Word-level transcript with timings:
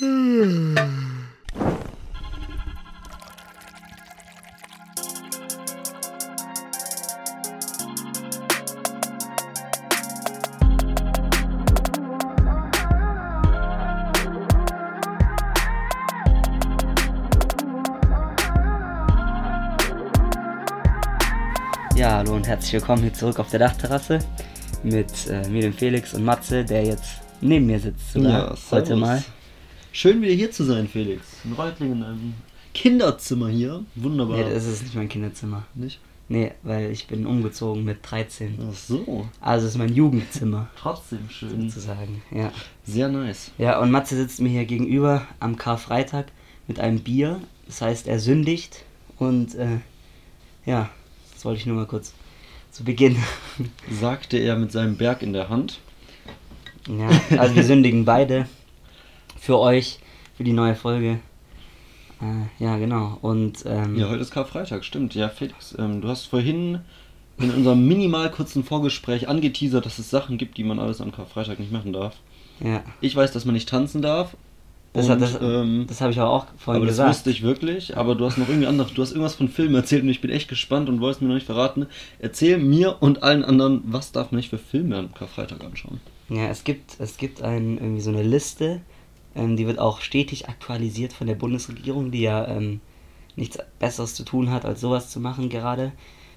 Ja, 0.00 0.06
hallo 22.18 22.36
und 22.36 22.46
herzlich 22.46 22.74
willkommen 22.74 23.02
hier 23.02 23.12
zurück 23.12 23.40
auf 23.40 23.50
der 23.50 23.58
Dachterrasse 23.58 24.20
mit 24.84 25.26
äh, 25.26 25.48
mir, 25.48 25.62
dem 25.62 25.72
Felix 25.72 26.14
und 26.14 26.24
Matze, 26.24 26.64
der 26.64 26.84
jetzt 26.84 27.20
neben 27.40 27.66
mir 27.66 27.80
sitzt 27.80 28.12
sogar 28.12 28.50
heute 28.70 28.86
servus. 28.86 29.00
mal. 29.00 29.24
Schön 29.98 30.22
wieder 30.22 30.32
hier 30.32 30.52
zu 30.52 30.62
sein, 30.62 30.86
Felix. 30.86 31.26
In 31.42 31.54
Reutlingen, 31.54 31.96
in 31.96 32.04
einem 32.04 32.34
Kinderzimmer 32.72 33.48
hier. 33.48 33.84
Wunderbar. 33.96 34.36
Nee, 34.36 34.54
das 34.54 34.64
ist 34.64 34.84
nicht 34.84 34.94
mein 34.94 35.08
Kinderzimmer. 35.08 35.64
Nicht? 35.74 35.98
Nee, 36.28 36.52
weil 36.62 36.92
ich 36.92 37.08
bin 37.08 37.26
umgezogen 37.26 37.82
mit 37.82 37.98
13. 38.08 38.58
Ach 38.60 38.76
so. 38.76 39.28
Also 39.40 39.66
es 39.66 39.72
ist 39.72 39.78
mein 39.78 39.92
Jugendzimmer 39.92 40.70
Trotzdem 40.80 41.28
schön. 41.28 41.68
sozusagen, 41.68 42.22
ja. 42.30 42.52
Sehr 42.84 43.08
nice. 43.08 43.50
Ja, 43.58 43.80
und 43.80 43.90
Matze 43.90 44.14
sitzt 44.14 44.40
mir 44.40 44.50
hier 44.50 44.66
gegenüber 44.66 45.26
am 45.40 45.56
Karfreitag 45.56 46.26
mit 46.68 46.78
einem 46.78 47.00
Bier. 47.00 47.40
Das 47.66 47.82
heißt, 47.82 48.06
er 48.06 48.20
sündigt 48.20 48.84
und 49.18 49.56
äh, 49.56 49.78
ja, 50.64 50.90
das 51.34 51.44
wollte 51.44 51.58
ich 51.58 51.66
nur 51.66 51.74
mal 51.74 51.86
kurz 51.86 52.14
zu 52.70 52.84
Beginn. 52.84 53.16
Sagte 53.90 54.36
er 54.36 54.54
mit 54.54 54.70
seinem 54.70 54.96
Berg 54.96 55.22
in 55.22 55.32
der 55.32 55.48
Hand. 55.48 55.80
ja, 56.86 57.10
also 57.36 57.56
wir 57.56 57.64
sündigen 57.64 58.04
beide 58.04 58.46
für 59.40 59.58
euch, 59.58 59.98
für 60.36 60.44
die 60.44 60.52
neue 60.52 60.74
Folge. 60.74 61.20
Äh, 62.20 62.62
ja, 62.62 62.76
genau. 62.78 63.18
Und 63.22 63.64
ähm, 63.66 63.96
Ja, 63.96 64.08
heute 64.08 64.20
ist 64.22 64.30
Karfreitag, 64.32 64.84
stimmt. 64.84 65.14
Ja, 65.14 65.28
Felix, 65.28 65.74
ähm, 65.78 66.00
du 66.00 66.08
hast 66.08 66.26
vorhin 66.26 66.80
in 67.38 67.50
unserem 67.52 67.86
minimal 67.86 68.30
kurzen 68.30 68.64
Vorgespräch 68.64 69.28
angeteasert, 69.28 69.86
dass 69.86 69.98
es 69.98 70.10
Sachen 70.10 70.38
gibt, 70.38 70.56
die 70.56 70.64
man 70.64 70.80
alles 70.80 71.00
am 71.00 71.12
Karfreitag 71.12 71.60
nicht 71.60 71.70
machen 71.70 71.92
darf. 71.92 72.16
ja, 72.60 72.82
Ich 73.00 73.14
weiß, 73.14 73.30
dass 73.32 73.44
man 73.44 73.54
nicht 73.54 73.68
tanzen 73.68 74.02
darf. 74.02 74.36
das, 74.92 75.08
und, 75.08 75.20
das, 75.20 75.38
ähm, 75.40 75.84
das 75.86 76.00
habe 76.00 76.10
ich 76.10 76.18
aber 76.18 76.30
auch 76.30 76.46
vorhin 76.56 76.80
aber 76.82 76.86
das 76.86 76.94
gesagt. 76.96 77.10
wusste 77.10 77.30
ich 77.30 77.42
wirklich, 77.42 77.96
aber 77.96 78.16
du 78.16 78.24
hast 78.24 78.38
noch 78.38 78.48
irgendwie 78.48 78.66
anderes, 78.66 78.92
du 78.92 79.02
hast 79.02 79.12
irgendwas 79.12 79.36
von 79.36 79.48
Filmen 79.48 79.76
erzählt 79.76 80.02
und 80.02 80.08
ich 80.08 80.20
bin 80.20 80.32
echt 80.32 80.48
gespannt 80.48 80.88
und 80.88 81.00
wolltest 81.00 81.22
mir 81.22 81.28
noch 81.28 81.36
nicht 81.36 81.46
verraten. 81.46 81.86
Erzähl 82.18 82.58
mir 82.58 82.96
und 83.00 83.22
allen 83.22 83.44
anderen, 83.44 83.82
was 83.84 84.10
darf 84.10 84.32
man 84.32 84.38
nicht 84.38 84.50
für 84.50 84.58
Filme 84.58 84.96
am 84.96 85.14
Karfreitag 85.14 85.62
anschauen? 85.62 86.00
Ja, 86.30 86.48
es 86.48 86.64
gibt, 86.64 86.96
es 86.98 87.16
gibt 87.18 87.42
ein, 87.42 87.78
irgendwie 87.78 88.00
so 88.00 88.10
eine 88.10 88.24
Liste, 88.24 88.80
ähm, 89.34 89.56
die 89.56 89.66
wird 89.66 89.78
auch 89.78 90.00
stetig 90.00 90.48
aktualisiert 90.48 91.12
von 91.12 91.26
der 91.26 91.34
Bundesregierung, 91.34 92.10
die 92.10 92.22
ja 92.22 92.46
ähm, 92.48 92.80
nichts 93.36 93.58
Besseres 93.78 94.14
zu 94.14 94.24
tun 94.24 94.50
hat, 94.50 94.64
als 94.64 94.80
sowas 94.80 95.10
zu 95.10 95.20
machen 95.20 95.48
gerade 95.48 95.92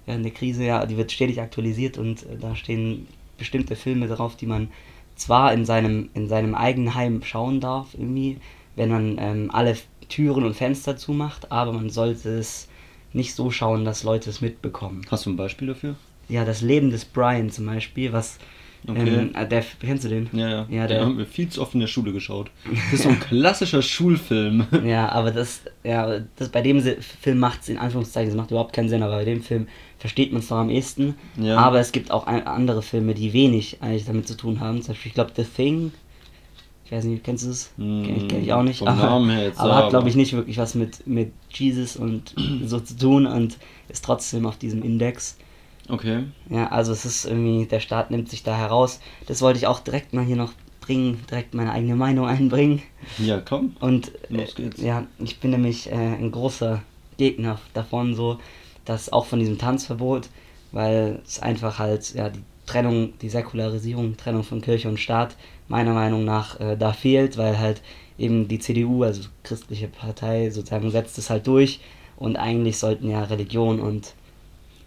während 0.05 0.25
der 0.25 0.33
Krise. 0.33 0.63
Ja, 0.63 0.85
die 0.85 0.97
wird 0.97 1.11
stetig 1.11 1.41
aktualisiert 1.41 1.97
und 1.97 2.23
äh, 2.23 2.37
da 2.39 2.55
stehen 2.55 3.07
bestimmte 3.37 3.75
Filme 3.75 4.07
drauf, 4.07 4.35
die 4.35 4.45
man 4.45 4.69
zwar 5.15 5.53
in 5.53 5.65
seinem, 5.65 6.09
in 6.13 6.27
seinem 6.27 6.55
eigenen 6.55 6.95
Heim 6.95 7.21
schauen 7.23 7.59
darf, 7.59 7.93
irgendwie, 7.93 8.37
wenn 8.75 8.89
man 8.89 9.17
ähm, 9.19 9.49
alle 9.51 9.77
Türen 10.09 10.43
und 10.43 10.55
Fenster 10.55 10.97
zumacht, 10.97 11.51
aber 11.51 11.73
man 11.73 11.89
sollte 11.89 12.29
es 12.29 12.67
nicht 13.13 13.35
so 13.35 13.51
schauen, 13.51 13.85
dass 13.85 14.03
Leute 14.03 14.29
es 14.29 14.41
mitbekommen. 14.41 15.05
Hast 15.09 15.25
du 15.25 15.31
ein 15.31 15.37
Beispiel 15.37 15.67
dafür? 15.67 15.95
Ja, 16.29 16.45
das 16.45 16.61
Leben 16.61 16.91
des 16.91 17.05
Brian 17.05 17.49
zum 17.49 17.65
Beispiel, 17.65 18.13
was 18.13 18.37
Okay. 18.87 18.99
ähm, 19.07 19.35
äh, 19.35 19.47
der 19.47 19.63
kennst 19.79 20.05
du 20.05 20.09
den? 20.09 20.27
Ja, 20.33 20.49
ja. 20.49 20.65
Ja, 20.69 20.87
Den 20.87 20.97
der, 20.97 21.01
haben 21.05 21.17
wir 21.19 21.25
viel 21.27 21.47
zu 21.49 21.61
oft 21.61 21.73
in 21.75 21.79
der 21.81 21.87
Schule 21.87 22.11
geschaut. 22.13 22.49
Das 22.65 22.93
ist 22.93 23.03
so 23.03 23.09
ein 23.09 23.19
klassischer 23.27 23.81
Schulfilm. 23.83 24.65
ja, 24.83 25.07
aber 25.09 25.29
das, 25.31 25.61
ja, 25.83 26.19
das 26.37 26.49
bei 26.49 26.61
dem 26.61 26.81
Film 26.81 27.37
macht 27.39 27.61
es 27.61 27.69
in 27.69 27.77
Anführungszeichen, 27.77 28.29
das 28.31 28.37
macht 28.37 28.49
überhaupt 28.51 28.73
keinen 28.73 28.89
Sinn, 28.89 29.03
aber 29.03 29.17
bei 29.17 29.25
dem 29.25 29.43
Film 29.43 29.67
versteht 29.99 30.31
man 30.31 30.41
es 30.41 30.49
noch 30.49 30.57
am 30.57 30.69
ehesten. 30.71 31.13
Ja. 31.39 31.57
Aber 31.57 31.79
es 31.79 31.91
gibt 31.91 32.09
auch 32.09 32.25
andere 32.25 32.81
Filme, 32.81 33.13
die 33.13 33.33
wenig 33.33 33.77
eigentlich 33.81 34.05
damit 34.05 34.27
zu 34.27 34.35
tun 34.35 34.59
haben. 34.59 34.81
Zum 34.81 34.93
Beispiel, 34.95 35.09
ich 35.09 35.13
glaube, 35.15 35.31
The 35.35 35.43
Thing. 35.43 35.91
Ich 36.85 36.91
weiß 36.91 37.05
nicht, 37.05 37.23
kennst 37.23 37.45
du 37.45 37.51
es? 37.51 37.71
Hm, 37.77 38.03
Kenn, 38.03 38.15
ich- 38.17 38.27
kenn 38.27 38.43
ich 38.43 38.51
auch 38.51 38.63
nicht. 38.63 38.79
vom 38.79 38.87
aber 38.87 39.03
Namen 39.03 39.29
her 39.29 39.43
jetzt 39.45 39.59
aber 39.59 39.69
ja, 39.69 39.75
hat, 39.75 39.83
glaube 39.91 39.97
aber- 39.99 40.07
ich, 40.09 40.15
nicht 40.15 40.33
wirklich 40.33 40.57
was 40.57 40.73
mit, 40.75 41.05
mit 41.07 41.31
Jesus 41.51 41.95
und 41.95 42.33
so 42.65 42.79
zu 42.79 42.97
tun 42.97 43.27
und 43.27 43.57
ist 43.89 44.03
trotzdem 44.03 44.45
auf 44.47 44.57
diesem 44.57 44.81
Index. 44.83 45.37
Okay. 45.89 46.23
Ja, 46.49 46.67
also 46.67 46.91
es 46.91 47.05
ist 47.05 47.25
irgendwie, 47.25 47.65
der 47.65 47.79
Staat 47.79 48.11
nimmt 48.11 48.29
sich 48.29 48.43
da 48.43 48.55
heraus. 48.55 48.99
Das 49.27 49.41
wollte 49.41 49.59
ich 49.59 49.67
auch 49.67 49.79
direkt 49.79 50.13
mal 50.13 50.23
hier 50.23 50.35
noch 50.35 50.53
bringen, 50.79 51.23
direkt 51.29 51.53
meine 51.53 51.71
eigene 51.71 51.95
Meinung 51.95 52.27
einbringen. 52.27 52.81
Ja, 53.17 53.39
komm. 53.39 53.75
Und 53.79 54.11
Los 54.29 54.55
geht's. 54.55 54.81
Äh, 54.81 54.87
ja, 54.87 55.07
ich 55.19 55.39
bin 55.39 55.51
nämlich 55.51 55.91
äh, 55.91 55.95
ein 55.95 56.31
großer 56.31 56.81
Gegner 57.17 57.59
davon, 57.73 58.15
so, 58.15 58.39
dass 58.85 59.11
auch 59.11 59.25
von 59.25 59.39
diesem 59.39 59.57
Tanzverbot, 59.57 60.29
weil 60.71 61.21
es 61.25 61.39
einfach 61.39 61.79
halt, 61.79 62.13
ja, 62.13 62.29
die 62.29 62.43
Trennung, 62.65 63.13
die 63.21 63.29
Säkularisierung, 63.29 64.17
Trennung 64.17 64.43
von 64.43 64.61
Kirche 64.61 64.87
und 64.87 64.99
Staat 64.99 65.35
meiner 65.67 65.93
Meinung 65.93 66.25
nach 66.25 66.59
äh, 66.59 66.77
da 66.77 66.93
fehlt, 66.93 67.37
weil 67.37 67.59
halt 67.59 67.81
eben 68.17 68.47
die 68.47 68.59
CDU, 68.59 69.03
also 69.03 69.27
christliche 69.43 69.87
Partei, 69.87 70.49
sozusagen 70.49 70.91
setzt 70.91 71.17
es 71.17 71.29
halt 71.29 71.47
durch 71.47 71.79
und 72.17 72.37
eigentlich 72.37 72.77
sollten 72.77 73.09
ja 73.09 73.23
Religion 73.23 73.79
und 73.79 74.13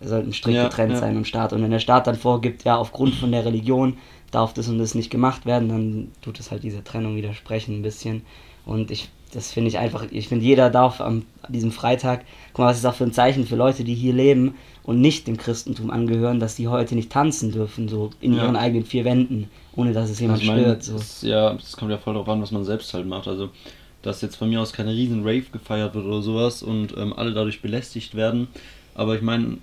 sollten 0.08 0.32
strikt 0.32 0.56
Ja, 0.56 0.64
getrennt 0.68 0.92
ja. 0.92 0.98
sein 0.98 1.16
und 1.16 1.26
Staat. 1.26 1.52
Und 1.52 1.62
wenn 1.62 1.70
der 1.70 1.78
Staat 1.78 2.06
dann 2.06 2.16
vorgibt, 2.16 2.64
ja, 2.64 2.76
aufgrund 2.76 3.14
von 3.14 3.32
der 3.32 3.44
Religion 3.44 3.96
darf 4.30 4.52
das 4.54 4.68
und 4.68 4.78
das 4.78 4.94
nicht 4.94 5.10
gemacht 5.10 5.46
werden, 5.46 5.68
dann 5.68 6.08
tut 6.22 6.40
es 6.40 6.50
halt 6.50 6.62
dieser 6.62 6.82
Trennung 6.84 7.16
widersprechen 7.16 7.78
ein 7.78 7.82
bisschen. 7.82 8.22
Und 8.66 8.90
ich, 8.90 9.08
das 9.32 9.52
finde 9.52 9.68
ich 9.68 9.78
einfach, 9.78 10.06
ich 10.10 10.28
finde, 10.28 10.44
jeder 10.44 10.70
darf 10.70 11.00
am 11.00 11.24
an 11.42 11.52
diesem 11.52 11.72
Freitag, 11.72 12.24
guck 12.54 12.60
mal, 12.64 12.70
was 12.70 12.78
ist 12.78 12.86
auch 12.86 12.94
für 12.94 13.04
ein 13.04 13.12
Zeichen 13.12 13.46
für 13.46 13.56
Leute, 13.56 13.84
die 13.84 13.94
hier 13.94 14.14
leben 14.14 14.54
und 14.82 15.00
nicht 15.00 15.26
dem 15.26 15.36
Christentum 15.36 15.90
angehören, 15.90 16.40
dass 16.40 16.56
die 16.56 16.68
heute 16.68 16.94
nicht 16.94 17.10
tanzen 17.10 17.52
dürfen, 17.52 17.86
so 17.88 18.10
in 18.22 18.32
Ja. 18.32 18.44
ihren 18.44 18.56
eigenen 18.56 18.86
vier 18.86 19.04
Wänden, 19.04 19.50
ohne 19.76 19.92
dass 19.92 20.08
es 20.08 20.20
jemand 20.20 20.40
Also 20.40 20.50
meine, 20.50 20.62
stört. 20.62 20.82
So. 20.84 20.92
das, 20.94 21.20
ja, 21.22 21.52
das 21.52 21.76
kommt 21.76 21.90
ja 21.90 21.98
voll 21.98 22.14
darauf 22.14 22.28
an, 22.30 22.40
was 22.40 22.50
man 22.50 22.64
selbst 22.64 22.94
halt 22.94 23.06
macht. 23.06 23.28
Also, 23.28 23.50
dass 24.00 24.22
jetzt 24.22 24.36
von 24.36 24.48
mir 24.48 24.60
aus 24.62 24.72
keine 24.72 24.90
riesen 24.92 25.20
Rave 25.20 25.44
gefeiert 25.52 25.94
wird 25.94 26.06
oder 26.06 26.22
sowas 26.22 26.62
und 26.62 26.96
ähm, 26.96 27.12
alle 27.12 27.32
dadurch 27.34 27.60
belästigt 27.62 28.14
werden. 28.14 28.48
Aber 28.94 29.14
ich 29.16 29.22
meine, 29.22 29.58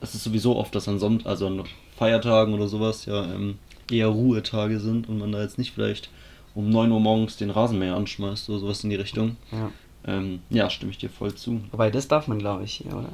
es 0.00 0.14
ist 0.14 0.24
sowieso 0.24 0.56
oft, 0.56 0.74
dass 0.74 0.88
an 0.88 0.98
Sonnt 0.98 1.26
also 1.26 1.46
an 1.46 1.64
Feiertagen 1.96 2.54
oder 2.54 2.68
sowas 2.68 3.06
ja 3.06 3.24
ähm, 3.24 3.58
eher 3.90 4.08
Ruhetage 4.08 4.80
sind 4.80 5.08
und 5.08 5.18
man 5.18 5.32
da 5.32 5.42
jetzt 5.42 5.58
nicht 5.58 5.72
vielleicht 5.72 6.10
um 6.54 6.70
9 6.70 6.90
Uhr 6.90 7.00
morgens 7.00 7.36
den 7.36 7.50
Rasenmäher 7.50 7.96
anschmeißt 7.96 8.48
oder 8.50 8.58
sowas 8.58 8.82
in 8.82 8.90
die 8.90 8.96
Richtung. 8.96 9.36
Ja. 9.52 9.70
Ähm, 10.06 10.40
ja, 10.50 10.70
stimme 10.70 10.92
ich 10.92 10.98
dir 10.98 11.10
voll 11.10 11.34
zu. 11.34 11.60
Wobei, 11.70 11.90
das 11.90 12.08
darf 12.08 12.28
man, 12.28 12.38
glaube 12.38 12.64
ich, 12.64 12.84
oder? 12.86 13.10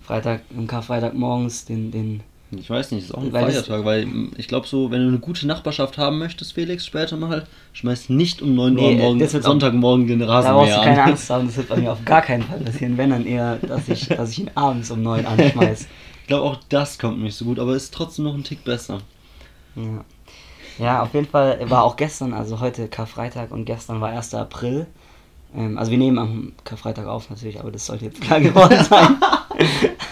Freitag, 0.00 0.42
am 0.56 0.66
Karfreitag 0.66 1.14
morgens 1.14 1.64
den, 1.64 1.92
den 1.92 2.22
Ich 2.50 2.68
weiß 2.68 2.90
nicht, 2.90 3.04
ist 3.04 3.14
auch 3.14 3.22
ein 3.22 3.32
Weil 3.32 3.50
Feiertag, 3.50 3.84
weil 3.84 4.08
ich 4.36 4.48
glaube 4.48 4.66
so, 4.66 4.90
wenn 4.90 5.02
du 5.02 5.08
eine 5.08 5.18
gute 5.18 5.46
Nachbarschaft 5.46 5.96
haben 5.98 6.18
möchtest, 6.18 6.54
Felix, 6.54 6.84
später 6.84 7.16
mal, 7.16 7.46
schmeiß 7.72 8.08
nicht 8.08 8.42
um 8.42 8.54
9 8.54 8.76
Uhr 8.76 8.82
Nee, 8.82 8.96
morgen, 8.96 9.28
Sonntagmorgen 9.28 10.06
den 10.08 10.18
Da 10.20 10.26
brauchst 10.26 10.48
Rasenmäher 10.48 10.76
du 10.76 10.82
keine 10.82 11.02
an. 11.02 11.08
Angst 11.10 11.30
haben, 11.30 11.46
das 11.46 11.56
wird 11.56 11.68
bei 11.68 11.76
mir 11.76 11.92
auf 11.92 12.04
gar 12.04 12.22
keinen 12.22 12.42
Fall 12.42 12.58
passieren. 12.58 12.98
Wenn 12.98 13.10
dann 13.10 13.26
eher, 13.26 13.56
dass 13.56 13.88
ich, 13.88 14.08
dass 14.08 14.30
ich 14.30 14.40
ihn 14.40 14.50
abends 14.54 14.90
um 14.90 15.02
neun 15.02 15.24
anschmeiß. 15.24 15.86
Ich 16.32 16.34
glaube 16.34 16.48
auch 16.48 16.60
das 16.70 16.98
kommt 16.98 17.20
nicht 17.20 17.36
so 17.36 17.44
gut, 17.44 17.58
aber 17.58 17.76
ist 17.76 17.92
trotzdem 17.92 18.24
noch 18.24 18.32
ein 18.32 18.42
Tick 18.42 18.64
besser. 18.64 19.02
Ja. 19.76 20.04
ja, 20.78 21.02
auf 21.02 21.12
jeden 21.12 21.26
Fall 21.26 21.68
war 21.68 21.84
auch 21.84 21.96
gestern, 21.96 22.32
also 22.32 22.58
heute 22.58 22.88
Karfreitag 22.88 23.50
und 23.50 23.66
gestern 23.66 24.00
war 24.00 24.08
1. 24.08 24.32
April. 24.32 24.86
Ähm, 25.54 25.76
also 25.76 25.90
wir 25.90 25.98
nehmen 25.98 26.18
am 26.18 26.52
Karfreitag 26.64 27.06
auf 27.06 27.28
natürlich, 27.28 27.60
aber 27.60 27.70
das 27.70 27.84
sollte 27.84 28.06
jetzt 28.06 28.22
klar 28.22 28.40
geworden 28.40 28.82
sein. 28.82 29.16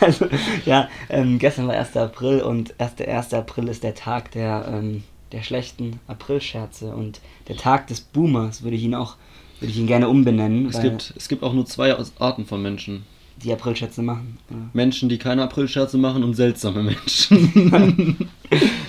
also 0.00 0.26
ja, 0.66 0.90
ähm, 1.08 1.38
gestern 1.38 1.66
war 1.68 1.74
1. 1.74 1.96
April 1.96 2.42
und 2.42 2.78
1. 2.78 3.00
1. 3.00 3.32
April 3.32 3.68
ist 3.68 3.82
der 3.82 3.94
Tag 3.94 4.30
der, 4.32 4.66
ähm, 4.70 5.04
der 5.32 5.40
schlechten 5.42 6.00
Aprilscherze 6.06 6.94
und 6.94 7.22
der 7.48 7.56
Tag 7.56 7.86
des 7.86 8.02
Boomers 8.02 8.62
würde 8.62 8.76
ich 8.76 8.82
ihn 8.82 8.94
auch, 8.94 9.16
würde 9.58 9.72
ich 9.72 9.78
ihn 9.78 9.86
gerne 9.86 10.10
umbenennen, 10.10 10.68
Es 10.68 10.82
gibt, 10.82 11.14
es 11.16 11.30
gibt 11.30 11.42
auch 11.42 11.54
nur 11.54 11.64
zwei 11.64 11.96
Arten 12.18 12.44
von 12.44 12.60
Menschen. 12.60 13.06
Die 13.42 13.52
Aprilscherze 13.52 14.02
machen. 14.02 14.38
Ja. 14.50 14.56
Menschen, 14.72 15.08
die 15.08 15.18
keine 15.18 15.42
Aprilscherze 15.42 15.98
machen 15.98 16.22
und 16.24 16.34
seltsame 16.34 16.82
Menschen. 16.82 18.28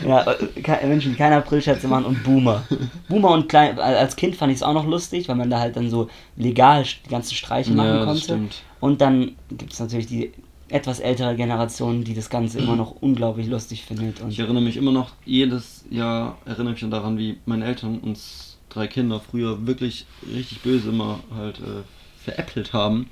Ja, 0.04 0.24
äh, 0.32 0.88
Menschen, 0.88 1.12
die 1.12 1.18
keine 1.18 1.36
Aprilscherze 1.38 1.88
machen 1.88 2.06
und 2.06 2.24
Boomer. 2.24 2.64
Boomer 3.08 3.30
und 3.30 3.48
klein, 3.48 3.78
als 3.78 4.16
Kind 4.16 4.36
fand 4.36 4.52
ich 4.52 4.58
es 4.58 4.64
auch 4.64 4.74
noch 4.74 4.88
lustig, 4.88 5.28
weil 5.30 5.36
man 5.36 5.52
da 5.52 5.60
halt 5.60 5.76
dann 5.76 5.90
so 5.92 6.10
legal 6.36 6.84
die 7.06 7.10
ganzen 7.10 7.36
Streiche 7.36 7.72
machen 7.72 7.88
Ja, 8.00 8.06
konnte. 8.06 8.22
stimmt. 8.22 8.64
Und 8.80 9.02
dann 9.02 9.34
gibt 9.52 9.74
es 9.74 9.80
natürlich 9.80 10.08
die 10.08 10.32
etwas 10.70 11.00
ältere 11.00 11.36
Generation, 11.36 12.04
die 12.04 12.16
das 12.16 12.30
Ganze 12.32 12.58
immer 12.60 12.76
noch 12.76 12.96
unglaublich 13.02 13.46
lustig 13.48 13.84
findet. 13.84 14.22
Und 14.22 14.32
Ich 14.32 14.40
erinnere 14.40 14.64
mich 14.64 14.78
immer 14.78 14.92
noch, 14.92 15.12
jedes 15.26 15.86
Jahr 15.92 16.38
erinnere 16.46 16.74
ich 16.74 16.82
mich 16.82 16.90
daran, 16.90 17.18
wie 17.20 17.38
meine 17.46 17.66
Eltern 17.66 18.00
uns 18.00 18.58
drei 18.70 18.88
Kinder 18.88 19.20
früher 19.20 19.68
wirklich 19.68 20.06
richtig 20.34 20.62
böse 20.62 20.90
immer 20.90 21.20
halt 21.36 21.60
äh, 21.60 21.84
veräppelt 22.24 22.74
haben. 22.74 23.08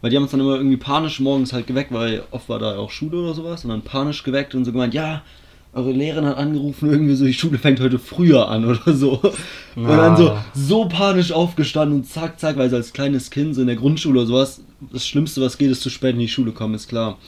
Weil 0.00 0.10
die 0.10 0.16
haben 0.16 0.22
uns 0.24 0.30
dann 0.32 0.40
immer 0.40 0.56
irgendwie 0.56 0.76
panisch 0.76 1.18
morgens 1.20 1.52
halt 1.52 1.66
geweckt, 1.66 1.92
weil 1.92 2.22
oft 2.30 2.48
war 2.48 2.58
da 2.58 2.76
auch 2.78 2.90
Schule 2.90 3.18
oder 3.18 3.34
sowas 3.34 3.64
und 3.64 3.70
dann 3.70 3.82
panisch 3.82 4.22
geweckt 4.22 4.54
und 4.54 4.64
so 4.64 4.72
gemeint, 4.72 4.94
ja, 4.94 5.22
eure 5.74 5.92
Lehrerin 5.92 6.24
hat 6.24 6.38
angerufen, 6.38 6.90
irgendwie 6.90 7.14
so, 7.14 7.24
die 7.24 7.34
Schule 7.34 7.58
fängt 7.58 7.78
heute 7.80 7.98
früher 7.98 8.48
an 8.48 8.64
oder 8.64 8.94
so. 8.94 9.20
Und 9.76 9.86
dann 9.88 10.16
so, 10.16 10.30
Ah. 10.30 10.44
so 10.54 10.86
panisch 10.88 11.30
aufgestanden 11.32 11.98
und 11.98 12.04
zack, 12.04 12.40
zack, 12.40 12.56
weil 12.56 12.70
so 12.70 12.76
als 12.76 12.92
kleines 12.92 13.30
Kind, 13.30 13.54
so 13.54 13.60
in 13.60 13.66
der 13.66 13.76
Grundschule 13.76 14.20
oder 14.20 14.26
sowas, 14.26 14.62
das 14.92 15.06
Schlimmste, 15.06 15.40
was 15.42 15.58
geht, 15.58 15.70
ist 15.70 15.82
zu 15.82 15.90
spät 15.90 16.14
in 16.14 16.20
die 16.20 16.28
Schule 16.28 16.52
kommen, 16.52 16.74
ist 16.74 16.88
klar. 16.88 17.18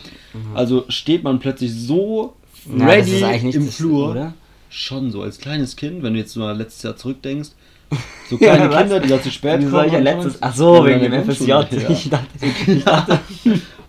Also 0.54 0.84
steht 0.88 1.22
man 1.22 1.38
plötzlich 1.38 1.74
so 1.74 2.34
Na, 2.66 2.86
ready 2.86 3.22
nicht 3.44 3.54
im 3.56 3.68
Flur. 3.68 4.10
oder? 4.12 4.32
Schon 4.70 5.10
so, 5.10 5.22
als 5.22 5.38
kleines 5.38 5.74
Kind, 5.76 6.02
wenn 6.02 6.14
du 6.14 6.18
jetzt 6.20 6.36
mal 6.36 6.56
letztes 6.56 6.82
Jahr 6.84 6.96
zurückdenkst. 6.96 7.50
So 8.28 8.38
kleine 8.38 8.70
Ja? 8.72 8.80
Kinder, 8.80 9.00
die 9.00 9.08
da 9.08 9.20
zu 9.20 9.30
spät 9.30 9.60
kommen. 9.68 9.92
ja 9.92 9.98
letztes, 9.98 10.40
ach 10.40 10.54
so, 10.54 10.84
wegen 10.84 11.00
dem 11.00 11.24
FSJ. 11.24 11.44
Ja. 11.50 11.66
Ich 11.90 12.08
dachte, 12.10 12.28
ich 12.66 12.84
dachte, 12.84 13.20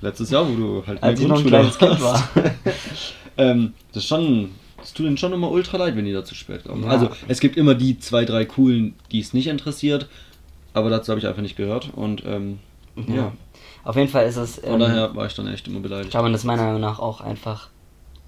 Letztes 0.01 0.31
Jahr, 0.31 0.47
wo 0.49 0.55
du 0.55 0.83
halt 0.87 0.97
in 0.97 1.03
als 1.03 1.19
der 1.19 1.23
ich 1.27 1.29
noch 1.29 1.37
ein 1.37 1.49
Grundschule 1.49 1.71
kleines 1.71 1.77
Kind 1.77 2.01
war. 2.01 2.29
ähm, 3.37 3.73
das 3.93 4.03
ist 4.03 4.09
schon, 4.09 4.49
das 4.77 4.93
tut 4.93 5.05
ihnen 5.05 5.17
schon 5.17 5.31
immer 5.33 5.51
ultra 5.51 5.77
leid, 5.77 5.95
wenn 5.95 6.05
die 6.05 6.13
da 6.13 6.25
zu 6.25 6.33
spät 6.33 6.63
kommen. 6.63 6.83
Ja. 6.85 6.89
Also 6.89 7.09
es 7.27 7.39
gibt 7.39 7.55
immer 7.55 7.75
die 7.75 7.99
zwei, 7.99 8.25
drei 8.25 8.45
coolen, 8.45 8.95
die 9.11 9.19
es 9.19 9.33
nicht 9.33 9.45
interessiert, 9.47 10.07
aber 10.73 10.89
dazu 10.89 11.11
habe 11.11 11.19
ich 11.19 11.27
einfach 11.27 11.43
nicht 11.43 11.55
gehört 11.55 11.91
und 11.95 12.23
ähm, 12.25 12.57
ja. 12.95 13.15
Ja. 13.15 13.31
Auf 13.83 13.95
jeden 13.95 14.09
Fall 14.09 14.25
ist 14.25 14.37
es. 14.37 14.55
Von 14.59 14.73
ähm, 14.73 14.79
daher 14.79 15.15
war 15.15 15.27
ich 15.27 15.35
dann 15.35 15.47
echt 15.47 15.67
immer 15.67 15.79
beleidigt. 15.81 16.11
kann 16.11 16.23
man 16.23 16.33
das 16.33 16.43
meiner 16.43 16.63
Meinung 16.63 16.81
nach 16.81 16.97
auch 16.99 17.21
einfach 17.21 17.69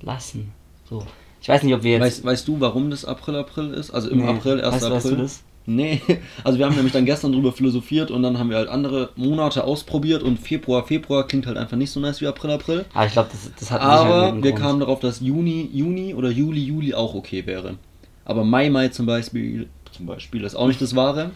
lassen. 0.02 0.52
So. 0.90 1.04
Ich 1.42 1.50
weiß 1.50 1.64
nicht, 1.64 1.74
ob 1.74 1.82
wir 1.84 1.94
jetzt. 1.94 2.02
Weißt, 2.02 2.24
weißt 2.26 2.48
du, 2.48 2.60
warum 2.60 2.90
das 2.92 3.04
April 3.04 3.36
April 3.36 3.72
ist? 3.74 3.92
Also 3.92 4.10
im 4.10 4.20
Nee. 4.20 4.28
April, 4.28 4.62
1. 4.62 4.74
Weißt 4.74 4.84
April. 4.86 4.96
weißt 4.96 5.12
du 5.12 5.16
das? 5.16 5.44
Nee, 5.66 6.02
also 6.44 6.60
wir 6.60 6.66
haben 6.66 6.76
nämlich 6.76 6.94
dann 6.94 7.06
gestern 7.06 7.32
drüber 7.32 7.54
philosophiert 7.54 8.12
und 8.12 8.22
dann 8.24 8.38
haben 8.38 8.50
wir 8.50 8.58
halt 8.58 8.70
andere 8.70 9.10
Monate 9.16 9.64
ausprobiert 9.64 10.22
und 10.24 10.38
Februar, 10.40 10.86
Februar 10.86 11.26
klingt 11.28 11.48
halt 11.48 11.58
einfach 11.58 11.78
nicht 11.78 11.92
so 11.92 12.00
nice 12.00 12.20
wie 12.22 12.28
April, 12.28 12.52
April. 12.52 12.86
Aber 12.94 13.06
ich 13.06 13.14
glaube, 13.14 13.30
das, 13.32 13.50
das 13.60 13.72
hat 13.72 13.82
Aber 13.82 14.34
wir 14.42 14.52
Grund. 14.52 14.62
kamen 14.62 14.80
darauf, 14.82 15.00
dass 15.00 15.22
Juni, 15.22 15.70
Juni 15.72 16.14
oder 16.14 16.30
Juli, 16.30 16.62
Juli 16.62 16.94
auch 16.94 17.14
okay 17.16 17.46
wäre. 17.46 17.76
Aber 18.26 18.44
Mai, 18.44 18.70
Mai 18.70 18.90
zum 18.90 19.06
Beispiel, 19.06 19.70
zum 19.92 20.06
Beispiel 20.06 20.44
ist 20.44 20.56
auch 20.56 20.68
nicht 20.68 20.82
das 20.82 20.96
Wahre. 20.96 21.32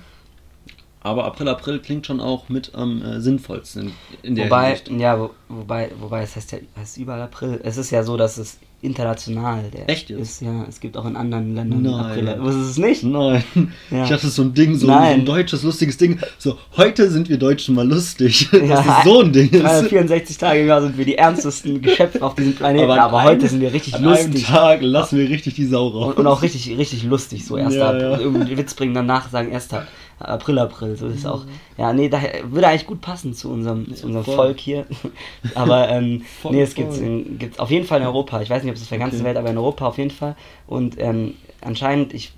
Aber 1.01 1.23
April, 1.25 1.47
April 1.47 1.80
klingt 1.80 2.06
schon 2.06 2.19
auch 2.19 2.50
mit 2.50 2.75
am 2.75 3.01
äh, 3.01 3.21
sinnvollsten 3.21 3.83
in, 3.83 3.91
in 4.23 4.35
der 4.35 4.45
Wobei, 4.45 4.75
Hinsicht. 4.75 4.89
ja, 5.00 5.19
wo, 5.19 5.30
wobei, 5.47 5.91
wobei 6.00 6.23
es 6.23 6.35
heißt 6.35 6.51
ja 6.51 6.57
heißt 6.77 6.97
überall 6.97 7.21
April. 7.21 7.62
Es 7.63 7.77
ist 7.77 7.91
ja 7.91 8.03
so, 8.03 8.18
dass 8.18 8.38
es 8.38 8.57
international 8.81 9.63
der 9.74 9.89
Echt 9.89 10.09
jetzt? 10.09 10.19
ist. 10.21 10.41
Ja, 10.41 10.65
es 10.69 10.79
gibt 10.79 10.97
auch 10.97 11.06
in 11.06 11.15
anderen 11.15 11.56
Ländern 11.56 11.81
Nein. 11.81 11.94
April. 11.95 12.35
Wusstest 12.39 12.77
du 12.77 12.81
es 12.83 12.88
nicht? 12.89 13.03
Nein, 13.03 13.44
Ja. 13.89 14.03
ich 14.03 14.09
dachte, 14.09 14.27
so 14.27 14.44
ein 14.44 14.53
Ding, 14.53 14.75
so, 14.75 14.88
so 14.88 14.94
ein 14.94 15.25
deutsches, 15.25 15.63
lustiges 15.63 15.97
Ding. 15.97 16.19
So, 16.38 16.57
heute 16.77 17.09
sind 17.09 17.27
wir 17.29 17.38
Deutschen 17.38 17.75
mal 17.75 17.88
lustig. 17.88 18.50
Ja, 18.68 18.83
das 18.83 19.03
so 19.03 19.21
ein 19.21 19.31
Ding 19.33 19.50
ist. 19.50 19.62
364 19.63 20.38
Tage 20.38 20.62
im 20.62 20.68
Jahr 20.68 20.81
sind 20.81 20.97
wir 20.97 21.06
die 21.06 21.15
ernstesten 21.18 21.81
Geschöpfe 21.81 22.21
auf 22.21 22.35
diesem 22.35 22.53
Planeten, 22.56 22.89
an 22.91 23.00
aber, 23.00 23.19
einem- 23.19 23.29
heute 23.29 23.47
sind 23.47 23.62
wir 23.62 23.74
richtig 23.74 23.95
an 23.95 24.06
einem 24.06 24.31
lustig. 24.31 24.45
Tag 24.45 24.81
lassen 24.81 25.18
wir 25.18 25.30
richtig 25.30 25.56
die 25.56 25.65
Sau 25.65 25.88
raus. 25.88 26.07
Und, 26.13 26.18
und 26.19 26.27
auch 26.27 26.41
richtig, 26.41 26.77
richtig 26.77 27.03
lustig, 27.03 27.45
so 27.45 27.56
1. 27.56 27.73
Ja, 27.73 27.97
ja. 27.97 28.19
Irgendwie 28.19 28.57
Witz 28.57 28.73
bringen, 28.73 28.94
danach 28.94 29.30
sagen 29.30 29.53
1. 29.53 29.69
April, 30.19 30.59
April. 30.59 30.95
So 30.95 31.07
ist 31.07 31.23
Mhm. 31.23 31.29
auch. 31.29 31.45
Ja, 31.77 31.93
nee, 31.93 32.09
daher 32.09 32.51
würde 32.51 32.67
eigentlich 32.67 32.87
gut 32.87 33.01
passen 33.01 33.33
zu 33.33 33.49
unserem, 33.51 33.93
zu 33.95 34.07
unserem 34.07 34.25
voll. 34.25 34.35
Volk 34.35 34.59
hier. 34.59 34.85
aber 35.55 35.89
ähm, 35.89 36.21
Voll, 36.21 36.53
nee, 36.53 36.61
es 36.61 36.73
gibt 36.73 36.91
es 36.91 37.59
auf 37.59 37.69
jeden 37.69 37.85
Fall 37.85 38.01
in 38.01 38.07
Europa. 38.07 38.41
Ich 38.41 38.49
weiß 38.49 38.63
nicht, 38.63 38.71
ob 38.71 38.77
es 38.77 38.83
auf 38.83 38.89
der 38.89 38.97
ganzen 38.97 39.17
Okay. 39.17 39.25
Welt, 39.25 39.37
aber 39.37 39.49
in 39.49 39.57
Europa 39.57 39.87
auf 39.87 39.97
jeden 39.97 40.11
Fall. 40.11 40.35
Und 40.65 40.99
ähm, 40.99 41.35
anscheinend, 41.61 42.13
ich 42.13 42.33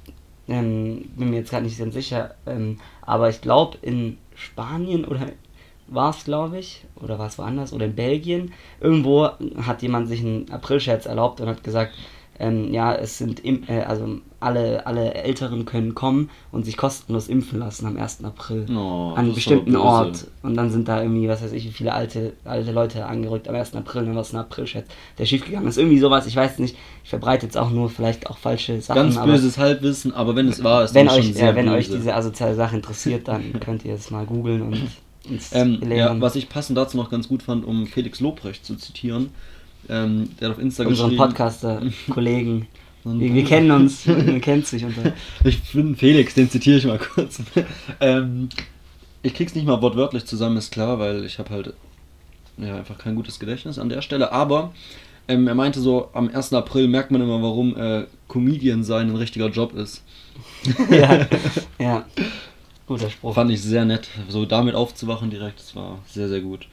ähm, 0.48 1.10
bin 1.16 1.30
mir 1.30 1.38
jetzt 1.38 1.52
gerade 1.52 1.64
nicht 1.66 1.78
ganz 1.80 1.94
sicher, 1.94 2.36
ähm, 2.46 2.80
aber 3.02 3.30
ich 3.30 3.42
glaube 3.42 3.78
in 3.82 4.18
Spanien 4.36 5.06
oder 5.06 5.28
war 5.88 6.12
es, 6.12 6.24
glaube 6.24 6.60
ich, 6.60 6.86
oder 7.02 7.18
war 7.18 7.28
es 7.28 7.38
woanders, 7.40 7.74
oder 7.74 7.86
in 7.86 7.96
Belgien, 7.96 8.54
irgendwo 8.80 9.30
hat 9.66 9.82
jemand 9.82 10.08
sich 10.08 10.20
einen 10.22 10.50
Aprilscherz 10.52 11.06
erlaubt 11.08 11.42
und 11.42 11.48
hat 11.48 11.64
gesagt, 11.64 11.94
ähm, 12.40 12.74
ja, 12.74 12.96
es 12.96 13.18
sind, 13.18 13.42
im, 13.42 13.64
äh, 13.68 13.82
also 13.82 14.20
alle, 14.40 14.88
alle 14.88 15.14
Älteren 15.14 15.66
können 15.66 15.94
kommen 15.94 16.30
und 16.52 16.66
sich 16.66 16.78
kostenlos 16.78 17.28
impfen 17.28 17.60
lassen 17.60 17.86
am 17.86 17.98
1. 17.98 18.24
April. 18.24 18.66
Oh, 18.70 19.12
an 19.12 19.26
einem 19.26 19.34
bestimmten 19.34 19.76
aber 19.76 19.86
Ort. 19.86 20.28
Und 20.42 20.56
dann 20.56 20.72
sind 20.72 20.88
da 20.88 21.02
irgendwie, 21.02 21.28
was 21.28 21.44
weiß 21.44 21.52
ich, 21.52 21.66
wie 21.66 21.72
viele 21.72 21.94
alte, 21.94 22.34
alte 22.46 22.72
Leute 22.72 23.06
angerückt 23.06 23.50
am 23.50 23.56
1. 23.56 23.76
April, 23.76 24.06
dann 24.06 24.16
war 24.16 24.22
es 24.22 24.34
ein 24.34 24.38
Aprilscherz, 24.38 24.88
der 25.18 25.26
schiefgegangen 25.26 25.68
ist. 25.68 25.78
Irgendwie 25.78 26.00
sowas, 26.00 26.26
ich 26.28 26.36
weiß 26.36 26.60
nicht, 26.60 26.78
ich 27.04 27.10
verbreite 27.10 27.46
jetzt 27.46 27.58
auch 27.58 27.72
nur 27.72 27.90
vielleicht 27.90 28.30
auch 28.30 28.38
falsche 28.38 28.80
Sachen. 28.82 29.02
Ganz 29.02 29.18
aber 29.18 29.34
böses 29.34 29.58
Halbwissen, 29.58 30.14
aber 30.14 30.36
wenn 30.36 30.48
es 30.48 30.64
wahr 30.64 30.86
ist, 30.86 30.94
wenn 30.94 31.10
euch, 31.10 31.32
ja, 31.36 31.56
wenn 31.56 31.68
euch 31.68 31.88
böse. 31.88 31.98
diese 31.98 32.16
asoziale 32.16 32.56
Sache 32.56 32.78
interessiert, 32.78 33.28
dann 33.28 33.54
könnt 33.60 33.84
ihr 33.84 33.96
es 33.96 34.10
mal 34.12 34.26
googeln 34.26 34.62
und 34.62 34.88
Ähm, 35.52 35.82
ja, 35.92 36.20
was 36.22 36.36
ich 36.36 36.50
passend 36.50 36.78
dazu 36.78 36.96
noch 36.96 37.12
ganz 37.12 37.28
gut 37.28 37.44
fand, 37.44 37.66
um 37.66 37.86
Felix 37.88 38.20
Lobrecht 38.20 38.66
zu 38.66 38.76
zitieren, 38.78 39.32
ähm, 39.90 40.30
der 40.40 40.50
hat 40.50 40.56
auf 40.58 40.62
Insta 40.62 40.84
unseren 40.86 41.12
geschrieben. 41.12 41.28
Podcaster-Kollegen. 41.28 42.68
Und- 43.06 43.20
Wir, 43.22 43.34
wir 43.34 43.46
kennen 43.46 43.72
uns, 43.72 44.06
man 44.08 44.42
kennt 44.42 44.68
sich 44.68 44.84
unter. 44.84 45.14
Ich 45.46 45.62
bin 45.72 45.96
Felix, 45.96 46.34
den 46.34 46.50
zitiere 46.50 46.78
ich 46.78 46.86
mal 46.86 47.00
kurz. 47.00 47.42
ähm, 48.02 48.50
ich 49.24 49.34
krieg's 49.34 49.56
nicht 49.56 49.66
mal 49.66 49.82
wortwörtlich 49.82 50.26
zusammen, 50.26 50.58
ist 50.58 50.72
klar, 50.72 51.00
weil 51.00 51.24
ich 51.24 51.40
habe 51.40 51.50
halt 51.50 51.74
ja, 52.58 52.76
einfach 52.76 52.98
kein 52.98 53.16
gutes 53.16 53.40
Gedächtnis 53.40 53.80
an 53.80 53.88
der 53.88 54.02
Stelle. 54.02 54.34
Aber 54.34 54.74
ähm, 55.30 55.48
er 55.48 55.56
meinte 55.56 55.80
so, 55.80 56.10
am 56.14 56.30
1. 56.30 56.52
April 56.54 56.88
merkt 56.90 57.12
man 57.12 57.22
immer, 57.22 57.42
warum 57.42 57.76
äh, 57.78 58.06
Comedian 58.28 58.84
sein 58.84 59.10
ein 59.10 59.16
richtiger 59.16 59.48
Job 59.48 59.74
ist. 59.74 60.04
ja, 60.90 61.26
ja. 61.80 62.06
Guter 62.86 63.10
Spruch. 63.10 63.34
Fand 63.36 63.52
ich 63.52 63.62
sehr 63.62 63.86
nett, 63.86 64.10
so 64.28 64.46
damit 64.46 64.76
aufzuwachen 64.76 65.30
direkt, 65.30 65.60
das 65.60 65.76
war 65.76 66.00
sehr, 66.08 66.28
sehr 66.28 66.42
gut. 66.42 66.68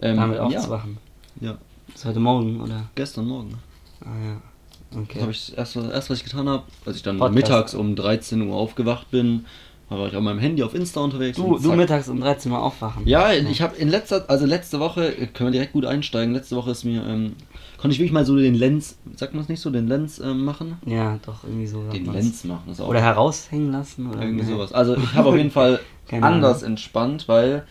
Ähm, 0.00 0.16
damit 0.16 0.36
ja, 0.36 0.42
aufzuwachen. 0.44 0.98
Ja, 1.40 1.56
Das 1.92 2.02
ist 2.02 2.04
heute 2.06 2.20
Morgen, 2.20 2.60
oder? 2.60 2.88
gestern 2.94 3.26
Morgen. 3.26 3.54
Ah 4.00 4.06
ja. 4.26 5.00
Okay. 5.00 5.12
Das 5.14 5.22
habe 5.22 5.32
ich 5.32 5.56
erst, 5.56 5.76
erst, 5.76 6.10
was 6.10 6.18
ich 6.18 6.24
getan 6.24 6.48
habe, 6.48 6.64
als 6.84 6.96
ich 6.96 7.02
dann 7.02 7.18
Podcast. 7.18 7.34
mittags 7.34 7.74
um 7.74 7.96
13 7.96 8.42
Uhr 8.42 8.56
aufgewacht 8.56 9.10
bin, 9.10 9.46
war 9.88 10.06
ich 10.06 10.16
auf 10.16 10.22
meinem 10.22 10.38
Handy 10.38 10.62
auf 10.62 10.74
Insta 10.74 11.00
unterwegs. 11.00 11.36
Du, 11.36 11.58
du 11.58 11.72
mittags 11.74 12.08
um 12.08 12.20
13 12.20 12.50
Uhr 12.50 12.62
aufwachen. 12.62 13.06
Ja, 13.06 13.32
ich 13.32 13.60
habe 13.62 13.76
in 13.76 13.88
letzter, 13.88 14.24
also 14.28 14.46
letzte 14.46 14.80
Woche, 14.80 15.14
äh, 15.16 15.26
können 15.26 15.48
wir 15.48 15.52
direkt 15.52 15.72
gut 15.72 15.84
einsteigen, 15.84 16.34
letzte 16.34 16.56
Woche 16.56 16.70
ist 16.70 16.84
mir, 16.84 17.04
ähm, 17.06 17.34
konnte 17.78 17.94
ich 17.94 17.98
wirklich 17.98 18.12
mal 18.12 18.24
so 18.24 18.36
den 18.36 18.54
Lens, 18.54 18.96
sagt 19.16 19.34
man 19.34 19.42
es 19.42 19.48
nicht 19.48 19.60
so, 19.60 19.70
den 19.70 19.86
Lens 19.86 20.18
ähm, 20.18 20.44
machen? 20.44 20.78
Ja, 20.86 21.18
doch, 21.24 21.44
irgendwie 21.44 21.66
so. 21.66 21.82
Den. 21.90 22.10
Lens 22.10 22.44
machen, 22.44 22.74
Oder 22.80 23.00
heraushängen 23.00 23.70
lassen. 23.70 24.08
Oder 24.08 24.22
irgendwie 24.22 24.44
nee. 24.44 24.50
sowas. 24.50 24.72
Also 24.72 24.96
ich 24.96 25.14
habe 25.14 25.28
auf 25.30 25.36
jeden 25.36 25.50
Fall 25.50 25.80
anders 26.10 26.62
entspannt, 26.62 27.28
weil 27.28 27.64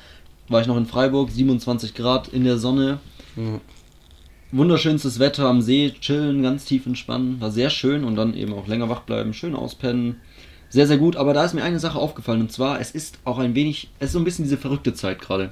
war 0.47 0.61
ich 0.61 0.67
noch 0.67 0.77
in 0.77 0.85
Freiburg, 0.85 1.31
27 1.31 1.93
Grad 1.95 2.27
in 2.27 2.43
der 2.43 2.57
Sonne, 2.57 2.99
Ja. 3.35 3.59
Wunderschönstes 4.51 5.19
Wetter 5.19 5.45
am 5.47 5.61
See, 5.61 5.93
chillen, 5.99 6.41
ganz 6.43 6.65
tief 6.65 6.85
entspannen, 6.85 7.39
war 7.39 7.51
sehr 7.51 7.69
schön 7.69 8.03
und 8.03 8.15
dann 8.15 8.33
eben 8.35 8.53
auch 8.53 8.67
länger 8.67 8.89
wach 8.89 9.01
bleiben, 9.01 9.33
schön 9.33 9.55
auspennen. 9.55 10.17
Sehr, 10.69 10.87
sehr 10.87 10.97
gut, 10.97 11.15
aber 11.17 11.33
da 11.33 11.43
ist 11.43 11.53
mir 11.53 11.63
eine 11.63 11.79
Sache 11.79 11.99
aufgefallen 11.99 12.41
und 12.41 12.51
zwar, 12.51 12.79
es 12.79 12.91
ist 12.91 13.19
auch 13.25 13.39
ein 13.39 13.55
wenig, 13.55 13.89
es 13.99 14.07
ist 14.07 14.13
so 14.13 14.19
ein 14.19 14.23
bisschen 14.25 14.45
diese 14.45 14.57
verrückte 14.57 14.93
Zeit 14.93 15.19
gerade. 15.19 15.51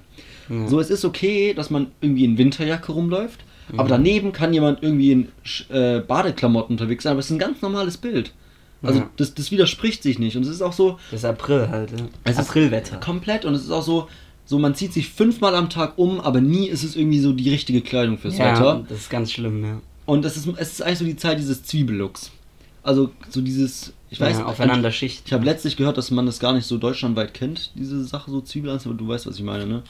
Ja. 0.50 0.68
So, 0.68 0.80
es 0.80 0.90
ist 0.90 1.04
okay, 1.06 1.54
dass 1.54 1.70
man 1.70 1.88
irgendwie 2.02 2.24
in 2.26 2.38
Winterjacke 2.38 2.92
rumläuft, 2.92 3.42
Mhm. 3.72 3.80
aber 3.82 3.90
daneben 3.90 4.32
kann 4.32 4.52
jemand 4.52 4.82
irgendwie 4.82 5.12
in 5.12 5.28
äh, 5.70 6.00
Badeklamotten 6.00 6.74
unterwegs 6.74 7.04
sein, 7.04 7.12
aber 7.12 7.20
es 7.20 7.26
ist 7.28 7.32
ein 7.34 7.38
ganz 7.40 7.62
normales 7.62 7.98
Bild. 7.98 8.32
Also 8.82 9.00
Ja. 9.02 9.10
das, 9.18 9.34
das 9.36 9.52
widerspricht 9.52 10.02
sich 10.02 10.18
nicht 10.20 10.36
und 10.38 10.44
es 10.44 10.50
ist 10.50 10.62
auch 10.64 10.74
so 10.74 10.98
Das 11.12 11.20
ist 11.20 11.26
April 11.26 11.68
halt. 11.70 11.92
Ja. 11.92 11.98
Es 12.24 12.40
ist 12.40 12.50
Aprilwetter. 12.50 12.98
komplett 12.98 13.46
und 13.46 13.54
es 13.54 13.64
ist 13.64 13.72
auch 13.72 13.84
so, 13.84 14.08
so 14.50 14.58
man 14.58 14.74
zieht 14.74 14.94
sich 14.94 15.10
fünfmal 15.10 15.54
am 15.54 15.70
Tag 15.70 16.00
um, 16.00 16.20
aber 16.20 16.42
nie 16.42 16.70
ist 16.70 16.84
es 16.84 16.96
irgendwie 16.96 17.20
so 17.20 17.34
die 17.34 17.52
richtige 17.52 17.82
Kleidung 17.82 18.18
fürs 18.18 18.40
ja, 18.40 18.46
Wetter. 18.46 18.84
das 18.90 19.02
ist 19.02 19.10
ganz 19.12 19.32
schlimm, 19.32 19.64
ja. 19.64 19.80
Und 20.08 20.26
es 20.26 20.38
ist, 20.38 20.48
es 20.58 20.72
ist 20.72 20.82
eigentlich 20.82 20.98
so 20.98 21.06
die 21.06 21.18
Zeit 21.18 21.38
dieses 21.38 21.62
Zwiebellooks. 21.62 22.32
Also 22.82 23.12
so 23.30 23.42
dieses, 23.42 23.94
ich 24.10 24.20
weiß 24.20 24.40
ja, 24.40 24.46
aufeinander 24.46 24.92
Schicht. 24.92 25.22
Ich 25.28 25.34
habe 25.34 25.46
letztlich 25.46 25.78
gehört, 25.78 26.00
dass 26.00 26.10
man 26.10 26.26
das 26.26 26.40
gar 26.40 26.54
nicht 26.54 26.66
so 26.66 26.80
deutschlandweit 26.80 27.36
kennt, 27.36 27.70
diese 27.76 28.04
Sache 28.04 28.32
so 28.32 28.42
Zwiebel 28.42 28.72
aber 28.72 28.96
du 28.96 29.08
weißt, 29.08 29.28
was 29.28 29.36
ich 29.36 29.44
meine, 29.44 29.68
ne? 29.68 29.84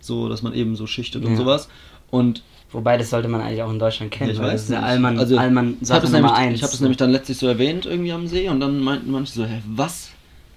So, 0.00 0.28
dass 0.28 0.42
man 0.42 0.54
eben 0.54 0.74
so 0.74 0.88
schichtet 0.88 1.24
und 1.24 1.30
Ja. 1.32 1.36
sowas. 1.36 1.68
Und 2.10 2.42
Wobei, 2.72 2.98
das 2.98 3.10
sollte 3.10 3.28
man 3.28 3.40
eigentlich 3.40 3.62
auch 3.62 3.70
in 3.70 3.78
Deutschland 3.78 4.10
kennen, 4.10 4.32
ich 4.32 4.38
weil 4.40 4.50
das 4.50 4.62
weiß 4.62 4.70
ja. 4.70 4.80
Allmann, 4.80 5.20
also, 5.20 5.38
Allmann 5.38 5.76
ich 5.80 5.88
habe 5.88 6.08
nämlich, 6.08 6.32
eins. 6.32 6.56
ich 6.56 6.62
hab 6.64 6.72
es 6.72 6.80
nämlich 6.80 6.96
dann 6.96 7.10
letztlich 7.10 7.38
so 7.38 7.46
erwähnt 7.46 7.86
irgendwie 7.86 8.10
am 8.10 8.26
See 8.26 8.48
und 8.48 8.58
dann 8.58 8.80
meinten 8.80 9.12
manche 9.12 9.32
so, 9.34 9.44
hä, 9.44 9.62
was 9.68 10.08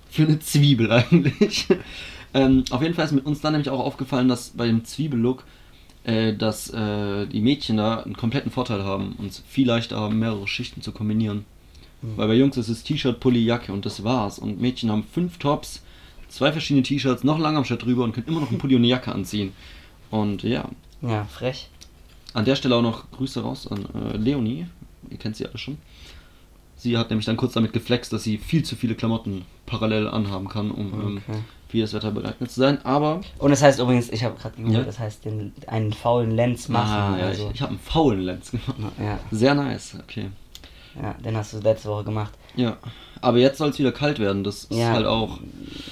für 0.10 0.24
eine 0.24 0.40
Zwiebel 0.40 0.92
eigentlich? 0.92 1.68
Ähm, 2.34 2.64
auf 2.72 2.82
jeden 2.82 2.94
Fall 2.96 3.06
ist 3.06 3.12
mit 3.12 3.26
uns 3.26 3.42
dann 3.42 3.54
nämlich 3.54 3.70
auch 3.70 3.80
aufgefallen, 3.80 4.28
dass 4.28 4.50
bei 4.52 4.66
dem 4.68 4.84
Zwiebellook, 4.86 5.44
äh, 6.04 6.34
dass 6.34 6.70
äh, 6.72 7.28
die 7.28 7.42
Mädchen 7.42 7.78
da 7.78 8.00
einen 8.02 8.16
kompletten 8.18 8.52
Vorteil 8.52 8.84
haben 8.84 9.14
und 9.18 9.28
es 9.28 9.44
viel 9.48 9.68
leichter 9.68 9.98
haben, 10.00 10.20
mehrere 10.20 10.48
Schichten 10.48 10.82
zu 10.82 10.92
kombinieren. 10.92 11.46
Mhm. 12.02 12.18
Weil 12.18 12.28
bei 12.28 12.36
Jungs 12.36 12.58
ist 12.58 12.70
es 12.70 12.84
T-Shirt, 12.84 13.20
Pulli, 13.20 13.40
Jacke 13.44 13.72
und 13.72 13.86
das 13.86 14.04
war's. 14.04 14.40
Und 14.40 14.60
Mädchen 14.60 14.92
haben 14.92 15.04
fünf 15.04 15.38
Tops, 15.38 15.82
zwei 16.30 16.52
verschiedene 16.52 16.84
T-Shirts, 16.84 17.24
noch 17.24 17.36
ein 17.36 17.42
Langarmshirt 17.42 17.84
drüber 17.84 18.04
und 18.04 18.14
können 18.14 18.28
immer 18.28 18.42
noch 18.42 18.50
einen 18.50 18.58
Pulli 18.60 18.76
und 18.76 18.82
eine 18.82 18.88
Jacke 18.90 19.12
anziehen. 19.14 19.54
Und 20.10 20.44
ja, 20.44 20.70
Ja, 21.02 21.26
frech. 21.26 21.70
an 22.34 22.46
der 22.46 22.56
Stelle 22.56 22.76
auch 22.76 22.82
noch 22.82 23.10
Grüße 23.12 23.42
raus 23.42 23.68
an 23.68 23.86
äh, 24.12 24.18
Leonie. 24.18 24.68
Ihr 25.10 25.18
kennt 25.18 25.36
sie 25.36 25.46
alle 25.46 25.58
schon. 25.58 25.78
Sie 26.76 26.98
hat 26.98 27.10
nämlich 27.12 27.26
dann 27.26 27.38
kurz 27.38 27.54
damit 27.54 27.72
geflext, 27.72 28.12
dass 28.12 28.24
sie 28.24 28.38
viel 28.38 28.64
zu 28.64 28.76
viele 28.76 28.96
Klamotten 28.96 29.44
parallel 29.66 30.08
anhaben 30.08 30.50
kann, 30.50 30.70
um 30.72 30.94
ähm, 30.94 31.22
Okay. 31.28 31.40
Für 31.80 31.82
das 31.82 31.94
Wetter 31.94 32.12
bereit 32.12 32.36
zu 32.40 32.60
sein. 32.60 32.78
Aber 32.86 33.22
Und 33.40 33.52
das 33.52 33.62
heißt 33.62 33.80
übrigens, 33.80 34.10
ich 34.12 34.24
habe 34.24 34.36
gerade 34.40 34.56
gegoogelt, 34.56 34.80
Ja. 34.80 34.86
das 34.86 35.00
heißt 35.00 35.26
den, 35.26 35.52
einen 35.68 35.92
faulen 35.94 36.32
Lens 36.32 36.70
machen. 36.70 36.92
Ah, 37.16 37.18
ja, 37.20 37.26
also, 37.28 37.48
ich, 37.50 37.56
ich 37.56 37.62
habe 37.62 37.72
einen 37.72 37.80
faulen 37.80 38.22
Lens 38.22 38.52
gemacht. 38.52 38.76
ja. 39.00 39.20
Sehr 39.32 39.56
nice, 39.56 39.98
okay. 40.02 40.30
Ja, 41.02 41.14
den 41.26 41.36
hast 41.36 41.54
du 41.54 41.58
letzte 41.60 41.90
Woche 41.90 42.04
gemacht. 42.04 42.32
Ja. 42.56 42.78
Aber 43.20 43.38
jetzt 43.40 43.58
soll 43.58 43.70
es 43.70 43.80
wieder 43.80 43.92
kalt 43.92 44.20
werden. 44.20 44.44
Das 44.44 44.66
ist 44.66 44.78
Ja. 44.78 44.92
halt 44.92 45.08
auch 45.08 45.40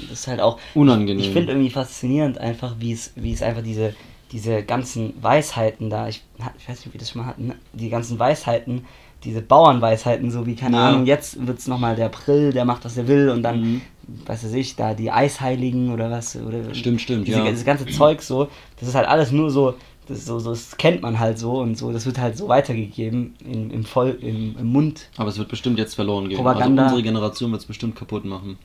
Das 0.10 0.20
ist 0.20 0.28
halt 0.28 0.40
auch. 0.42 0.60
unangenehm. 0.76 1.20
Ich 1.20 1.32
finde 1.32 1.54
irgendwie 1.54 1.72
faszinierend 1.72 2.38
einfach, 2.38 2.76
wie 2.80 2.92
es, 2.92 3.12
wie 3.16 3.34
es 3.34 3.42
einfach 3.42 3.64
diese, 3.64 3.96
diese 4.32 4.62
ganzen 4.62 5.14
Weisheiten 5.24 5.90
da, 5.90 6.08
ich, 6.08 6.22
ich 6.60 6.70
weiß 6.70 6.78
nicht, 6.78 6.88
ob 6.88 6.94
wir 6.94 7.00
das 7.00 7.10
schon 7.10 7.22
mal 7.22 7.28
hatten, 7.30 7.48
ne? 7.48 7.56
die 7.74 7.90
ganzen 7.90 8.20
Weisheiten, 8.20 8.86
diese 9.24 9.42
Bauernweisheiten, 9.42 10.30
so 10.30 10.46
wie, 10.46 10.56
keine 10.56 10.78
Ja. 10.78 10.90
Ahnung, 10.90 11.06
jetzt 11.06 11.46
wird 11.48 11.58
es 11.60 11.68
nochmal 11.68 11.96
der 11.96 12.08
April, 12.08 12.52
der 12.54 12.66
macht, 12.66 12.86
was 12.86 12.96
er 12.98 13.08
will 13.08 13.30
und 13.30 13.42
dann, 13.44 13.60
Mhm. 13.62 13.82
Was 14.26 14.44
weiß 14.44 14.54
ich, 14.54 14.76
da 14.76 14.94
die 14.94 15.12
Eisheiligen 15.12 15.92
oder 15.92 16.10
was, 16.12 16.36
oder 16.36 16.74
Stimmt, 16.74 17.02
stimmt, 17.02 17.28
diese, 17.28 17.40
ja. 17.40 17.52
das 17.52 17.66
ganze 17.66 17.86
Zeug 17.88 18.22
so, 18.22 18.50
das 18.80 18.90
ist 18.90 18.96
halt 18.96 19.08
alles 19.08 19.32
nur 19.32 19.52
so, 19.52 19.76
das, 20.08 20.26
so, 20.26 20.40
so, 20.40 20.52
das 20.52 20.78
kennt 20.78 21.02
man 21.02 21.20
halt 21.20 21.40
so 21.40 21.60
und 21.60 21.78
so, 21.78 21.92
das 21.92 22.06
wird 22.06 22.18
halt 22.18 22.38
so 22.38 22.48
weitergegeben 22.48 23.36
im, 23.46 23.72
im, 23.72 23.84
Voll, 23.84 24.18
im, 24.22 24.56
im 24.58 24.68
Mund. 24.68 25.10
Aber 25.18 25.30
es 25.30 25.38
wird 25.38 25.50
bestimmt 25.50 25.78
jetzt 25.78 25.96
verloren 25.96 26.28
gehen. 26.30 26.38
Propaganda. 26.38 26.84
Also 26.84 26.96
unsere 26.96 27.04
Generation 27.04 27.52
wird 27.52 27.62
es 27.62 27.68
bestimmt 27.68 27.96
kaputt 27.96 28.26
machen. 28.26 28.58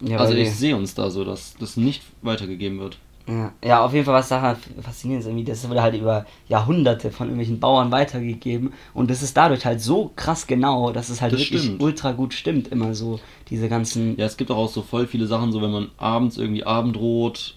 Ja, 0.00 0.18
also 0.18 0.34
ich 0.34 0.50
sehe 0.50 0.76
uns 0.76 0.94
da 0.94 1.10
so, 1.10 1.24
dass 1.24 1.54
das 1.58 1.76
nicht 1.76 2.02
weitergegeben 2.22 2.78
wird. 2.78 2.98
Ja, 3.26 3.52
ja, 3.64 3.82
auf 3.84 3.94
jeden 3.94 4.04
Fall, 4.04 4.14
was 4.14 4.28
daran 4.28 4.56
faszinierend 4.82 5.22
ist, 5.24 5.28
irgendwie, 5.30 5.44
das 5.44 5.66
wurde 5.66 5.80
halt 5.82 5.94
über 5.94 6.26
Jahrhunderte 6.46 7.10
von 7.10 7.28
irgendwelchen 7.28 7.58
Bauern 7.58 7.90
weitergegeben 7.90 8.74
und 8.92 9.10
das 9.10 9.22
ist 9.22 9.34
dadurch 9.34 9.64
halt 9.64 9.80
so 9.80 10.10
krass 10.14 10.46
genau, 10.46 10.92
dass 10.92 11.08
es 11.08 11.22
halt 11.22 11.32
Das 11.32 11.40
wirklich 11.40 11.62
stimmt. 11.62 11.80
ultra 11.82 12.12
gut 12.12 12.34
stimmt, 12.34 12.68
immer 12.68 12.94
so, 12.94 13.20
diese 13.48 13.70
ganzen. 13.70 14.18
Ja, 14.18 14.26
es 14.26 14.36
gibt 14.36 14.50
auch, 14.50 14.58
auch 14.58 14.68
so 14.68 14.82
voll 14.82 15.06
viele 15.06 15.26
Sachen, 15.26 15.52
so 15.52 15.62
wenn 15.62 15.70
man 15.70 15.88
abends 15.96 16.36
irgendwie 16.36 16.64
Abendrot 16.64 17.56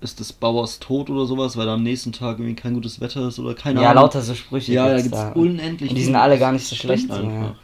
ist 0.00 0.20
des 0.20 0.32
Bauers 0.32 0.78
tot 0.78 1.10
oder 1.10 1.26
sowas, 1.26 1.56
weil 1.56 1.66
da 1.66 1.74
am 1.74 1.82
nächsten 1.82 2.12
Tag 2.12 2.38
irgendwie 2.38 2.54
kein 2.54 2.74
gutes 2.74 3.00
Wetter 3.00 3.26
ist 3.26 3.40
oder 3.40 3.54
keine 3.54 3.82
Ja, 3.82 3.90
Ahnung. 3.90 4.04
lauter 4.04 4.22
so 4.22 4.34
Sprüche. 4.34 4.72
Ja, 4.72 4.88
da 4.88 5.00
gibt's 5.00 5.18
da. 5.18 5.32
unendlich 5.32 5.90
Und 5.90 5.96
die 5.96 6.04
sind 6.04 6.14
alle 6.14 6.38
gar 6.38 6.52
nicht 6.52 6.66
so 6.68 6.76
schlecht. 6.76 7.08
Ja. 7.10 7.56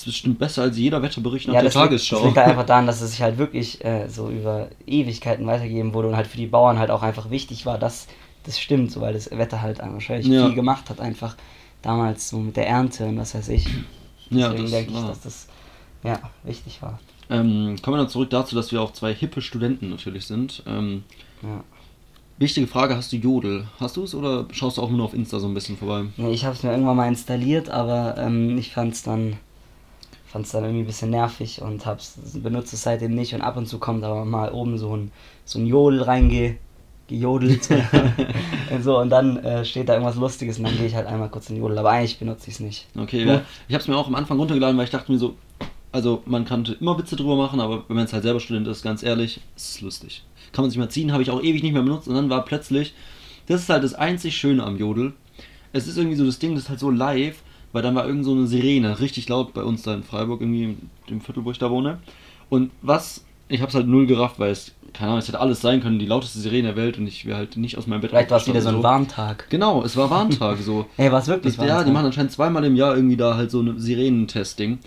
Ist 0.00 0.04
bestimmt 0.06 0.38
besser 0.38 0.62
als 0.62 0.76
jeder 0.76 1.02
Wetterbericht 1.02 1.46
nach 1.48 1.54
Ja, 1.54 1.60
der 1.60 1.68
das 1.70 1.74
liegt, 1.74 1.86
Tagesschau. 1.86 2.16
das 2.16 2.24
liegt 2.24 2.36
halt 2.38 2.48
einfach 2.48 2.66
daran, 2.66 2.86
dass 2.86 3.00
es 3.00 3.10
sich 3.12 3.22
halt 3.22 3.38
wirklich 3.38 3.84
äh, 3.84 4.08
so 4.08 4.28
über 4.28 4.68
Ewigkeiten 4.86 5.46
weitergegeben 5.46 5.94
wurde 5.94 6.08
und 6.08 6.16
halt 6.16 6.26
für 6.26 6.36
die 6.36 6.46
Bauern 6.46 6.78
halt 6.78 6.90
auch 6.90 7.02
einfach 7.02 7.30
wichtig 7.30 7.66
war, 7.66 7.78
dass 7.78 8.06
das 8.44 8.58
stimmt, 8.58 8.90
so 8.90 9.00
weil 9.00 9.12
das 9.12 9.30
Wetter 9.30 9.60
halt 9.62 9.78
wahrscheinlich 9.80 10.28
Ja. 10.28 10.46
viel 10.46 10.54
gemacht 10.54 10.88
hat, 10.90 11.00
einfach 11.00 11.36
damals 11.82 12.28
so 12.30 12.38
mit 12.38 12.56
der 12.56 12.66
Ernte 12.68 13.06
und 13.06 13.18
was 13.18 13.34
weiß 13.34 13.48
ich. 13.48 13.66
ja, 14.30 14.48
Deswegen 14.48 14.62
das 14.62 14.70
denke 14.72 14.92
ich, 14.92 15.06
dass 15.06 15.20
das 15.22 15.46
ja 16.02 16.18
wichtig 16.44 16.82
war. 16.82 16.98
Ähm, 17.28 17.76
kommen 17.82 17.96
wir 17.96 18.02
dann 18.02 18.08
zurück 18.08 18.30
dazu, 18.30 18.54
dass 18.56 18.72
wir 18.72 18.80
auch 18.82 18.92
zwei 18.92 19.14
hippe 19.14 19.40
Studenten 19.42 19.90
natürlich 19.90 20.26
sind. 20.26 20.62
Ähm, 20.66 21.04
Ja. 21.42 21.62
wichtige 22.38 22.66
Frage, 22.66 22.96
hast 22.96 23.12
du 23.12 23.16
Jodel? 23.16 23.66
Hast 23.78 23.96
du 23.96 24.04
es 24.04 24.14
oder 24.14 24.46
schaust 24.52 24.78
du 24.78 24.82
auch 24.82 24.90
nur 24.90 25.04
auf 25.04 25.14
Insta 25.14 25.38
so 25.38 25.46
ein 25.46 25.54
bisschen 25.54 25.76
vorbei? 25.76 26.04
Nee, 26.16 26.32
ich 26.32 26.44
habe 26.44 26.54
es 26.54 26.62
mir 26.62 26.70
irgendwann 26.70 26.96
mal 26.96 27.08
installiert, 27.08 27.68
aber 27.68 28.16
ähm, 28.18 28.58
ich 28.58 28.72
fand 28.72 28.94
es 28.94 29.02
dann, 29.02 29.36
fand's 30.30 30.52
dann 30.52 30.64
irgendwie 30.64 30.82
ein 30.82 30.86
bisschen 30.86 31.10
nervig 31.10 31.60
und 31.60 31.86
hab's, 31.86 32.18
benutze 32.34 32.76
es 32.76 32.82
seitdem 32.82 33.14
nicht. 33.14 33.34
Und 33.34 33.42
ab 33.42 33.56
und 33.56 33.66
zu 33.66 33.78
kommt 33.78 34.04
aber 34.04 34.24
mal 34.24 34.52
oben 34.52 34.78
so 34.78 34.96
ein, 34.96 35.10
so 35.44 35.58
ein 35.58 35.66
Jodel 35.66 36.02
reinge 36.02 36.56
gejodelt. 37.08 37.68
und 38.70 38.82
so, 38.82 38.98
und 38.98 39.10
dann 39.10 39.38
äh, 39.38 39.64
steht 39.64 39.88
da 39.88 39.94
irgendwas 39.94 40.16
Lustiges 40.16 40.58
und 40.58 40.64
dann 40.64 40.76
gehe 40.76 40.86
ich 40.86 40.94
halt 40.94 41.06
einmal 41.06 41.28
kurz 41.28 41.50
in 41.50 41.56
Jodel. 41.56 41.76
Aber 41.78 41.90
eigentlich 41.90 42.18
benutze 42.18 42.48
ich 42.48 42.54
es 42.54 42.60
nicht. 42.60 42.86
Okay, 42.96 43.24
Ja. 43.24 43.34
ja. 43.34 43.42
ich 43.68 43.74
habe 43.74 43.82
es 43.82 43.88
mir 43.88 43.96
auch 43.96 44.06
am 44.06 44.14
Anfang 44.14 44.38
runtergeladen, 44.38 44.76
weil 44.76 44.84
ich 44.84 44.90
dachte 44.90 45.10
mir 45.10 45.18
so, 45.18 45.34
also 45.92 46.22
man 46.26 46.44
kann 46.44 46.64
immer 46.80 46.96
Witze 46.96 47.16
drüber 47.16 47.34
machen, 47.34 47.60
aber 47.60 47.82
wenn 47.88 47.96
man 47.96 48.04
es 48.04 48.12
halt 48.12 48.22
selber 48.22 48.38
Student 48.38 48.68
ist, 48.68 48.82
ganz 48.82 49.02
ehrlich, 49.02 49.40
ist 49.56 49.74
es 49.74 49.80
lustig. 49.80 50.22
Kann 50.52 50.62
man 50.62 50.70
sich 50.70 50.78
mal 50.78 50.88
ziehen, 50.88 51.12
habe 51.12 51.22
ich 51.22 51.30
auch 51.30 51.42
ewig 51.42 51.62
nicht 51.64 51.72
mehr 51.72 51.82
benutzt 51.82 52.06
und 52.06 52.14
dann 52.14 52.30
war 52.30 52.44
plötzlich, 52.44 52.94
das 53.46 53.62
ist 53.62 53.68
halt 53.68 53.82
das 53.82 53.94
einzig 53.94 54.36
Schöne 54.36 54.62
am 54.62 54.78
Jodel. 54.78 55.12
Es 55.72 55.88
ist 55.88 55.96
irgendwie 55.96 56.16
so 56.16 56.24
das 56.24 56.38
Ding, 56.38 56.54
das 56.54 56.64
ist 56.64 56.70
halt 56.70 56.80
so 56.80 56.90
live, 56.90 57.42
weil 57.72 57.82
dann 57.82 57.94
war 57.94 58.06
irgend 58.06 58.24
so 58.24 58.32
eine 58.32 58.46
Sirene, 58.46 59.00
richtig 59.00 59.28
laut 59.28 59.54
bei 59.54 59.62
uns 59.62 59.82
da 59.82 59.94
in 59.94 60.02
Freiburg, 60.02 60.40
irgendwie 60.40 60.64
in 60.64 60.90
dem 61.08 61.20
Viertel, 61.20 61.44
wo 61.44 61.50
ich 61.50 61.58
da 61.58 61.70
wohne. 61.70 61.98
Und 62.48 62.70
was, 62.82 63.24
ich 63.48 63.60
habe 63.60 63.68
es 63.68 63.74
halt 63.74 63.86
null 63.86 64.06
gerafft, 64.06 64.38
weil 64.38 64.50
es, 64.50 64.72
keine 64.92 65.10
Ahnung, 65.10 65.20
es 65.20 65.28
hätte 65.28 65.40
alles 65.40 65.60
sein 65.60 65.80
können, 65.80 65.98
die 65.98 66.06
lauteste 66.06 66.38
Sirene 66.38 66.68
der 66.68 66.76
Welt 66.76 66.98
und 66.98 67.06
ich 67.06 67.26
wäre 67.26 67.38
halt 67.38 67.56
nicht 67.56 67.78
aus 67.78 67.86
meinem 67.86 68.00
Bett 68.00 68.10
Vielleicht 68.10 68.30
war 68.30 68.38
es 68.38 68.46
wieder 68.46 68.60
so 68.60 68.70
ein 68.70 68.82
Warntag. 68.82 69.48
Genau, 69.50 69.84
es 69.84 69.96
war 69.96 70.10
Warntag 70.10 70.58
so. 70.58 70.86
Hey, 70.96 71.12
war 71.12 71.20
es 71.20 71.28
wirklich 71.28 71.56
Das, 71.56 71.66
ja, 71.66 71.84
die 71.84 71.92
machen 71.92 72.06
anscheinend 72.06 72.32
zweimal 72.32 72.64
im 72.64 72.76
Jahr 72.76 72.96
irgendwie 72.96 73.16
da 73.16 73.36
halt 73.36 73.50
so 73.50 73.60
eine 73.60 73.78
Sirenentesting. 73.78 74.78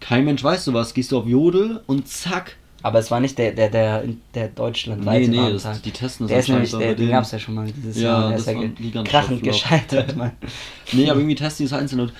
Kein 0.00 0.24
Mensch 0.24 0.42
weiß 0.42 0.64
sowas. 0.64 0.94
Gehst 0.94 1.12
du 1.12 1.18
auf 1.18 1.26
Jodel 1.26 1.80
und 1.86 2.08
zack. 2.08 2.56
Aber 2.82 2.98
es 2.98 3.10
war 3.10 3.20
nicht 3.20 3.38
der, 3.38 3.52
der, 3.52 3.68
der, 3.70 4.04
der 4.34 4.48
deutschlandweite 4.48 5.30
Nee, 5.30 5.36
nee, 5.40 5.52
das- 5.52 5.64
Warntag. 5.64 5.82
die 5.84 5.90
testen 5.92 6.26
das 6.26 6.30
Der 6.30 6.38
ist 6.40 6.48
nämlich, 6.48 6.70
der, 6.72 6.94
den 6.94 7.10
gab 7.10 7.24
es 7.24 7.30
ja 7.30 7.38
schon 7.38 7.54
mal 7.54 7.66
dieses 7.70 7.96
Ja, 8.00 8.02
Jahr. 8.02 8.20
Der 8.28 8.38
das 8.38 8.40
ist 8.40 8.46
ja 8.54 8.60
ge 8.60 9.04
krachend 9.04 9.42
gescheitert, 9.42 10.16
Mann. 10.16 10.32
Nee, 10.92 11.08
aber 11.08 11.20
irgendwie 11.20 11.36
testen 11.36 11.64
die 11.66 11.72
es 11.72 11.78
einzeln 11.78 12.00
und 12.00 12.12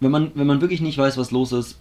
wenn 0.00 0.10
man, 0.10 0.30
wenn 0.34 0.46
man 0.46 0.60
wirklich 0.60 0.80
nicht 0.80 0.96
weiß, 0.96 1.18
was 1.18 1.30
los 1.30 1.52
ist, 1.52 1.76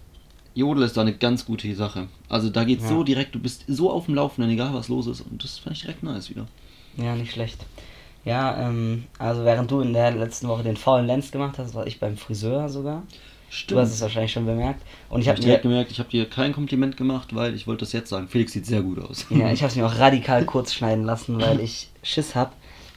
Jodel 0.55 0.83
ist 0.83 0.97
da 0.97 1.01
eine 1.01 1.13
ganz 1.13 1.45
gute 1.45 1.73
Sache. 1.75 2.07
Also 2.29 2.49
da 2.49 2.63
geht's 2.63 2.83
Ja. 2.83 2.89
so 2.89 3.03
direkt, 3.03 3.35
du 3.35 3.39
bist 3.39 3.63
so 3.67 3.91
auf 3.91 4.05
dem 4.05 4.15
Laufenden, 4.15 4.51
egal 4.51 4.73
was 4.73 4.87
los 4.87 5.05
ist. 5.07 5.21
Und 5.21 5.43
das 5.43 5.59
fand 5.59 5.75
ich 5.75 5.83
direkt 5.83 6.01
nice 6.01 6.29
wieder. 6.31 6.47
Ja, 6.97 7.15
nicht 7.15 7.31
schlecht. 7.31 7.63
Ja, 8.25 8.67
ähm, 8.67 9.03
also 9.19 9.45
während 9.45 9.69
du 9.69 9.81
in 9.81 9.93
der 9.93 10.11
letzten 10.11 10.47
Woche 10.47 10.63
den 10.63 10.75
faulen 10.75 11.05
Lenz 11.05 11.29
gemacht 11.31 11.59
hast, 11.59 11.75
war 11.75 11.85
ich 11.85 11.99
beim 11.99 12.17
Friseur 12.17 12.67
sogar. 12.69 13.03
Du 13.67 13.79
hast 13.79 13.91
es 13.93 14.01
wahrscheinlich 14.01 14.31
schon 14.33 14.45
bemerkt. 14.45 14.81
Und 15.09 15.21
ich 15.21 15.29
habe 15.29 15.41
mir, 15.41 15.57
gemerkt, 15.57 15.91
ich 15.91 15.99
habe 15.99 16.09
dir 16.09 16.25
kein 16.29 16.53
Kompliment 16.53 16.97
gemacht, 16.97 17.33
weil 17.33 17.55
ich 17.55 17.65
wollte 17.67 17.85
das 17.85 17.93
jetzt 17.93 18.09
sagen. 18.09 18.27
Felix 18.27 18.51
sieht 18.51 18.65
sehr 18.65 18.81
gut 18.81 18.99
aus. 18.99 19.25
ja, 19.29 19.51
ich 19.51 19.61
habe 19.63 19.69
es 19.71 19.75
mir 19.75 19.85
auch 19.85 19.97
radikal 19.97 20.45
kurz 20.45 20.73
schneiden 20.73 21.05
lassen, 21.05 21.39
weil 21.39 21.59
ich 21.61 21.89
Schiss 22.03 22.35
habe, 22.35 22.51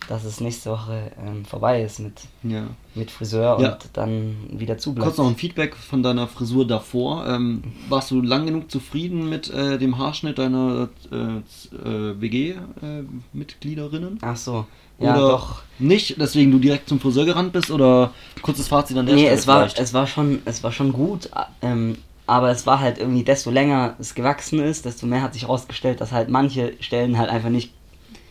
dass 0.09 0.25
es 0.25 0.40
nächste 0.40 0.71
Woche 0.71 1.12
ähm, 1.25 1.45
vorbei 1.45 1.83
ist 1.83 2.00
mit, 2.00 2.14
ja. 2.42 2.66
mit 2.97 3.12
Friseur 3.12 3.61
Ja. 3.61 3.75
und 3.75 3.90
dann 3.92 4.37
wieder 4.50 4.76
zubleibt. 4.76 5.04
Kurz 5.07 5.19
noch 5.19 5.28
ein 5.28 5.37
Feedback 5.37 5.76
von 5.76 6.02
deiner 6.02 6.26
Frisur 6.26 6.66
davor. 6.66 7.28
Ähm, 7.28 7.62
warst 7.88 8.11
du 8.11 8.21
lang 8.21 8.47
genug 8.47 8.73
zufrieden 8.73 9.28
mit 9.28 9.50
äh, 9.50 9.78
dem 9.78 9.99
Haarschnitt 9.99 10.38
deiner 10.38 10.88
äh, 11.12 11.16
äh, 11.16 12.21
WG-Mitgliederinnen? 12.21 14.19
Ach 14.23 14.37
so. 14.37 14.66
Ja, 15.00 15.16
oder 15.16 15.28
doch. 15.33 15.62
nicht, 15.78 16.21
deswegen 16.21 16.50
du 16.52 16.59
direkt 16.59 16.88
zum 16.88 17.00
Friseur 17.00 17.25
gerannt 17.25 17.52
bist? 17.52 17.71
Oder 17.71 18.12
kurzes 18.42 18.69
Fazit 18.69 18.97
an 18.97 19.07
der 19.07 19.14
Nee, 19.16 19.23
Stelle 19.23 19.37
es 19.37 19.47
war, 19.47 19.59
vielleicht? 19.61 19.78
es 19.80 19.95
war 19.95 20.07
schon, 20.07 20.40
es 20.45 20.62
war 20.62 20.73
schon 20.73 20.92
gut, 20.92 21.28
ähm, 21.62 21.97
aber 22.26 22.50
es 22.50 22.66
war 22.66 22.80
halt 22.80 22.99
irgendwie, 22.99 23.25
desto 23.25 23.50
länger 23.50 23.95
es 23.99 24.14
gewachsen 24.14 24.61
ist, 24.61 24.85
desto 24.85 25.07
mehr 25.07 25.23
hat 25.23 25.33
sich 25.33 25.42
herausgestellt, 25.42 26.00
dass 26.00 26.12
halt 26.12 26.28
manche 26.28 26.75
Stellen 26.80 27.19
halt 27.19 27.28
einfach 27.30 27.49
nicht, 27.49 27.73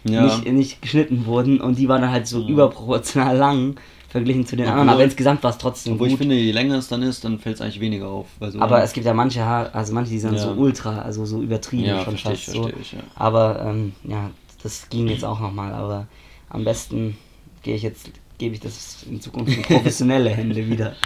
ja. 0.03 0.23
nicht, 0.23 0.45
nicht 0.47 0.81
geschnitten 0.81 1.25
wurden 1.25 1.59
und 1.59 1.77
die 1.77 1.89
waren 1.89 2.01
dann 2.01 2.11
halt 2.11 2.27
so 2.27 2.39
Ja. 2.41 2.47
überproportional 2.47 3.35
lang 3.35 3.75
verglichen 4.07 4.45
zu 4.47 4.55
den 4.55 4.65
Obwohl- 4.65 4.79
anderen, 4.79 4.89
aber 4.95 5.03
insgesamt 5.03 5.43
war 5.43 5.51
es 5.51 5.57
trotzdem 5.57 5.93
Obwohl 5.93 6.07
ich 6.07 6.13
gut. 6.13 6.19
finde, 6.19 6.35
je 6.35 6.51
länger 6.51 6.77
es 6.77 6.87
dann 6.87 7.01
ist, 7.03 7.23
dann 7.25 7.37
fällt 7.39 7.55
es 7.57 7.61
eigentlich 7.61 7.79
weniger 7.79 8.07
auf. 8.07 8.27
So 8.39 8.59
aber 8.59 8.81
es 8.83 8.93
gibt 8.93 9.05
ja 9.05 9.13
manche 9.13 9.43
Haare, 9.43 9.73
also 9.73 9.93
manche, 9.93 10.11
die 10.11 10.19
sind 10.19 10.33
Ja. 10.35 10.39
so 10.39 10.49
ultra, 10.51 10.99
also 11.01 11.25
so 11.25 11.41
übertrieben 11.41 11.85
ja, 11.85 12.03
schon 12.03 12.17
verstehe 12.17 12.33
ich, 12.33 12.45
fast 12.45 12.55
so. 12.57 12.61
verstehe 12.63 12.81
ich, 12.81 12.91
ja. 12.93 12.99
Aber 13.15 13.59
ähm, 13.67 13.93
ja, 14.03 14.29
das 14.63 14.87
ging 14.89 15.07
jetzt 15.09 15.23
auch 15.25 15.39
nochmal, 15.39 15.73
aber 15.73 16.07
am 16.49 16.63
besten 16.63 17.17
gehe 17.63 17.75
ich 17.75 17.83
jetzt, 17.83 18.11
gebe 18.37 18.55
ich 18.55 18.61
das 18.61 19.03
in 19.09 19.21
Zukunft 19.21 19.55
in 19.55 19.61
professionelle 19.63 20.29
Hände 20.29 20.67
wieder. 20.69 20.95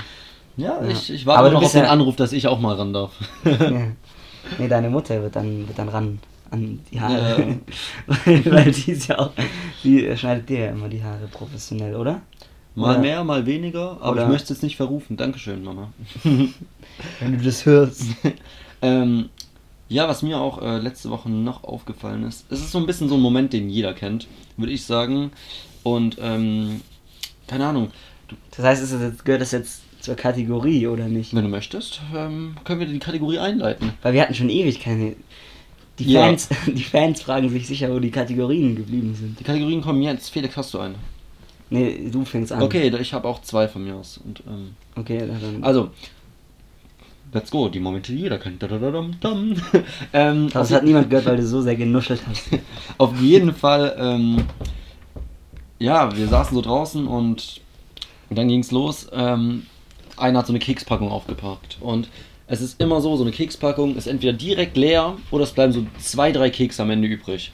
Ja, 0.56 0.80
Ja. 0.84 0.88
ich, 0.88 1.10
ich 1.12 1.26
warte 1.26 1.40
Aber 1.40 1.48
noch 1.50 1.54
du 1.54 1.58
auf 1.58 1.64
bist 1.64 1.74
den 1.76 1.86
ja- 1.86 1.90
Anruf, 1.90 2.16
dass 2.16 2.32
ich 2.32 2.46
auch 2.48 2.60
mal 2.60 2.76
ran 2.76 2.94
darf. 2.94 3.12
Ja. 3.44 3.88
Nee, 4.60 4.68
deine 4.68 4.90
Mutter 4.90 5.20
wird 5.22 5.36
dann, 5.36 5.66
wird 5.68 5.80
dann 5.80 5.90
ran 5.90 6.20
an 6.52 6.80
die 6.92 7.00
Haare. 7.02 7.60
Weil, 8.26 8.46
weil 8.52 8.72
die 8.72 8.92
ist 8.92 9.08
ja 9.08 9.18
auch, 9.18 9.32
die 9.84 10.16
schneidet 10.16 10.50
dir 10.50 10.60
ja 10.60 10.72
immer 10.72 10.90
die 10.90 11.02
Haare 11.02 11.28
professionell, 11.32 11.96
oder? 11.96 12.22
Mal 12.76 12.92
Oder- 12.92 13.00
mehr, 13.00 13.24
mal 13.24 13.46
weniger, 13.48 13.98
aber 14.02 14.12
Oder- 14.12 14.24
ich 14.24 14.28
möchte 14.28 14.44
es 14.44 14.50
jetzt 14.50 14.64
nicht 14.64 14.76
verrufen. 14.76 15.18
Dankeschön, 15.18 15.64
Mama. 15.64 15.92
Wenn 16.24 16.54
du 17.38 17.38
das 17.44 17.66
hörst. 17.66 18.04
ähm, 18.84 19.30
ja, 19.90 20.08
was 20.08 20.22
mir 20.24 20.40
auch 20.40 20.62
äh, 20.62 20.78
letzte 20.80 21.10
Woche 21.10 21.30
noch 21.30 21.64
aufgefallen 21.64 22.24
ist, 22.24 22.46
es 22.50 22.60
ist 22.62 22.72
so 22.72 22.80
ein 22.80 22.86
bisschen 22.86 23.10
so 23.10 23.16
ein 23.16 23.22
Moment, 23.22 23.54
den 23.54 23.70
jeder 23.70 23.94
kennt, 23.94 24.28
würde 24.58 24.72
ich 24.74 24.84
sagen. 24.86 25.32
Und, 25.84 26.18
ähm, 26.22 26.82
keine 27.48 27.68
Ahnung, 27.68 27.92
Das 28.56 28.66
heißt, 28.66 28.94
das 28.94 29.24
gehört 29.24 29.42
das 29.42 29.52
jetzt 29.52 29.82
zur 30.00 30.16
Kategorie 30.16 30.88
oder 30.88 31.08
nicht? 31.08 31.34
wenn 31.36 31.44
du 31.44 31.50
möchtest, 31.50 32.02
ähm, 32.16 32.56
können 32.64 32.80
wir 32.80 32.88
die 32.88 33.00
Kategorie 33.00 33.40
einleiten. 33.40 33.94
Weil 34.02 34.14
wir 34.14 34.22
hatten 34.22 34.34
schon 34.34 34.50
ewig 34.50 34.80
keine. 34.80 35.16
Die 36.00 36.12
Ja. 36.12 36.22
Fans, 36.22 36.50
die 36.68 36.84
Fans 36.84 37.22
fragen 37.22 37.50
sich 37.50 37.68
sicher, 37.68 37.94
wo 37.94 38.00
die 38.00 38.10
Kategorien 38.12 38.76
geblieben 38.76 39.14
sind. 39.16 39.40
Die 39.40 39.44
Kategorien 39.44 39.82
kommen 39.82 40.02
jetzt. 40.02 40.30
Felix, 40.30 40.58
hast 40.58 40.74
du 40.74 40.80
eine? 40.80 40.96
Nee, 41.70 42.10
du 42.12 42.26
fängst 42.26 42.52
an. 42.52 42.62
Okay, 42.62 42.88
ich 43.00 43.14
habe 43.14 43.28
auch 43.28 43.42
zwei 43.42 43.68
von 43.68 43.84
mir 43.84 43.96
aus. 43.96 44.20
Und, 44.24 44.42
ähm, 44.48 44.76
Okay, 44.96 45.20
dann. 45.20 45.64
also, 45.64 45.92
let's 47.34 47.52
go. 47.52 47.70
Die 47.70 47.80
Momente, 47.80 48.12
die 48.12 48.20
jeder 48.20 48.38
kennt. 48.38 48.64
Ähm, 50.14 50.50
das 50.52 50.72
hat 50.72 50.84
niemand 50.84 51.10
gehört, 51.10 51.26
weil 51.26 51.38
du 51.38 51.46
so 51.46 51.62
sehr 51.62 51.76
genuschelt 51.76 52.22
hast. 52.30 52.50
Auf 52.98 53.20
jeden 53.20 53.54
Fall, 53.54 53.96
ähm, 54.00 54.44
ja, 55.80 56.16
wir 56.16 56.28
saßen 56.28 56.56
so 56.56 56.62
draußen 56.62 57.08
und 57.08 57.62
dann 58.30 58.48
ging's 58.48 58.72
los. 58.72 59.08
Ähm, 59.14 59.66
einer 60.18 60.40
hat 60.40 60.48
so 60.48 60.54
eine 60.54 60.60
Kekspackung 60.60 61.12
aufgepackt. 61.12 61.78
Und 61.82 62.10
es 62.48 62.62
ist 62.62 62.80
immer 62.82 63.02
so, 63.02 63.16
so 63.16 63.24
eine 63.24 63.32
Kekspackung 63.32 63.96
ist 63.96 64.08
entweder 64.08 64.34
direkt 64.34 64.78
leer 64.78 65.16
oder 65.32 65.44
es 65.44 65.52
bleiben 65.52 65.74
so 65.74 65.86
zwei, 66.00 66.32
drei 66.32 66.50
Kekse 66.50 66.84
am 66.84 66.90
Ende 66.92 67.08
übrig. 67.08 67.52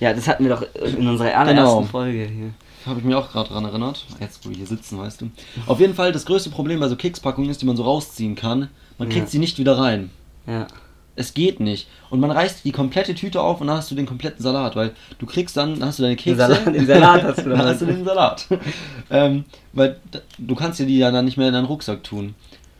Ja, 0.00 0.12
das 0.12 0.26
hatten 0.28 0.44
wir 0.44 0.50
doch 0.50 0.62
in 0.74 1.06
unserer 1.06 1.34
allerersten 1.36 1.54
Genau. 1.54 1.82
Folge 1.82 2.24
hier. 2.26 2.50
habe 2.84 2.98
ich 3.00 3.04
mir 3.04 3.16
auch 3.16 3.30
gerade 3.30 3.48
dran 3.50 3.64
erinnert. 3.64 4.04
Jetzt, 4.20 4.44
wo 4.44 4.50
wir 4.50 4.56
hier 4.56 4.66
sitzen, 4.66 4.98
weißt 4.98 5.22
du. 5.22 5.30
Auf 5.66 5.80
jeden 5.80 5.94
Fall, 5.94 6.12
das 6.12 6.26
größte 6.26 6.50
Problem 6.50 6.80
bei 6.80 6.88
so 6.88 6.96
Kekspackungen 6.96 7.48
ist, 7.50 7.62
die 7.62 7.66
man 7.66 7.76
so 7.76 7.84
rausziehen 7.84 8.34
kann. 8.34 8.68
Man 8.98 9.08
kriegt 9.08 9.26
Ja. 9.26 9.30
sie 9.30 9.38
nicht 9.38 9.58
wieder 9.58 9.78
rein. 9.78 10.10
Ja. 10.46 10.66
Es 11.18 11.32
geht 11.32 11.60
nicht. 11.60 11.88
Und 12.10 12.20
man 12.20 12.30
reißt 12.30 12.64
die 12.64 12.72
komplette 12.72 13.14
Tüte 13.14 13.40
auf 13.40 13.60
und 13.62 13.68
dann 13.68 13.78
hast 13.78 13.90
du 13.90 13.94
den 13.94 14.04
kompletten 14.06 14.42
Salat, 14.42 14.76
weil 14.76 14.92
du 15.18 15.24
kriegst 15.26 15.56
dann, 15.56 15.78
dann 15.78 15.88
hast 15.88 15.98
du 15.98 16.02
deine 16.02 16.16
Kekse. 16.16 16.36
Salat- 16.36 16.66
den 16.66 16.86
Salat 16.86 17.22
hast 17.22 17.38
du 17.38 17.42
dann 17.50 17.58
dann. 17.58 17.68
hast 17.68 17.80
du 17.80 17.86
den 17.86 18.04
Salat. 18.04 18.46
ähm, 19.10 19.44
weil 19.72 19.98
du 20.38 20.54
kannst 20.54 20.78
dir 20.78 20.86
die 20.86 20.98
ja 20.98 21.10
dann 21.10 21.24
nicht 21.24 21.36
mehr 21.38 21.48
in 21.48 21.54
deinen 21.54 21.64
Rucksack 21.66 22.04
tun. 22.04 22.34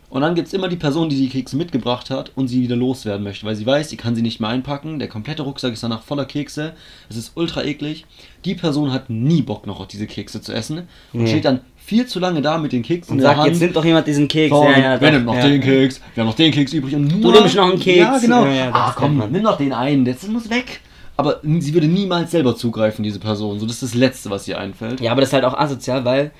Und 0.09 0.21
dann 0.23 0.35
gibt 0.37 0.47
es 0.49 0.55
immer 0.55 0.69
die 0.69 0.77
Person, 0.77 1.09
die 1.09 1.17
die 1.17 1.29
Kekse 1.29 1.57
mitgebracht 1.57 2.11
hat 2.11 2.31
und 2.37 2.47
sie 2.49 2.63
wieder 2.63 2.77
loswerden 2.77 3.25
möchte, 3.25 3.45
weil 3.45 3.57
sie 3.57 3.67
weiß, 3.67 3.91
sie 3.91 3.97
kann 3.97 4.15
sie 4.15 4.23
nicht 4.23 4.39
mehr 4.39 4.51
einpacken. 4.51 4.99
Der 5.01 5.09
komplette 5.09 5.43
Rucksack 5.43 5.73
ist 5.73 5.83
danach 5.83 6.03
voller 6.03 6.27
Kekse. 6.27 6.75
Es 7.09 7.17
ist 7.17 7.33
ultra 7.37 7.65
eklig. 7.65 8.07
Die 8.45 8.55
Person 8.55 8.93
hat 8.93 9.11
nie 9.11 9.43
Bock 9.43 9.67
noch 9.67 9.81
auf 9.81 9.89
diese 9.89 10.07
Kekse 10.07 10.41
zu 10.41 10.53
essen 10.53 10.87
und 11.13 11.23
Nee. 11.25 11.27
steht 11.29 11.45
dann 11.45 11.61
viel 11.87 12.07
zu 12.07 12.19
lange 12.19 12.43
da 12.43 12.59
mit 12.59 12.73
den 12.73 12.83
Keksen 12.83 13.13
Und 13.13 13.19
in 13.19 13.23
der 13.23 13.31
sagt, 13.31 13.39
Hand. 13.39 13.51
jetzt 13.51 13.61
nimmt 13.61 13.77
doch 13.77 13.85
jemand 13.85 14.09
diesen 14.09 14.27
Keks. 14.27 14.51
So, 14.51 14.65
ja, 14.65 14.79
ja, 14.79 15.01
wer 15.01 15.13
nimmt 15.13 15.25
noch 15.25 15.37
ja. 15.37 15.47
den 15.47 15.61
Keks? 15.61 16.01
Wir 16.15 16.23
haben 16.23 16.29
noch 16.29 16.35
den 16.35 16.51
Keks 16.51 16.73
übrig 16.73 16.97
und 16.97 17.07
nur... 17.07 17.33
Du 17.33 17.39
nimmst 17.39 17.55
noch 17.55 17.71
einen 17.71 17.79
Keks. 17.79 17.99
Ja, 17.99 18.19
genau. 18.19 18.45
Ja, 18.45 18.53
ja, 18.53 18.71
ah, 18.73 18.93
komm, 18.97 19.23
nimm 19.31 19.45
doch 19.45 19.57
den 19.57 19.73
einen, 19.73 20.05
das 20.05 20.27
muss 20.27 20.51
weg. 20.51 20.81
Aber 21.17 21.41
sie 21.43 21.73
würde 21.73 21.87
niemals 21.87 22.33
selber 22.33 22.57
zugreifen, 22.57 23.05
diese 23.05 23.21
Person. 23.21 23.61
So, 23.61 23.67
das 23.67 23.83
ist 23.83 23.95
das 23.95 23.95
Letzte, 23.95 24.31
was 24.31 24.49
ihr 24.49 24.59
einfällt. 24.59 25.01
Ja, 25.01 25.13
aber 25.13 25.21
das 25.21 25.31
ist 25.31 25.35
halt 25.35 25.45
auch 25.45 25.57
asozial, 25.57 26.05
weil 26.05 26.33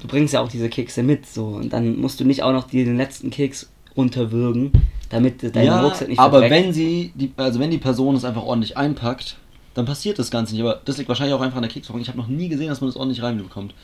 du 0.00 0.08
bringst 0.08 0.32
ja 0.32 0.40
auch 0.40 0.48
diese 0.48 0.70
Kekse 0.70 1.02
mit, 1.02 1.26
so. 1.26 1.48
Und 1.48 1.74
dann 1.74 2.00
musst 2.00 2.18
du 2.18 2.24
nicht 2.24 2.42
auch 2.42 2.52
noch 2.52 2.66
den 2.66 2.96
letzten 2.96 3.28
Keks 3.28 3.68
runterwürgen, 3.94 4.72
damit 5.10 5.54
dein 5.54 5.66
ja, 5.66 5.82
Rucksack 5.82 6.08
nicht 6.08 6.18
aber 6.18 6.48
wenn 6.48 6.72
sie, 6.72 7.12
die, 7.14 7.30
also 7.36 7.60
wenn 7.60 7.70
die 7.70 7.78
Person 7.78 8.16
es 8.16 8.24
einfach 8.24 8.42
ordentlich 8.42 8.78
einpackt, 8.78 9.36
dann 9.74 9.84
passiert 9.84 10.18
das 10.18 10.30
Ganze 10.30 10.54
nicht. 10.54 10.62
Aber 10.62 10.80
das 10.82 10.96
liegt 10.96 11.08
wahrscheinlich 11.08 11.34
auch 11.34 11.42
einfach 11.42 11.56
an 11.56 11.62
der 11.62 11.70
Keksverpackung. 11.70 12.00
Ich 12.00 12.08
habe 12.08 12.18
noch 12.18 12.28
nie 12.28 12.48
gesehen, 12.48 12.68
dass 12.68 12.80
man 12.80 12.88
das 12.88 12.96
ordentlich 12.96 13.22
reinbekommt. 13.22 13.74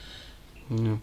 Ja, 0.71 0.99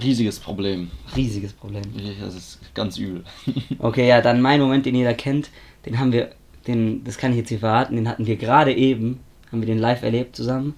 Riesiges 0.00 0.38
Problem. 0.40 0.90
riesiges 1.16 1.52
Problem. 1.52 1.82
Das 2.20 2.34
ist 2.34 2.58
ganz 2.74 2.96
übel. 2.98 3.24
Okay, 3.78 4.08
ja, 4.08 4.20
dann 4.20 4.40
mein 4.40 4.60
Moment, 4.60 4.86
den 4.86 4.94
jeder 4.94 5.14
kennt, 5.14 5.50
den 5.86 5.98
haben 5.98 6.12
wir, 6.12 6.30
den, 6.66 7.02
das 7.04 7.18
kann 7.18 7.32
ich 7.32 7.38
jetzt 7.38 7.48
hier 7.50 7.58
verraten, 7.58 7.96
den 7.96 8.08
hatten 8.08 8.26
wir 8.26 8.36
gerade 8.36 8.72
eben, 8.74 9.20
haben 9.50 9.60
wir 9.60 9.66
den 9.66 9.78
live 9.78 10.02
erlebt 10.02 10.34
zusammen. 10.36 10.74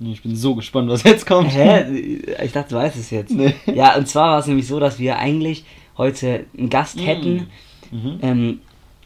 ich 0.00 0.22
bin 0.22 0.34
so 0.34 0.54
gespannt, 0.54 0.88
was 0.88 1.02
jetzt 1.04 1.26
kommt. 1.26 1.52
Hä? 1.52 2.24
Ich 2.42 2.52
dachte, 2.52 2.70
du 2.70 2.76
weißt 2.76 2.96
es 2.96 3.10
jetzt. 3.10 3.30
Nee. 3.32 3.54
Ja, 3.72 3.96
und 3.96 4.08
zwar 4.08 4.32
war 4.32 4.38
es 4.40 4.46
nämlich 4.46 4.66
so, 4.66 4.80
dass 4.80 4.98
wir 4.98 5.18
eigentlich 5.18 5.64
heute 5.96 6.46
einen 6.56 6.70
Gast 6.70 6.98
hätten. 7.04 7.48
Mhm. 7.90 8.18
Ähm, 8.22 8.58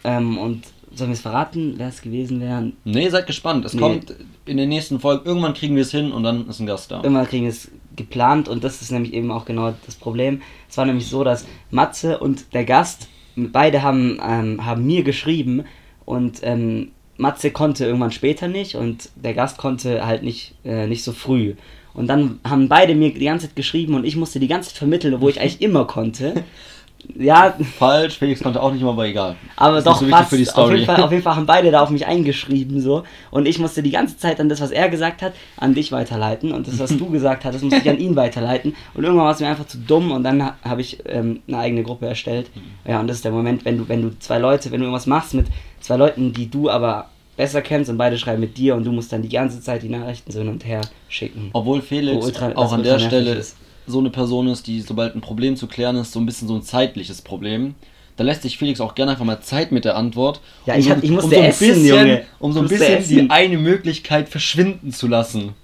ähm, 0.05 0.39
und 0.39 0.63
sollen 0.95 1.11
wir 1.11 1.15
es 1.15 1.21
verraten, 1.23 1.75
wer 1.77 1.89
es 1.89 2.01
gewesen 2.03 2.41
wäre? 2.41 2.71
Nee, 2.85 3.09
seid 3.09 3.27
gespannt. 3.27 3.65
Es 3.65 3.75
Nee. 3.75 3.81
kommt 3.81 4.15
in 4.47 4.57
den 4.57 4.69
nächsten 4.69 5.01
Folgen. 5.01 5.27
Irgendwann 5.27 5.55
kriegen 5.55 5.75
wir 5.75 5.83
es 5.83 5.91
hin 5.91 6.13
und 6.13 6.23
dann 6.23 6.49
ist 6.49 6.61
ein 6.61 6.67
Gast 6.67 6.91
da. 6.93 7.01
Immer 7.01 7.27
kriegen 7.27 7.45
wir 7.45 7.51
es 7.51 7.71
geplant 7.97 8.49
und 8.49 8.65
das 8.65 8.83
ist 8.83 8.91
nämlich 8.91 9.13
eben 9.13 9.31
auch 9.31 9.45
genau 9.45 9.75
das 9.87 9.95
Problem. 9.97 10.43
Es 10.69 10.77
war 10.77 10.87
nämlich 10.87 11.07
so, 11.07 11.25
dass 11.25 11.47
Matze 11.71 12.19
und 12.19 12.53
der 12.55 12.65
Gast, 12.65 13.09
beide 13.37 13.83
haben, 13.83 14.21
ähm, 14.27 14.65
haben 14.65 14.87
mir 14.87 15.03
geschrieben 15.03 15.65
und 16.05 16.41
ähm, 16.43 16.93
Matze 17.17 17.51
konnte 17.51 17.85
irgendwann 17.85 18.11
später 18.11 18.49
nicht 18.49 18.75
und 18.75 19.11
der 19.17 19.35
Gast 19.35 19.59
konnte 19.59 20.07
halt 20.07 20.23
nicht, 20.23 20.55
äh, 20.65 20.87
nicht 20.87 21.05
so 21.05 21.13
früh. 21.13 21.55
Und 21.93 22.09
dann 22.09 22.41
haben 22.45 22.69
beide 22.69 22.95
mir 22.95 23.15
die 23.15 23.25
ganze 23.25 23.47
Zeit 23.47 23.57
geschrieben 23.57 23.95
und 23.95 24.05
ich 24.05 24.17
musste 24.17 24.41
die 24.41 24.49
ganze 24.49 24.71
Zeit 24.71 24.79
vermitteln, 24.79 25.21
wo 25.21 25.29
ich 25.29 25.41
eigentlich 25.41 25.63
immer 25.63 25.87
konnte. 25.87 26.45
Ja, 27.19 27.55
Falsch, 27.79 28.19
Felix 28.19 28.43
konnte 28.43 28.63
auch 28.63 28.73
nicht 28.73 28.83
mal, 28.83 28.91
aber 28.91 29.07
egal. 29.07 29.37
aber 29.57 29.77
Das 29.77 29.85
ist 29.85 29.87
doch 29.87 30.01
so 30.01 30.07
fast. 30.09 30.31
für 30.31 30.37
die 30.37 30.49
Auf 30.51 30.71
jeden, 30.73 30.85
Fall, 30.87 31.03
auf 31.03 31.11
jeden 31.11 31.23
Fall 31.25 31.37
haben 31.37 31.47
beide 31.47 31.71
da 31.71 31.81
auf 31.83 31.91
mich 31.91 32.07
eingeschrieben 32.07 32.81
so 32.81 33.05
und 33.31 33.47
ich 33.47 33.59
musste 33.59 33.83
die 33.83 33.91
ganze 33.91 34.17
Zeit 34.19 34.39
dann 34.39 34.49
das, 34.49 34.61
was 34.61 34.71
er 34.71 34.89
gesagt 34.89 35.23
hat, 35.23 35.33
an 35.57 35.75
dich 35.75 35.93
weiterleiten 35.93 36.53
und 36.53 36.67
das, 36.67 36.79
was 36.79 36.97
du 36.97 37.07
gesagt 37.11 37.45
hattest, 37.45 37.63
musste 37.65 37.81
ich 37.81 37.89
an 37.89 37.99
ihn 37.99 38.17
weiterleiten 38.17 38.75
und 38.95 39.05
irgendwann 39.05 39.27
war 39.27 39.33
es 39.33 39.41
mir 39.41 39.49
einfach 39.49 39.67
zu 39.67 39.79
dumm 39.79 40.11
und 40.13 40.25
dann 40.25 40.43
ha- 40.45 40.57
habe 40.65 40.81
ich 40.81 40.99
ähm, 41.07 41.41
eine 41.47 41.59
eigene 41.59 41.83
Gruppe 41.83 42.07
erstellt. 42.07 42.51
Mhm. 42.55 42.91
Ja 42.91 43.01
und 43.01 43.07
das 43.07 43.17
ist 43.19 43.25
der 43.25 43.33
Moment, 43.33 43.65
wenn 43.65 43.79
du 43.79 43.89
wenn 43.89 44.03
du 44.03 44.19
zwei 44.19 44.39
Leute, 44.39 44.71
wenn 44.73 44.81
du 44.81 44.87
irgendwas 44.87 45.07
machst 45.07 45.35
mit 45.35 45.47
zwei 45.81 45.97
Leuten, 45.97 46.33
die 46.33 46.51
du 46.51 46.69
aber 46.71 47.11
besser 47.37 47.63
kennst 47.63 47.91
und 47.91 47.99
beide 47.99 48.17
schreiben 48.17 48.41
mit 48.41 48.57
dir 48.57 48.77
und 48.77 48.85
du 48.85 48.93
musst 48.93 49.13
dann 49.13 49.21
die 49.23 49.29
ganze 49.29 49.61
Zeit 49.61 49.83
die 49.83 49.89
Nachrichten 49.89 50.31
so 50.31 50.39
hin 50.39 50.49
und 50.49 50.65
her 50.65 50.81
schicken. 51.09 51.51
Obwohl 51.53 51.83
Felix 51.83 52.25
ultra- 52.25 52.55
auch 52.55 52.73
an 52.73 52.83
der 52.83 52.99
Stelle 52.99 53.35
ist. 53.35 53.57
So 53.87 53.99
eine 53.99 54.11
Person 54.11 54.47
ist, 54.49 54.67
die 54.67 54.81
sobald 54.81 55.15
ein 55.15 55.21
Problem 55.21 55.57
zu 55.57 55.67
klären 55.67 55.97
ist, 55.97 56.13
so 56.13 56.21
ein 56.21 56.27
bisschen 56.27 56.49
so 56.49 56.55
ein 56.57 56.63
zeitliches 56.63 57.23
Problem. 57.23 57.75
Da 58.17 58.23
lässt 58.25 58.43
sich 58.43 58.59
Felix 58.59 58.81
auch 58.81 58.95
gerne 58.95 59.13
einfach 59.13 59.25
mal 59.25 59.41
Zeit 59.41 59.73
mit 59.73 59.85
der 59.85 59.97
Antwort. 59.97 60.41
Ja, 60.67 60.75
um 60.75 60.79
ich 60.81 60.85
so, 60.87 60.91
hab- 60.93 61.03
ich 61.05 61.11
musste 61.11 61.27
um 61.27 61.33
so 61.35 61.41
ein 61.41 61.45
essen, 61.47 61.69
bisschen, 61.69 61.87
Junge. 61.87 62.23
Um 62.39 62.53
so 62.53 62.61
ein 62.61 62.69
bisschen 62.69 63.09
die 63.09 63.31
eine 63.31 63.59
Möglichkeit 63.59 64.29
verschwinden 64.29 64.93
zu 64.93 65.09
lassen. 65.09 65.55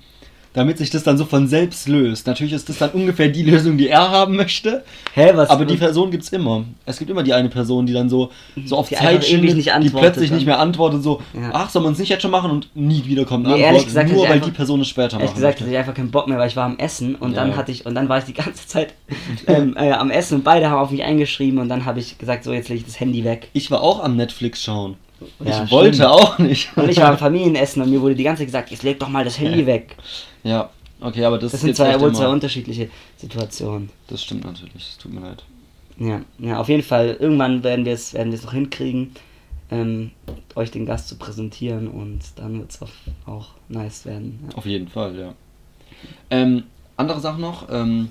Damit 0.53 0.79
sich 0.79 0.91
das 0.91 1.05
dann 1.05 1.17
so 1.17 1.27
von 1.27 1.47
selbst 1.47 1.87
löst. 1.89 2.27
Natürlich 2.27 2.53
ist 2.53 2.69
das 2.69 2.79
dann 2.79 2.91
ungefähr 2.91 3.29
die 3.29 3.43
Lösung, 3.49 3.79
die 3.79 3.89
er 3.89 4.11
haben 4.11 4.35
möchte. 4.35 4.83
Hä, 5.15 5.31
was? 5.35 5.49
Aber 5.49 5.65
die 5.65 5.77
Person 5.77 6.11
gibt's 6.11 6.31
immer. 6.31 6.65
Es 6.87 6.99
gibt 6.99 7.09
immer 7.09 7.23
die 7.23 7.33
eine 7.33 7.49
Person, 7.49 7.87
die 7.87 7.93
dann 7.93 8.09
so, 8.09 8.31
so 8.65 8.77
auf 8.77 8.89
Die 8.89 8.97
Zeit 8.97 9.25
schindet, 9.25 9.55
nicht 9.55 9.71
die 9.83 9.91
plötzlich 9.91 10.31
dann. 10.31 10.39
nicht 10.39 10.47
mehr 10.47 10.59
antwortet, 10.59 11.05
so, 11.05 11.23
Ja. 11.35 11.51
ach, 11.53 11.71
soll 11.71 11.83
man 11.83 11.93
es 11.93 12.01
nicht 12.01 12.09
jetzt 12.09 12.23
schon 12.23 12.33
machen 12.33 12.51
und 12.51 12.69
nie 12.75 13.05
wiederkommt 13.07 13.47
eine 13.47 13.55
Nee, 13.55 13.63
Antwort, 13.63 13.75
ehrlich 13.75 13.87
gesagt, 13.87 14.11
nur 14.13 14.25
weil 14.25 14.33
einfach- 14.33 14.47
die 14.49 14.53
Person 14.53 14.81
es 14.81 14.89
später 14.89 15.13
Ehrlich 15.19 15.27
machen 15.27 15.35
gesagt 15.37 15.53
möchte. 15.61 15.61
hatte 15.65 15.73
ich 15.73 15.79
einfach 15.79 15.95
keinen 15.95 16.11
Bock 16.11 16.27
mehr, 16.27 16.39
weil 16.39 16.49
ich 16.49 16.57
war 16.57 16.65
am 16.65 16.79
Essen 16.79 17.15
und 17.15 17.31
Ja. 17.35 17.37
dann 17.45 17.57
hatte 17.57 17.71
ich 17.71 17.87
und 17.87 17.95
dann 17.95 18.09
war 18.09 18.19
ich 18.19 18.25
die 18.25 18.35
ganze 18.35 18.67
Zeit 18.67 18.95
ähm, 19.47 19.77
äh, 19.79 19.93
am 19.93 20.11
Essen 20.11 20.35
und 20.39 20.43
beide 20.45 20.69
haben 20.69 20.81
auf 20.81 20.91
mich 20.91 21.05
eingeschrieben 21.05 21.61
und 21.61 21.69
dann 21.69 21.85
habe 21.85 22.01
ich 22.01 22.19
gesagt, 22.19 22.43
so 22.43 22.53
jetzt 22.53 22.69
lege 22.69 22.81
ich 22.81 22.87
das 22.87 22.99
Handy 22.99 23.23
weg. 23.25 23.51
Ich 23.53 23.71
war 23.71 23.83
auch 23.83 24.03
am 24.03 24.17
Netflix 24.17 24.65
schauen. 24.65 24.97
Ja, 25.45 25.63
ich 25.65 25.71
wollte 25.71 25.95
stimmt. 25.97 26.09
auch 26.11 26.39
nicht. 26.39 26.71
Und 26.77 26.89
ich 26.89 26.97
war 26.97 27.11
am 27.11 27.19
Familienessen 27.19 27.83
und 27.83 27.91
mir 27.91 28.01
wurde 28.01 28.17
die 28.17 28.25
ganze 28.25 28.41
Zeit 28.41 28.47
gesagt, 28.49 28.71
jetzt 28.73 28.83
leg 28.83 28.99
doch 28.99 29.09
mal 29.11 29.23
das 29.23 29.39
Handy 29.39 29.65
weg. 29.67 29.97
Ja, 30.43 30.71
okay, 31.01 31.25
aber 31.25 31.39
das, 31.39 31.53
Das 31.53 31.61
ist 31.61 31.67
sind 31.67 31.77
zwei, 31.77 32.01
wohl 32.01 32.15
zwei 32.15 32.29
unterschiedliche 32.29 32.89
Situationen. 33.17 33.91
Das 34.09 34.23
stimmt 34.23 34.45
natürlich, 34.45 34.75
es 34.91 34.99
tut 34.99 35.13
mir 35.13 35.21
leid. 35.21 35.45
Ja, 35.99 36.23
ja, 36.39 36.59
auf 36.59 36.69
jeden 36.69 36.83
Fall, 36.83 37.17
irgendwann 37.21 37.63
werden 37.63 37.85
wir 37.85 37.93
es 37.93 38.15
werden 38.15 38.31
noch 38.31 38.53
hinkriegen, 38.53 39.13
ähm, 39.71 40.13
euch 40.55 40.71
den 40.71 40.87
Gast 40.87 41.09
zu 41.09 41.17
präsentieren 41.17 41.89
und 41.89 42.21
dann 42.37 42.59
wird 42.59 42.71
es 42.71 42.81
auch, 43.27 43.49
nice 43.69 44.07
werden. 44.07 44.41
Ja. 44.49 44.57
Auf 44.57 44.67
jeden 44.67 44.89
Fall, 44.89 45.19
ja. 45.19 45.35
Ähm, 46.31 46.65
andere 46.97 47.21
Sache 47.21 47.41
noch, 47.41 47.69
ähm, 47.71 48.11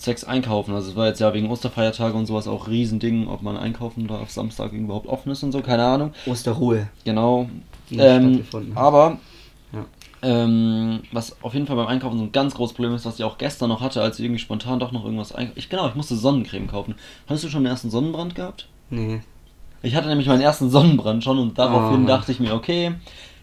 zwecks 0.00 0.24
Einkaufen. 0.24 0.74
Also 0.74 0.90
es 0.90 0.96
war 0.96 1.06
jetzt 1.06 1.20
ja 1.20 1.32
wegen 1.32 1.48
Osterfeiertage 1.48 2.16
und 2.16 2.26
sowas 2.26 2.48
auch 2.48 2.68
Riesending, 2.68 3.28
ob 3.28 3.42
man 3.42 3.56
einkaufen 3.56 4.06
darf, 4.08 4.30
Samstag 4.30 4.72
überhaupt 4.72 5.06
offen 5.06 5.30
ist 5.30 5.42
und 5.42 5.52
so, 5.52 5.60
keine 5.60 5.84
Ahnung. 5.84 6.12
Osterruhe. 6.26 6.88
Genau. 7.04 7.48
Ähm, 7.92 8.44
aber. 8.74 9.18
Ähm, 10.22 11.00
was 11.12 11.42
auf 11.42 11.54
jeden 11.54 11.66
Fall 11.66 11.76
beim 11.76 11.86
Einkaufen 11.86 12.18
so 12.18 12.24
ein 12.24 12.32
ganz 12.32 12.54
großes 12.54 12.74
Problem 12.74 12.94
ist, 12.94 13.06
was 13.06 13.18
ich 13.18 13.24
auch 13.24 13.38
gestern 13.38 13.68
noch 13.70 13.80
hatte, 13.80 14.02
als 14.02 14.18
ich 14.18 14.24
irgendwie 14.24 14.40
spontan 14.40 14.78
doch 14.78 14.92
noch 14.92 15.04
irgendwas 15.04 15.32
einkaufen. 15.34 15.58
Ich 15.58 15.68
genau, 15.68 15.88
ich 15.88 15.94
musste 15.94 16.16
Sonnencreme 16.16 16.66
kaufen. 16.66 16.94
Hast 17.26 17.42
du 17.44 17.48
schon 17.48 17.62
den 17.64 17.70
ersten 17.70 17.90
Sonnenbrand 17.90 18.34
gehabt? 18.34 18.68
Nee. 18.90 19.20
Ich 19.82 19.94
hatte 19.94 20.08
nämlich 20.08 20.26
meinen 20.28 20.42
ersten 20.42 20.68
Sonnenbrand 20.68 21.24
schon 21.24 21.38
und 21.38 21.58
daraufhin 21.58 22.04
Oh. 22.04 22.06
dachte 22.06 22.32
ich 22.32 22.40
mir, 22.40 22.52
okay, 22.54 22.92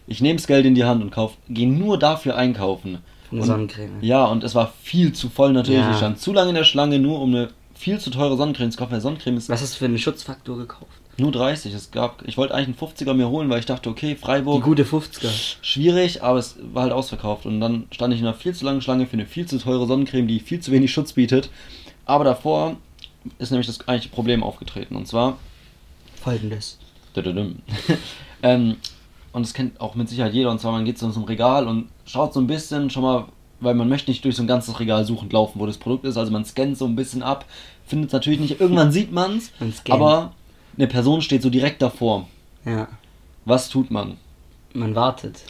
ich 0.06 0.20
nehme 0.20 0.36
das 0.36 0.46
Geld 0.46 0.64
in 0.66 0.74
die 0.76 0.84
Hand 0.84 1.02
und 1.02 1.10
kauf, 1.10 1.36
gehe 1.48 1.68
nur 1.68 1.98
dafür 1.98 2.36
einkaufen. 2.36 2.98
Eine 3.30 3.40
und, 3.40 3.46
Sonnencreme. 3.46 3.90
Ja, 4.00 4.24
und 4.26 4.44
es 4.44 4.54
war 4.54 4.72
viel 4.82 5.12
zu 5.12 5.28
voll 5.28 5.52
natürlich. 5.52 5.80
Ja. 5.80 5.90
Ich 5.90 5.96
stand 5.96 6.20
zu 6.20 6.32
lange 6.32 6.50
in 6.50 6.54
der 6.54 6.64
Schlange, 6.64 6.98
nur 7.00 7.20
um 7.20 7.34
eine 7.34 7.48
viel 7.74 7.98
zu 7.98 8.10
teure 8.10 8.36
Sonnencreme 8.36 8.70
zu 8.70 8.78
kaufen. 8.78 8.92
weil 8.92 9.00
Sonnencreme 9.00 9.36
ist 9.36 9.48
Was 9.48 9.62
hast 9.62 9.74
du 9.74 9.78
für 9.78 9.84
einen 9.86 9.98
Schutzfaktor 9.98 10.56
gekauft? 10.56 10.86
Nur 11.18 11.32
30. 11.32 11.74
Es 11.74 11.90
gab, 11.90 12.26
ich 12.26 12.36
wollte 12.36 12.54
eigentlich 12.54 12.80
einen 12.80 12.92
50er 12.92 13.14
mir 13.14 13.28
holen, 13.28 13.50
weil 13.50 13.58
ich 13.60 13.66
dachte, 13.66 13.90
okay, 13.90 14.10
Die 14.10 14.16
Freiburg, 14.16 14.62
gute 14.62 14.84
50er. 14.84 15.28
schwierig, 15.62 16.22
aber 16.22 16.38
es 16.38 16.56
war 16.72 16.84
halt 16.84 16.92
ausverkauft. 16.92 17.44
Und 17.46 17.60
dann 17.60 17.86
stand 17.90 18.14
ich 18.14 18.20
in 18.20 18.26
einer 18.26 18.34
viel 18.36 18.54
zu 18.54 18.64
langen 18.64 18.80
Schlange 18.80 19.06
für 19.06 19.14
eine 19.14 19.26
viel 19.26 19.46
zu 19.46 19.58
teure 19.58 19.86
Sonnencreme, 19.86 20.26
die 20.28 20.40
viel 20.40 20.60
zu 20.60 20.70
wenig 20.72 20.92
Schutz 20.92 21.12
bietet. 21.14 21.50
Aber 22.06 22.24
davor 22.24 22.76
ist 23.38 23.50
nämlich 23.50 23.66
das 23.66 23.80
eigentliche 23.88 24.14
Problem 24.14 24.42
aufgetreten. 24.42 24.96
Und 24.96 25.06
zwar 25.08 25.38
Folgendes. 26.22 26.78
Ähm, 28.42 28.76
und 29.32 29.44
das 29.44 29.52
kennt 29.52 29.80
auch 29.80 29.96
mit 29.96 30.08
Sicherheit 30.08 30.32
jeder. 30.32 30.50
Und 30.52 30.60
zwar, 30.60 30.70
man 30.70 30.84
geht 30.84 30.96
so 30.96 31.10
zum 31.10 31.24
Regal 31.24 31.66
und 31.66 31.88
schaut 32.06 32.32
so 32.32 32.38
ein 32.40 32.46
bisschen 32.46 32.88
schon 32.88 33.02
mal, 33.02 33.24
weil 33.58 33.74
man 33.74 33.88
möchte 33.88 34.12
nicht 34.12 34.24
durch 34.24 34.36
so 34.36 34.42
ein 34.44 34.46
ganzes 34.46 34.78
Regal 34.78 35.04
suchend 35.04 35.32
laufen, 35.32 35.58
wo 35.58 35.66
das 35.66 35.76
Produkt 35.78 36.04
ist. 36.04 36.16
Also 36.16 36.30
man 36.30 36.44
scannt 36.44 36.78
so 36.78 36.84
ein 36.84 36.94
bisschen 36.94 37.24
ab, 37.24 37.44
findet 37.84 38.10
es 38.10 38.12
natürlich 38.12 38.38
nicht. 38.38 38.60
Irgendwann 38.60 38.92
sieht 38.92 39.10
man 39.10 39.38
es, 39.38 39.50
Man 39.58 39.72
scannt. 39.72 40.00
aber 40.00 40.32
eine 40.78 40.86
Person 40.86 41.20
steht 41.20 41.42
so 41.42 41.50
direkt 41.50 41.82
davor. 41.82 42.28
Ja. 42.64 42.88
Was 43.44 43.68
tut 43.68 43.90
man? 43.90 44.16
Man 44.72 44.94
wartet. 44.94 45.42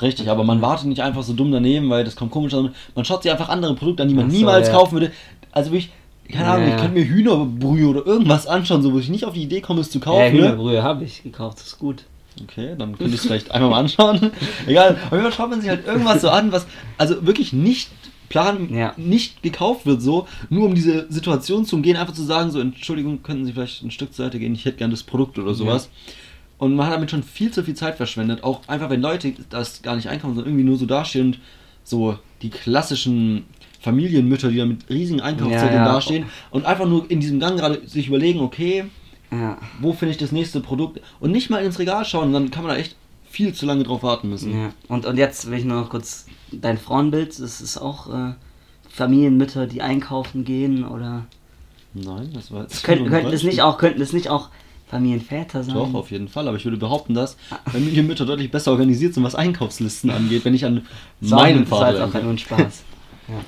Richtig, 0.00 0.28
aber 0.28 0.42
man 0.42 0.60
wartet 0.62 0.86
nicht 0.88 1.02
einfach 1.02 1.22
so 1.22 1.32
dumm 1.34 1.52
daneben, 1.52 1.88
weil 1.90 2.04
das 2.04 2.16
kommt 2.16 2.32
komisch 2.32 2.54
an. 2.54 2.74
Man 2.94 3.04
schaut 3.04 3.22
sich 3.22 3.30
einfach 3.30 3.48
andere 3.48 3.74
Produkte 3.74 4.02
an, 4.02 4.08
die 4.08 4.14
man 4.14 4.30
so, 4.30 4.36
niemals 4.36 4.68
ja. 4.68 4.74
kaufen 4.74 4.92
würde. 4.92 5.12
Also 5.52 5.70
wirklich, 5.70 5.90
keine 6.30 6.46
Ja, 6.46 6.54
Ahnung, 6.54 6.66
ich 6.66 6.72
ja. 6.72 6.80
könnte 6.80 6.98
mir 6.98 7.04
Hühnerbrühe 7.04 7.86
oder 7.88 8.06
irgendwas 8.06 8.46
anschauen, 8.46 8.82
so 8.82 8.92
wo 8.92 8.98
ich 8.98 9.08
nicht 9.08 9.24
auf 9.24 9.34
die 9.34 9.42
Idee 9.42 9.60
komme, 9.60 9.80
es 9.80 9.90
zu 9.90 10.00
kaufen. 10.00 10.18
Ja, 10.18 10.30
ne? 10.30 10.38
Hühnerbrühe 10.38 10.82
habe 10.82 11.04
ich 11.04 11.22
gekauft, 11.22 11.58
das 11.58 11.66
ist 11.68 11.78
gut. 11.78 12.04
Okay, 12.42 12.74
dann 12.78 12.96
könnte 12.96 13.14
ich 13.14 13.20
es 13.20 13.26
vielleicht 13.26 13.50
einmal 13.50 13.70
mal 13.70 13.80
anschauen. 13.80 14.32
Egal, 14.66 14.96
auf 15.04 15.12
jeden 15.12 15.22
Fall 15.22 15.32
schaut 15.32 15.50
man 15.50 15.60
sich 15.60 15.68
halt 15.68 15.86
irgendwas 15.86 16.22
so 16.22 16.30
an, 16.30 16.50
was 16.50 16.66
also 16.96 17.26
wirklich 17.26 17.52
nicht 17.52 17.90
plan 18.32 18.68
Ja. 18.74 18.94
nicht 18.96 19.42
gekauft 19.42 19.84
wird, 19.86 20.00
so, 20.02 20.26
nur 20.50 20.66
um 20.66 20.74
diese 20.74 21.06
Situation 21.12 21.64
zu 21.66 21.76
umgehen, 21.76 21.96
einfach 21.96 22.14
zu 22.14 22.22
sagen, 22.24 22.50
so, 22.50 22.60
Entschuldigung, 22.60 23.22
könnten 23.22 23.44
Sie 23.44 23.52
vielleicht 23.52 23.82
ein 23.82 23.90
Stück 23.90 24.12
zur 24.14 24.24
Seite 24.24 24.38
gehen, 24.38 24.54
ich 24.54 24.64
hätte 24.64 24.78
gern 24.78 24.90
das 24.90 25.02
Produkt 25.02 25.38
oder 25.38 25.54
sowas. 25.54 25.90
Und 26.58 26.74
man 26.76 26.86
hat 26.86 26.94
damit 26.94 27.10
schon 27.10 27.22
viel 27.22 27.50
zu 27.50 27.62
viel 27.62 27.74
Zeit 27.74 27.96
verschwendet, 27.96 28.42
auch 28.44 28.60
einfach 28.68 28.88
wenn 28.90 29.02
Leute 29.02 29.34
das 29.50 29.82
gar 29.82 29.96
nicht 29.96 30.08
einkaufen, 30.08 30.34
sondern 30.34 30.52
irgendwie 30.52 30.64
nur 30.68 30.78
so 30.78 30.86
dastehen 30.86 31.26
und 31.26 31.38
so 31.84 32.18
die 32.40 32.50
klassischen 32.50 33.44
Familienmütter, 33.80 34.48
die 34.48 34.58
da 34.58 34.64
mit 34.64 34.88
riesigen 34.88 35.20
Einkaufszetteln 35.20 35.74
Ja, 35.74 35.86
ja. 35.86 35.92
dastehen 35.94 36.24
und 36.50 36.64
einfach 36.64 36.86
nur 36.86 37.10
in 37.10 37.20
diesem 37.20 37.40
Gang 37.40 37.58
gerade 37.58 37.82
sich 37.86 38.06
überlegen, 38.08 38.40
okay, 38.40 38.84
Ja. 39.32 39.58
wo 39.80 39.92
finde 39.92 40.12
ich 40.12 40.18
das 40.18 40.30
nächste 40.32 40.60
Produkt 40.60 41.00
und 41.20 41.32
nicht 41.32 41.50
mal 41.50 41.64
ins 41.64 41.78
Regal 41.80 42.04
schauen, 42.04 42.32
dann 42.32 42.50
kann 42.52 42.64
man 42.64 42.74
da 42.74 42.80
echt 42.80 42.96
viel 43.32 43.52
zu 43.54 43.66
lange 43.66 43.82
drauf 43.84 44.02
warten 44.02 44.28
müssen. 44.28 44.52
ja. 44.52 44.72
Und, 44.88 45.06
und 45.06 45.16
jetzt 45.16 45.50
will 45.50 45.58
ich 45.58 45.64
nur 45.64 45.80
noch 45.80 45.90
kurz 45.90 46.26
dein 46.52 46.78
Frauenbild, 46.78 47.30
das 47.40 47.60
ist 47.60 47.78
auch 47.78 48.08
äh, 48.12 48.34
Familienmütter, 48.90 49.66
die 49.66 49.82
einkaufen 49.82 50.44
gehen 50.44 50.84
oder 50.84 51.24
Nein, 51.94 52.30
das 52.34 52.50
war 52.50 52.62
jetzt 52.62 52.88
ein 52.88 53.08
könnten 53.10 53.30
das 53.30 53.42
nicht 53.42 53.60
auch 53.62 53.76
könnten 53.78 54.00
das 54.00 54.12
nicht 54.12 54.28
auch 54.30 54.48
Familienväter 54.88 55.62
sein? 55.64 55.74
Doch, 55.74 55.94
auf 55.94 56.10
jeden 56.10 56.28
Fall, 56.28 56.46
aber 56.48 56.56
ich 56.58 56.64
würde 56.64 56.76
behaupten, 56.76 57.14
dass 57.14 57.36
Familienmütter 57.70 58.26
deutlich 58.26 58.50
besser 58.50 58.70
organisiert 58.72 59.14
sind, 59.14 59.24
was 59.24 59.34
Einkaufslisten 59.34 60.10
angeht, 60.10 60.44
wenn 60.44 60.52
ich 60.54 60.64
an 60.66 60.86
war- 61.20 61.40
meinen 61.40 61.62
das 61.62 61.70
war 61.70 61.78
Vater 61.80 61.92
jetzt 61.92 62.02
auch 62.02 62.12
denke. 62.12 62.26
nur 62.26 62.68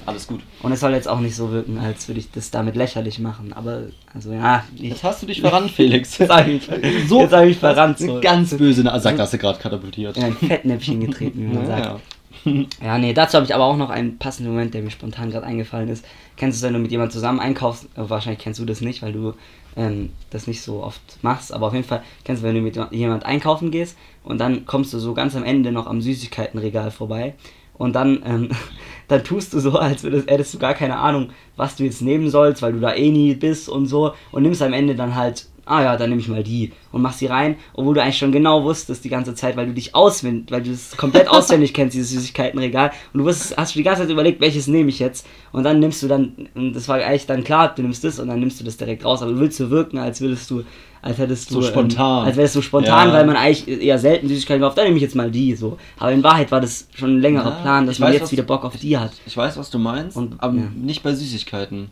Alles 0.06 0.26
gut. 0.26 0.40
Und 0.62 0.72
es 0.72 0.80
soll 0.80 0.92
jetzt 0.92 1.08
auch 1.08 1.20
nicht 1.20 1.34
so 1.34 1.50
wirken, 1.50 1.78
als 1.78 2.06
würde 2.08 2.20
ich 2.20 2.30
das 2.30 2.50
damit 2.50 2.76
lächerlich 2.76 3.18
machen. 3.18 3.52
Aber, 3.52 3.82
also 4.14 4.32
ja, 4.32 4.64
ich. 4.76 4.82
Jetzt 4.90 5.04
hast 5.04 5.22
du 5.22 5.26
dich 5.26 5.40
verrannt, 5.40 5.70
Felix. 5.70 6.16
Jetzt 6.18 6.30
hab 6.30 6.46
ich, 6.46 6.62
So- 7.08 7.20
jetzt 7.22 7.32
hab 7.32 7.44
ich 7.44 7.58
verrannt. 7.58 8.00
Eine 8.00 8.12
So. 8.14 8.20
ganz 8.20 8.56
böse 8.56 8.82
in 8.82 9.00
Sackgasse 9.00 9.37
gerade 9.38 9.58
katapultiert. 9.58 10.16
in 10.16 10.24
ein 10.24 10.37
Fettnäpfchen 10.37 11.00
getreten, 11.00 11.50
wie 11.50 11.54
man 11.54 11.66
sagt. 11.66 11.84
Ja, 11.87 12.52
Ja, 12.82 12.98
nee, 12.98 13.12
dazu 13.14 13.37
habe 13.37 13.46
ich 13.46 13.54
aber 13.54 13.64
auch 13.64 13.76
noch 13.76 13.90
einen 13.90 14.18
passenden 14.18 14.52
Moment, 14.52 14.74
der 14.74 14.82
mir 14.82 14.90
spontan 14.90 15.30
gerade 15.30 15.46
eingefallen 15.46 15.88
ist. 15.88 16.04
Kennst 16.37 16.56
du 16.56 16.58
es, 16.58 16.68
wenn 16.68 16.74
du 16.74 16.78
mit 16.80 16.90
jemandem 16.90 17.12
zusammen 17.12 17.40
einkaufst? 17.40 17.84
Äh, 17.96 18.08
wahrscheinlich 18.08 18.42
kennst 18.42 18.60
du 18.60 18.64
das 18.64 18.80
nicht, 18.80 19.02
weil 19.02 19.12
du 19.12 19.34
ähm, 19.76 20.10
das 20.30 20.46
nicht 20.46 20.62
so 20.62 20.82
oft 20.82 21.00
machst. 21.22 21.52
Aber 21.52 21.66
auf 21.68 21.72
jeden 21.74 21.87
Fall 21.87 22.02
kennst 22.24 22.42
du, 22.42 22.46
wenn 22.46 22.54
du 22.54 22.60
mit 22.60 22.78
jemand 22.92 23.24
einkaufen 23.26 23.70
gehst 23.70 23.96
und 24.22 24.38
dann 24.38 24.66
kommst 24.66 24.92
du 24.92 24.98
so 24.98 25.14
ganz 25.14 25.34
am 25.37 25.42
Ende 25.44 25.72
noch 25.72 25.87
am 25.87 26.00
Süßigkeitenregal 26.00 26.90
vorbei. 26.90 27.34
Und 27.74 27.94
dann, 27.94 28.22
ähm, 28.24 28.48
dann 29.08 29.24
tust 29.24 29.52
du 29.52 29.60
so, 29.60 29.78
als 29.78 30.02
würdest, 30.02 30.30
hättest 30.30 30.54
du 30.54 30.58
gar 30.58 30.74
keine 30.74 30.98
Ahnung, 30.98 31.30
was 31.56 31.76
du 31.76 31.84
jetzt 31.84 32.02
nehmen 32.02 32.30
sollst, 32.30 32.62
weil 32.62 32.72
du 32.72 32.80
da 32.80 32.94
eh 32.94 33.10
nie 33.10 33.34
bist 33.34 33.68
und 33.68 33.87
so. 33.87 34.14
Und 34.32 34.42
nimmst 34.42 34.62
am 34.62 34.72
Ende 34.72 34.94
dann 34.94 35.14
halt, 35.14 35.46
ah 35.66 35.82
ja, 35.82 35.96
dann 35.96 36.10
nehme 36.10 36.20
ich 36.20 36.28
mal 36.28 36.42
die 36.42 36.72
und 36.92 37.02
machst 37.02 37.20
sie 37.20 37.26
rein, 37.26 37.56
obwohl 37.72 37.94
du 37.94 38.02
eigentlich 38.02 38.18
schon 38.18 38.32
genau 38.32 38.64
wusstest 38.64 39.04
die 39.04 39.08
ganze 39.08 39.34
Zeit, 39.34 39.56
weil 39.56 39.66
du 39.66 39.72
dich 39.72 39.94
auswendig, 39.94 40.50
weil 40.50 40.62
du 40.62 40.70
es 40.70 40.96
komplett 40.96 41.28
auswendig 41.30 41.72
kennst, 41.74 41.94
dieses 41.94 42.10
Süßigkeitenregal. 42.10 42.90
Und 43.12 43.20
du 43.20 43.24
wusstest, 43.24 43.56
hast 43.56 43.74
du 43.74 43.78
die 43.78 43.84
ganze 43.84 44.02
Zeit 44.02 44.10
überlegt, 44.10 44.40
welches 44.40 44.66
nehme 44.66 44.90
ich 44.90 44.98
jetzt. 44.98 45.26
Und 45.52 45.64
dann 45.64 45.80
nimmst 45.80 46.02
du 46.02 46.08
dann, 46.08 46.48
und 46.54 46.74
das 46.74 46.88
war 46.88 46.96
eigentlich 46.96 47.26
dann 47.26 47.44
klar, 47.44 47.74
du 47.74 47.82
nimmst 47.82 48.04
das 48.04 48.18
und 48.18 48.28
dann 48.28 48.40
nimmst 48.40 48.60
du 48.60 48.64
das 48.64 48.76
direkt 48.76 49.04
raus. 49.04 49.22
Aber 49.22 49.32
du 49.32 49.40
willst 49.40 49.58
so 49.58 49.70
wirken, 49.70 49.98
als 49.98 50.20
würdest 50.20 50.50
du, 50.50 50.64
als 51.04 51.18
hättest 51.18 51.50
du. 51.50 51.54
So 51.60 51.62
spontan. 51.62 52.22
Ähm, 52.22 52.26
als 52.28 52.36
wärst 52.36 52.56
du 52.56 52.62
spontan, 52.62 53.08
Ja. 53.08 53.14
weil 53.14 53.26
man 53.26 53.36
eigentlich 53.36 53.68
eher 53.82 53.98
selten 53.98 54.26
Süßigkeiten 54.26 54.62
kauft. 54.62 54.78
Dann 54.78 54.84
nehme 54.86 54.96
ich 54.96 55.02
jetzt 55.02 55.14
mal 55.14 55.30
die, 55.30 55.54
so. 55.54 55.76
Aber 55.98 56.10
in 56.12 56.22
Wahrheit 56.22 56.50
war 56.50 56.60
das 56.62 56.88
schon 56.94 57.16
ein 57.16 57.20
längerer 57.20 57.50
Ja, 57.50 57.60
Plan, 57.62 57.86
dass 57.86 57.98
man 57.98 58.08
weiß, 58.12 58.20
jetzt 58.20 58.32
wieder 58.32 58.42
Bock 58.42 58.64
auf 58.64 58.76
die 58.76 58.96
hat. 58.96 59.12
Ich 59.26 59.36
weiß, 59.36 59.56
was 59.58 59.70
du 59.70 59.78
meinst, 59.78 60.16
Und- 60.16 60.42
aber 60.42 60.56
ja. 60.56 60.62
nicht 60.74 61.02
bei 61.02 61.14
Süßigkeiten. 61.14 61.90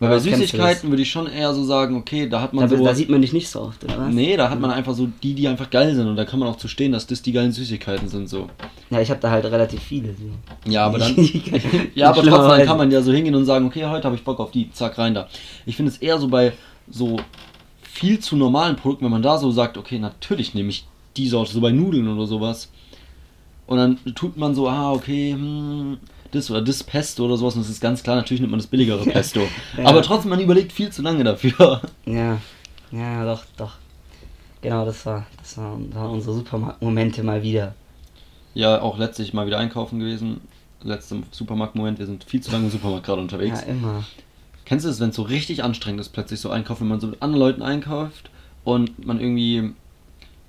Weil 0.00 0.08
bei 0.08 0.18
Süßigkeiten 0.18 0.88
würde 0.90 1.02
ich 1.02 1.10
schon 1.10 1.26
eher 1.26 1.52
so 1.52 1.62
sagen, 1.62 1.94
okay, 1.96 2.26
da 2.26 2.40
hat 2.40 2.54
man 2.54 2.68
Da, 2.68 2.74
so. 2.74 2.82
da 2.82 2.94
sieht 2.94 3.10
man 3.10 3.20
dich 3.20 3.34
nicht 3.34 3.48
so 3.50 3.60
oft, 3.60 3.84
oder 3.84 3.98
was? 3.98 4.14
nee, 4.14 4.34
da 4.34 4.48
hat 4.48 4.58
man 4.58 4.70
einfach 4.70 4.94
so 4.94 5.08
die, 5.22 5.34
die 5.34 5.46
einfach 5.46 5.68
geil 5.68 5.94
sind 5.94 6.08
und 6.08 6.16
da 6.16 6.24
kann 6.24 6.40
man 6.40 6.48
auch 6.48 6.56
zu 6.56 6.68
stehen, 6.68 6.90
dass 6.92 7.06
das 7.06 7.20
die 7.20 7.32
geilen 7.32 7.52
Süßigkeiten 7.52 8.08
sind 8.08 8.26
so. 8.28 8.48
Ja, 8.88 9.00
ich 9.02 9.10
habe 9.10 9.20
da 9.20 9.30
halt 9.30 9.44
relativ 9.44 9.82
viele. 9.82 10.08
So. 10.14 10.70
Ja, 10.70 10.86
aber 10.86 10.98
dann. 10.98 11.14
ja, 11.94 12.08
aber 12.08 12.22
trotzdem 12.22 12.66
kann 12.66 12.78
man 12.78 12.90
ja 12.90 13.02
so 13.02 13.12
hingehen 13.12 13.34
und 13.34 13.44
sagen, 13.44 13.66
okay, 13.66 13.84
heute 13.84 14.04
habe 14.04 14.16
ich 14.16 14.24
Bock 14.24 14.40
auf 14.40 14.50
die, 14.50 14.72
zack, 14.72 14.96
rein 14.96 15.12
da. 15.14 15.28
Ich 15.66 15.76
finde 15.76 15.92
es 15.92 15.98
eher 15.98 16.18
so 16.18 16.28
bei 16.28 16.54
so 16.90 17.18
viel 17.92 18.20
zu 18.20 18.36
normalen 18.36 18.76
Produkten, 18.76 19.04
wenn 19.04 19.12
man 19.12 19.22
da 19.22 19.38
so 19.38 19.50
sagt, 19.50 19.76
okay, 19.76 19.98
natürlich 19.98 20.54
nehme 20.54 20.70
ich 20.70 20.86
die 21.16 21.28
Sorte, 21.28 21.52
so 21.52 21.60
bei 21.60 21.72
Nudeln 21.72 22.08
oder 22.08 22.26
sowas. 22.26 22.70
Und 23.66 23.78
dann 23.78 23.98
tut 24.14 24.36
man 24.36 24.54
so, 24.54 24.68
ah, 24.68 24.92
okay, 24.92 25.32
hm, 25.32 25.98
das 26.30 26.50
oder 26.50 26.62
das 26.62 26.84
Pesto 26.84 27.24
oder 27.24 27.36
sowas. 27.36 27.56
Und 27.56 27.62
es 27.62 27.68
ist 27.68 27.80
ganz 27.80 28.02
klar, 28.02 28.16
natürlich 28.16 28.40
nimmt 28.40 28.52
man 28.52 28.60
das 28.60 28.68
billigere 28.68 29.04
Pesto. 29.10 29.40
Ja. 29.76 29.86
Aber 29.86 30.02
trotzdem, 30.02 30.30
man 30.30 30.40
überlegt 30.40 30.72
viel 30.72 30.90
zu 30.90 31.02
lange 31.02 31.24
dafür. 31.24 31.82
Ja, 32.06 32.38
ja, 32.92 33.24
doch, 33.24 33.44
doch. 33.56 33.74
Genau, 34.62 34.84
das 34.84 35.06
war, 35.06 35.26
das 35.38 35.56
war, 35.58 35.78
waren 35.94 36.10
unsere 36.10 36.34
Supermarktmomente 36.34 37.22
mal 37.22 37.42
wieder. 37.42 37.74
Ja, 38.54 38.80
auch 38.80 38.98
letztlich 38.98 39.32
mal 39.32 39.46
wieder 39.46 39.58
einkaufen 39.58 40.00
gewesen. 40.00 40.40
Letzter 40.82 41.18
Supermarktmoment, 41.30 41.98
wir 41.98 42.06
sind 42.06 42.24
viel 42.24 42.40
zu 42.40 42.50
lange 42.50 42.64
im 42.64 42.70
Supermarkt 42.70 43.06
gerade 43.06 43.20
unterwegs. 43.20 43.60
Ja, 43.60 43.68
immer. 43.68 44.04
Kennst 44.70 44.86
du 44.86 44.88
es, 44.88 45.00
wenn 45.00 45.10
es 45.10 45.16
so 45.16 45.22
richtig 45.22 45.64
anstrengend 45.64 46.00
ist, 46.00 46.10
plötzlich 46.10 46.38
so 46.38 46.48
einkaufen, 46.48 46.82
wenn 46.82 46.90
man 46.90 47.00
so 47.00 47.08
mit 47.08 47.20
anderen 47.22 47.40
Leuten 47.40 47.60
einkauft 47.62 48.30
und 48.62 49.04
man 49.04 49.18
irgendwie, 49.18 49.72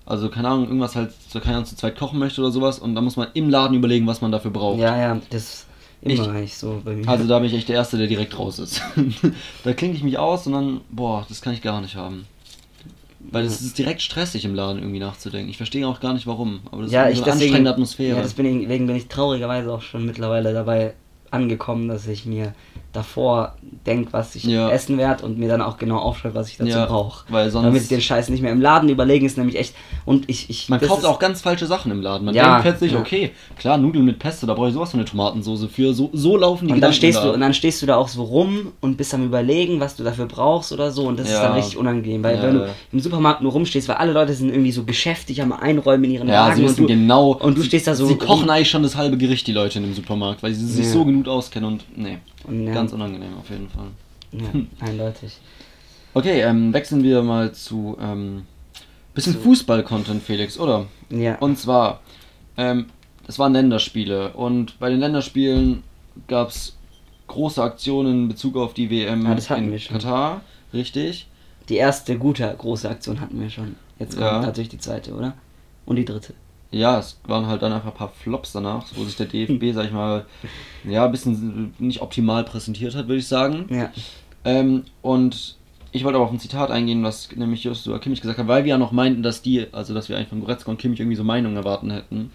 also 0.06 0.30
keine 0.30 0.48
Ahnung, 0.48 0.68
irgendwas 0.68 0.96
halt, 0.96 1.12
so 1.28 1.40
keine 1.40 1.56
Ahnung, 1.56 1.66
zu 1.66 1.76
zweit 1.76 1.98
kochen 1.98 2.20
möchte 2.20 2.40
oder 2.42 2.52
sowas 2.52 2.78
und 2.78 2.94
dann 2.94 3.04
muss 3.04 3.16
man 3.18 3.30
im 3.34 3.50
Laden 3.50 3.76
überlegen, 3.76 4.06
was 4.06 4.22
man 4.22 4.32
dafür 4.32 4.52
braucht. 4.52 4.80
Ja, 4.80 4.96
ja, 4.96 5.20
das 5.32 5.66
immer 6.04 6.14
Ich- 6.14 6.30
eigentlich 6.30 6.56
so 6.56 6.84
bei 6.86 6.94
mir. 6.98 7.08
Also 7.10 7.28
da 7.28 7.40
bin 7.40 7.48
ich 7.48 7.56
echt 7.56 7.70
der 7.70 7.78
Erste, 7.78 7.98
der 7.98 8.06
direkt 8.06 8.38
raus 8.38 8.60
ist. 8.60 8.84
da 9.64 9.74
klinke 9.74 9.98
ich 9.98 10.04
mich 10.04 10.20
aus 10.20 10.46
und 10.46 10.54
dann, 10.54 10.82
boah, 10.92 11.26
das 11.28 11.42
kann 11.42 11.54
ich 11.56 11.64
gar 11.64 11.82
nicht 11.82 11.96
haben. 11.96 12.28
Weil 13.32 13.44
es 13.46 13.60
ist 13.60 13.80
direkt 13.80 14.04
stressig 14.04 14.46
im 14.46 14.54
Laden 14.54 14.78
irgendwie 14.78 15.00
nachzudenken. 15.00 15.50
Ich 15.50 15.58
verstehe 15.58 15.88
auch 15.88 16.00
gar 16.00 16.14
nicht 16.14 16.28
warum, 16.28 16.60
aber 16.72 16.84
das 16.84 16.92
ja, 16.92 17.06
ist 17.06 17.18
so 17.18 17.24
eine 17.24 17.32
deswegen, 17.32 17.42
anstrengende 17.56 17.72
Atmosphäre. 17.72 18.18
Ja, 18.18 18.22
deswegen 18.22 18.68
bin 18.68 18.96
ich 18.96 19.08
traurigerweise 19.08 19.74
auch 19.74 19.82
schon 19.82 20.06
mittlerweile 20.06 20.54
dabei 20.54 20.94
angekommen, 21.32 21.88
dass 21.88 22.06
ich 22.08 22.28
mir 22.28 22.54
davor 22.94 23.56
denke, 23.86 24.12
was 24.14 24.36
ich 24.36 24.44
Ja. 24.44 24.70
essen 24.70 24.98
werde 24.98 25.26
und 25.26 25.38
mir 25.40 25.48
dann 25.48 25.62
auch 25.62 25.78
genau 25.78 25.98
aufschreibe, 25.98 26.36
was 26.36 26.50
ich 26.50 26.58
dazu 26.58 26.70
Ja, 26.72 26.86
brauche. 26.86 27.26
Damit 27.32 27.82
ich 27.84 27.88
den 27.88 28.02
Scheiß 28.02 28.30
nicht 28.30 28.42
mehr 28.42 28.52
im 28.52 28.62
Laden 28.62 28.90
überlegen 28.90 29.26
ist 29.26 29.38
nämlich 29.38 29.58
echt 29.58 29.74
und 30.06 30.30
ich 30.30 30.50
ich 30.50 30.68
Man 30.70 30.82
kauft 30.82 31.06
auch 31.06 31.18
ganz 31.20 31.42
falsche 31.42 31.68
Sachen 31.68 31.92
im 31.92 32.02
Laden. 32.02 32.26
Man 32.26 32.36
Ja, 32.36 32.60
denkt 32.60 32.62
plötzlich, 32.64 32.96
okay, 32.96 33.32
klar, 33.58 33.78
Nudeln 33.78 34.04
mit 34.06 34.20
Pesto, 34.20 34.46
da 34.46 34.54
brauche 34.54 34.68
ich 34.68 34.74
sowas 34.74 34.92
von 34.92 35.00
eine 35.00 35.08
Tomatensoße 35.08 35.70
für. 35.70 35.94
So, 35.94 36.10
so 36.14 36.36
laufen 36.38 36.68
die 36.68 36.74
und 36.74 36.82
dann 36.82 36.92
Gedanken 36.92 36.96
stehst 36.96 37.20
da. 37.20 37.24
du 37.28 37.34
und 37.34 37.40
dann 37.42 37.54
stehst 37.54 37.82
du 37.82 37.86
da 37.86 37.96
auch 37.96 38.08
so 38.10 38.24
rum 38.24 38.74
und 38.82 38.98
bist 38.98 39.14
am 39.14 39.26
überlegen, 39.26 39.80
was 39.80 39.96
du 39.96 40.04
dafür 40.04 40.26
brauchst 40.26 40.72
oder 40.72 40.92
so 40.92 41.08
und 41.08 41.18
das 41.20 41.28
ist 41.30 41.38
dann 41.42 41.54
richtig 41.54 41.78
unangenehm, 41.78 42.24
weil 42.24 42.42
wenn 42.42 42.54
du 42.56 42.68
im 42.92 43.00
Supermarkt 43.00 43.42
nur 43.42 43.52
rumstehst, 43.54 43.88
weil 43.88 43.96
alle 43.98 44.12
Leute 44.12 44.34
sind 44.34 44.50
irgendwie 44.50 44.72
so 44.72 44.84
geschäftig 44.84 45.42
am 45.42 45.54
Einräumen 45.54 46.04
in 46.06 46.12
ihren 46.12 46.28
Ja, 46.28 46.48
Wagen 46.48 46.56
sie 46.58 46.66
und 46.66 46.78
du, 46.80 46.88
genau. 46.88 47.32
und 47.34 47.56
du 47.58 47.62
sie- 47.62 47.68
stehst 47.68 47.88
da 47.88 47.96
so 47.96 48.06
Sie 48.06 48.16
kochen 48.16 48.50
eigentlich 48.50 48.70
schon 48.70 48.84
das 48.84 48.96
halbe 48.96 49.18
Gericht, 49.18 49.48
die 49.48 49.54
Leute 49.54 49.80
in 49.80 49.86
dem 49.86 49.94
Supermarkt, 49.94 50.44
weil 50.44 50.54
sie 50.54 50.66
sich 50.68 50.88
so 50.90 51.06
genug 51.06 51.28
auskennen 51.28 51.72
und. 51.72 51.84
Nee, 51.96 52.18
und, 52.44 52.68
ja, 52.68 52.74
ganz 52.82 52.94
unangenehm 52.94 53.38
auf 53.38 53.50
jeden 53.50 53.70
Fall. 53.70 53.88
ja, 54.32 54.50
eindeutig. 54.86 55.38
Okay, 56.14 56.42
ähm, 56.42 56.74
wechseln 56.74 57.04
wir 57.04 57.22
mal 57.24 57.54
zu. 57.54 57.98
Ähm, 58.02 58.44
bisschen 59.14 59.36
Fußball-Content, 59.36 60.24
Felix, 60.24 60.58
oder? 60.58 60.88
Ja. 61.10 61.36
Und 61.40 61.58
zwar, 61.60 62.00
ähm, 62.58 62.86
es 63.28 63.38
waren 63.40 63.54
Länderspiele 63.54 64.34
und 64.34 64.80
bei 64.80 64.90
den 64.90 65.00
Länderspielen 65.00 65.84
gab 66.28 66.50
es 66.50 66.78
große 67.28 67.62
Aktionen 67.62 68.24
in 68.24 68.28
Bezug 68.30 68.56
auf 68.58 68.74
die 68.74 68.90
WM 68.90 69.26
Ja, 69.26 69.36
das 69.36 69.50
hatten 69.50 69.66
in 69.66 69.72
wir 69.72 69.80
schon. 69.80 69.98
Katar, 69.98 70.42
richtig? 70.74 71.28
Die 71.70 71.76
erste 71.76 72.18
gute 72.18 72.54
große 72.58 72.90
Aktion 72.90 73.20
hatten 73.22 73.40
wir 73.40 73.50
schon. 73.50 73.76
Jetzt 74.00 74.14
kommt 74.18 74.26
Ja. 74.28 74.42
natürlich 74.42 74.70
die 74.70 74.80
zweite, 74.80 75.14
oder? 75.14 75.34
Und 75.86 75.98
die 75.98 76.06
dritte. 76.06 76.34
Ja, 76.72 77.00
es 77.00 77.20
waren 77.28 77.48
halt 77.48 77.62
dann 77.62 77.74
einfach 77.74 77.90
ein 77.92 77.98
paar 77.98 78.10
Flops 78.10 78.54
danach, 78.54 78.86
wo 78.96 79.04
sich 79.04 79.18
der 79.18 79.26
DFB, 79.26 79.74
sag 79.74 79.86
ich 79.86 79.92
mal, 79.92 80.26
ja, 80.86 81.06
ein 81.06 81.12
bisschen 81.12 81.74
nicht 81.80 82.02
optimal 82.02 82.46
präsentiert 82.46 82.96
hat, 82.96 83.08
würde 83.08 83.20
ich 83.20 83.28
sagen. 83.28 83.66
Ja. 83.70 83.92
Ähm, 84.46 84.86
und 85.02 85.58
ich 85.92 86.06
wollte 86.06 86.16
aber 86.16 86.26
auf 86.26 86.32
ein 86.32 86.40
Zitat 86.40 86.72
eingehen, 86.72 87.04
was 87.04 87.30
nämlich 87.36 87.66
Joshua 87.66 88.00
Kimmich 88.00 88.22
gesagt 88.22 88.40
hat, 88.40 88.48
weil 88.48 88.64
wir 88.64 88.70
ja 88.70 88.78
noch 88.78 88.94
meinten, 88.94 89.22
dass 89.22 89.42
die, 89.42 89.68
also 89.74 89.94
dass 89.94 90.08
wir 90.08 90.16
eigentlich 90.16 90.30
von 90.30 90.40
Goretzka 90.40 90.72
und 90.72 90.78
Kimmich 90.80 91.02
irgendwie 91.02 91.18
so 91.18 91.24
Meinungen 91.26 91.58
erwarten 91.58 91.92
hätten. 91.92 92.32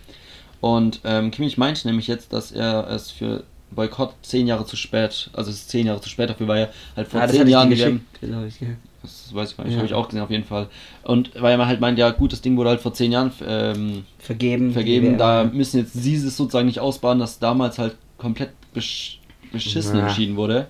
Und 0.60 1.00
ähm, 1.04 1.30
Kimmich 1.30 1.56
meinte 1.56 1.86
nämlich 1.88 2.06
jetzt, 2.06 2.32
dass 2.34 2.52
er 2.52 2.88
es 2.90 3.10
für 3.10 3.44
Boykott 3.70 4.14
zehn 4.22 4.46
Jahre 4.46 4.66
zu 4.66 4.76
spät, 4.76 5.30
also 5.32 5.50
es 5.50 5.56
ist 5.56 5.70
zehn 5.70 5.86
Jahre 5.86 6.00
zu 6.00 6.08
spät 6.08 6.30
dafür, 6.30 6.48
weil 6.48 6.64
er 6.64 6.70
halt 6.96 7.08
vor 7.08 7.20
Ah, 7.20 7.26
das 7.26 7.36
zehn 7.36 7.48
Jahren 7.48 7.70
geschickt, 7.70 8.00
glaube 8.20 8.46
ich. 8.48 8.60
Ja. 8.60 8.68
Das 9.06 9.34
weiß 9.34 9.50
ich 9.52 9.56
gar 9.56 9.64
nicht, 9.64 9.72
Ja. 9.74 9.78
habe 9.78 9.86
ich 9.86 9.94
auch 9.94 10.08
gesehen 10.08 10.22
auf 10.22 10.30
jeden 10.30 10.44
Fall. 10.44 10.68
Und 11.02 11.30
weil 11.40 11.58
er 11.58 11.66
halt 11.66 11.80
meint, 11.80 11.98
ja 11.98 12.10
gut, 12.10 12.32
das 12.32 12.40
Ding 12.42 12.56
wurde 12.56 12.70
halt 12.70 12.80
vor 12.80 12.92
zehn 12.94 13.12
Jahren 13.12 13.32
ähm, 13.46 14.04
Vergeben. 14.18 14.72
vergeben. 14.72 15.16
Da 15.18 15.44
müssen 15.44 15.78
jetzt 15.78 15.92
sie 15.94 16.14
es 16.16 16.36
sozusagen 16.36 16.66
nicht 16.66 16.80
ausbaden, 16.80 17.18
dass 17.20 17.38
damals 17.38 17.78
halt 17.78 17.96
komplett 18.18 18.50
besch 18.74 19.20
beschissen 19.52 19.96
Ja. 19.98 20.06
entschieden 20.08 20.36
wurde. 20.36 20.66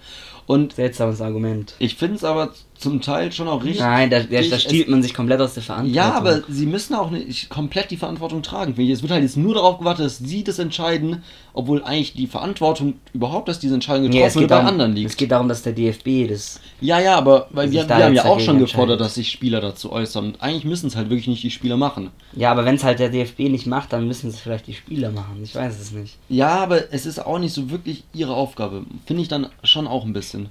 Und 0.46 0.75
Seltsames 0.75 1.20
Argument. 1.20 1.75
ich 1.81 1.96
finde 1.96 2.14
es 2.16 2.22
aber 2.25 2.53
zum 2.78 3.00
Teil 3.00 3.32
schon 3.32 3.48
auch 3.48 3.62
richtig. 3.64 3.80
Nein, 3.80 4.10
da, 4.10 4.20
da, 4.20 4.40
da 4.40 4.58
stiehlt 4.58 4.88
man 4.88 5.02
sich 5.02 5.14
komplett 5.14 5.40
aus 5.40 5.54
der 5.54 5.62
Verantwortung. 5.62 5.94
Ja, 5.94 6.12
aber 6.12 6.42
sie 6.48 6.66
müssen 6.66 6.94
auch 6.94 7.10
nicht 7.10 7.48
komplett 7.48 7.90
die 7.90 7.96
Verantwortung 7.96 8.42
tragen. 8.42 8.74
Es 8.90 9.02
wird 9.02 9.12
halt 9.12 9.22
jetzt 9.22 9.36
nur 9.36 9.54
darauf 9.54 9.78
gewartet, 9.78 10.06
dass 10.06 10.18
sie 10.18 10.44
das 10.44 10.58
entscheiden, 10.58 11.22
obwohl 11.52 11.82
eigentlich 11.82 12.14
die 12.14 12.26
Verantwortung 12.26 12.94
überhaupt, 13.12 13.48
dass 13.48 13.58
diese 13.58 13.74
Entscheidung 13.74 14.10
getroffen 14.10 14.26
es, 14.26 14.34
geht 14.34 14.40
wird, 14.42 14.50
bei 14.50 14.56
darum, 14.56 14.68
anderen 14.68 14.92
es 14.92 14.98
liegt. 14.98 15.18
geht 15.18 15.32
darum, 15.32 15.48
dass 15.48 15.62
der 15.62 15.72
DFB 15.72 16.28
das. 16.28 16.60
Ja, 16.80 17.00
ja, 17.00 17.16
aber 17.16 17.48
weil 17.50 17.70
wir, 17.70 17.88
wir 17.88 17.96
haben 17.96 18.14
ja 18.14 18.24
auch 18.24 18.40
schon 18.40 18.58
gefordert, 18.58 19.00
dass 19.00 19.14
sich 19.14 19.30
Spieler 19.30 19.60
dazu 19.60 19.92
äußern. 19.92 20.26
Und 20.26 20.42
eigentlich 20.42 20.64
müssen 20.64 20.88
es 20.88 20.96
halt 20.96 21.08
wirklich 21.08 21.28
nicht 21.28 21.42
die 21.42 21.50
Spieler 21.50 21.76
machen. 21.76 22.10
Ja, 22.34 22.50
aber 22.50 22.64
wenn 22.64 22.74
es 22.74 22.84
halt 22.84 22.98
der 22.98 23.08
DFB 23.08 23.40
nicht 23.40 23.66
macht, 23.66 23.92
dann 23.92 24.06
müssen 24.06 24.28
es 24.28 24.40
vielleicht 24.40 24.66
die 24.66 24.74
Spieler 24.74 25.10
machen. 25.10 25.40
Ich 25.42 25.54
weiß 25.54 25.80
es 25.80 25.92
nicht. 25.92 26.16
Ja, 26.28 26.56
aber 26.56 26.92
es 26.92 27.06
ist 27.06 27.24
auch 27.24 27.38
nicht 27.38 27.52
so 27.52 27.70
wirklich 27.70 28.04
ihre 28.12 28.34
Aufgabe. 28.34 28.84
Finde 29.06 29.22
ich 29.22 29.28
dann 29.28 29.48
schon 29.64 29.86
auch 29.86 30.04
ein 30.04 30.12
bisschen. 30.12 30.50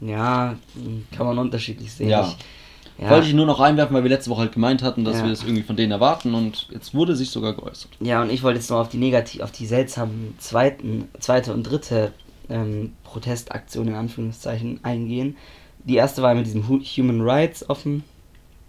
Ja, 0.00 0.56
kann 1.16 1.26
man 1.26 1.38
unterschiedlich 1.38 1.92
sehen. 1.92 2.08
Ja. 2.08 2.22
Ich, 2.28 2.36
Ja. 3.02 3.10
Wollte 3.10 3.26
ich 3.26 3.34
nur 3.34 3.46
noch 3.46 3.58
reinwerfen, 3.58 3.92
weil 3.96 4.04
wir 4.04 4.10
letzte 4.10 4.30
Woche 4.30 4.42
halt 4.42 4.52
gemeint 4.52 4.80
hatten, 4.84 5.04
dass 5.04 5.16
Ja. 5.18 5.24
wir 5.24 5.30
das 5.30 5.42
irgendwie 5.42 5.62
von 5.64 5.74
denen 5.74 5.90
erwarten 5.90 6.32
und 6.34 6.68
jetzt 6.70 6.94
wurde 6.94 7.16
sich 7.16 7.30
sogar 7.30 7.52
geäußert. 7.54 7.90
Ja, 7.98 8.22
und 8.22 8.30
ich 8.30 8.44
wollte 8.44 8.60
jetzt 8.60 8.70
noch 8.70 8.78
auf 8.78 8.88
die 8.88 8.98
negativ, 8.98 9.40
auf 9.42 9.50
die 9.50 9.66
seltsamen 9.66 10.36
zweiten, 10.38 11.08
zweite 11.18 11.52
und 11.52 11.64
dritte 11.64 12.12
ähm, 12.48 12.92
Protestaktionen 13.02 13.94
in 13.94 13.98
Anführungszeichen 13.98 14.78
eingehen. 14.84 15.36
Die 15.84 15.96
erste 15.96 16.22
war 16.22 16.34
mit 16.36 16.46
diesem 16.46 16.68
Hu- 16.68 16.78
Human 16.80 17.20
Rights 17.22 17.68
dem, 17.68 18.04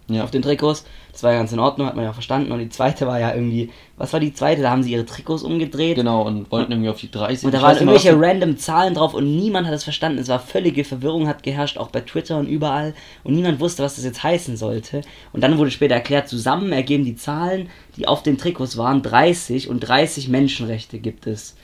Ja. 0.08 0.24
auf 0.24 0.32
den 0.32 0.42
Trikots. 0.44 0.86
Das 1.12 1.24
war 1.24 1.32
ja 1.32 1.38
ganz 1.40 1.52
in 1.52 1.60
Ordnung, 1.60 1.88
hat 1.88 1.96
man 1.96 2.04
ja 2.06 2.14
verstanden. 2.14 2.52
Und 2.52 2.60
die 2.60 2.70
zweite 2.70 3.08
war 3.08 3.20
ja 3.20 3.34
irgendwie, 3.34 3.72
was 3.98 4.12
war 4.14 4.20
die 4.20 4.34
zweite? 4.34 4.62
Da 4.62 4.70
haben 4.70 4.84
sie 4.84 4.92
ihre 4.92 5.06
Trikots 5.06 5.44
umgedreht. 5.44 5.96
Genau, 5.96 6.24
und 6.24 6.52
wollten 6.52 6.74
irgendwie 6.74 6.90
auf 6.90 7.00
die 7.00 7.10
30. 7.10 7.46
Und 7.46 7.54
da 7.54 7.62
waren 7.62 7.76
irgendwelche 7.76 8.12
für- 8.12 8.22
random 8.22 8.58
Zahlen 8.58 8.94
drauf 8.96 9.14
und 9.14 9.36
niemand 9.36 9.66
hat 9.66 9.74
es 9.74 9.84
verstanden. 9.84 10.20
Es 10.20 10.28
war 10.28 10.40
völlige 10.40 10.84
Verwirrung, 10.84 11.28
hat 11.28 11.42
geherrscht, 11.42 11.78
auch 11.78 11.88
bei 11.90 12.02
Twitter 12.02 12.38
und 12.38 12.48
überall. 12.48 12.94
Und 13.24 13.34
niemand 13.34 13.60
wusste, 13.60 13.82
was 13.84 13.96
das 13.96 14.04
jetzt 14.04 14.22
heißen 14.24 14.58
sollte. 14.58 15.02
Und 15.34 15.42
dann 15.42 15.58
wurde 15.58 15.72
später 15.72 15.96
erklärt, 15.96 16.28
zusammen 16.30 16.72
ergeben 16.72 17.06
die 17.06 17.16
Zahlen, 17.16 17.70
die 17.98 18.08
auf 18.08 18.22
den 18.22 18.38
Trikots 18.38 18.78
waren, 18.78 19.02
30 19.02 19.70
und 19.70 19.80
30 19.80 20.28
Menschenrechte 20.28 21.00
gibt 21.00 21.26
es. 21.28 21.56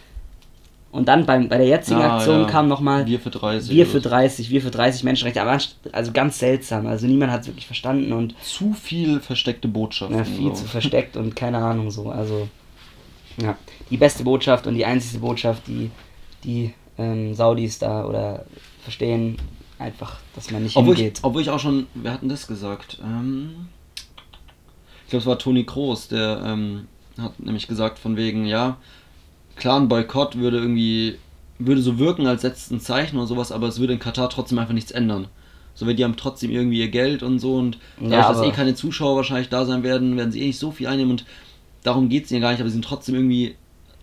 Und 0.91 1.08
dann 1.08 1.25
beim, 1.25 1.47
bei 1.47 1.58
der 1.58 1.67
jetzigen 1.67 2.01
Ah, 2.01 2.17
Aktion 2.17 2.41
ja. 2.41 2.47
kam 2.47 2.67
nochmal 2.67 3.06
Wir 3.06 3.19
für 3.19 3.30
30. 3.30 3.69
wir 3.73 3.86
für 3.86 4.01
so. 4.01 4.10
30, 4.10 4.49
wir 4.49 4.62
für 4.62 4.71
30 4.71 5.04
Menschenrechte. 5.06 5.41
Aber 5.41 5.58
also 5.93 6.12
ganz 6.12 6.38
seltsam. 6.39 6.86
Also 6.86 7.08
niemand 7.08 7.32
hat 7.32 7.41
es 7.41 7.47
wirklich 7.47 7.65
verstanden 7.65 8.12
und 8.12 8.36
Zu 8.43 8.73
viel 8.73 9.21
versteckte 9.21 9.67
Botschaften. 9.69 10.17
ja, 10.17 10.25
viel 10.25 10.49
so. 10.49 10.63
zu 10.63 10.65
versteckt 10.65 11.15
und 11.15 11.36
keine 11.36 11.58
Ahnung 11.63 11.91
so. 11.91 12.10
Also, 12.10 12.49
ja. 13.41 13.58
Die 13.89 13.97
beste 13.97 14.23
Botschaft 14.23 14.67
und 14.67 14.75
die 14.75 14.86
einzige 14.86 15.19
Botschaft, 15.19 15.63
die 15.67 15.89
die 16.43 16.73
ähm, 16.97 17.34
Saudis 17.36 17.80
da 17.80 18.06
oder 18.06 18.45
verstehen, 18.84 19.38
einfach, 19.80 20.17
dass 20.36 20.51
man 20.51 20.63
nicht 20.63 20.75
Obwohl 20.75 20.93
ich, 20.95 20.99
hingeht. 20.99 21.19
obwohl 21.21 21.41
ich 21.41 21.49
auch 21.49 21.60
schon, 21.60 21.88
wer 21.93 22.12
hat 22.13 22.21
denn 22.21 22.30
das 22.30 22.47
gesagt? 22.47 22.99
Ähm, 23.04 23.67
ich 25.06 25.12
glaube, 25.12 25.21
es 25.21 25.25
war 25.27 25.39
Toni 25.39 25.63
Kroos, 25.63 26.08
der 26.10 26.41
ähm, 26.45 26.88
hat 27.17 27.39
nämlich 27.39 27.67
gesagt, 27.67 27.97
von 27.99 28.17
wegen, 28.17 28.45
ja, 28.45 28.77
klar, 29.62 29.80
ein 29.80 29.88
Boykott 29.88 30.38
würde 30.38 30.58
irgendwie, 30.58 31.17
würde 31.60 31.82
so 31.82 32.00
wirken, 32.00 32.26
als 32.28 32.41
setzt 32.41 32.71
ein 32.71 32.80
Zeichen 32.82 33.17
oder 33.17 33.28
sowas, 33.28 33.52
aber 33.52 33.67
es 33.67 33.80
würde 33.80 33.93
in 33.93 34.00
Katar 34.00 34.30
trotzdem 34.30 34.58
einfach 34.60 34.74
nichts 34.74 34.91
ändern. 34.91 35.28
So, 35.76 35.86
weil 35.88 35.95
die 35.95 36.04
haben 36.04 36.17
trotzdem 36.17 36.52
irgendwie 36.52 36.80
ihr 36.80 36.89
Geld 36.89 37.24
und 37.24 37.39
so 37.39 37.56
und 37.56 37.78
dadurch, 37.97 38.12
Ja, 38.12 38.34
dass 38.34 38.41
eh 38.41 38.52
keine 38.52 38.76
Zuschauer 38.76 39.15
wahrscheinlich 39.15 39.50
da 39.50 39.63
sein 39.65 39.84
werden, 39.84 40.17
werden 40.17 40.32
sie 40.32 40.41
eh 40.41 40.47
nicht 40.47 40.60
so 40.60 40.71
viel 40.71 40.88
einnehmen 40.88 41.12
und 41.12 41.26
darum 41.84 42.10
geht 42.10 42.26
es 42.26 42.32
ihnen 42.32 42.41
gar 42.41 42.52
nicht, 42.52 42.60
aber 42.60 42.69
sie 42.69 42.74
sind 42.74 42.86
trotzdem 42.86 43.15
irgendwie 43.15 43.56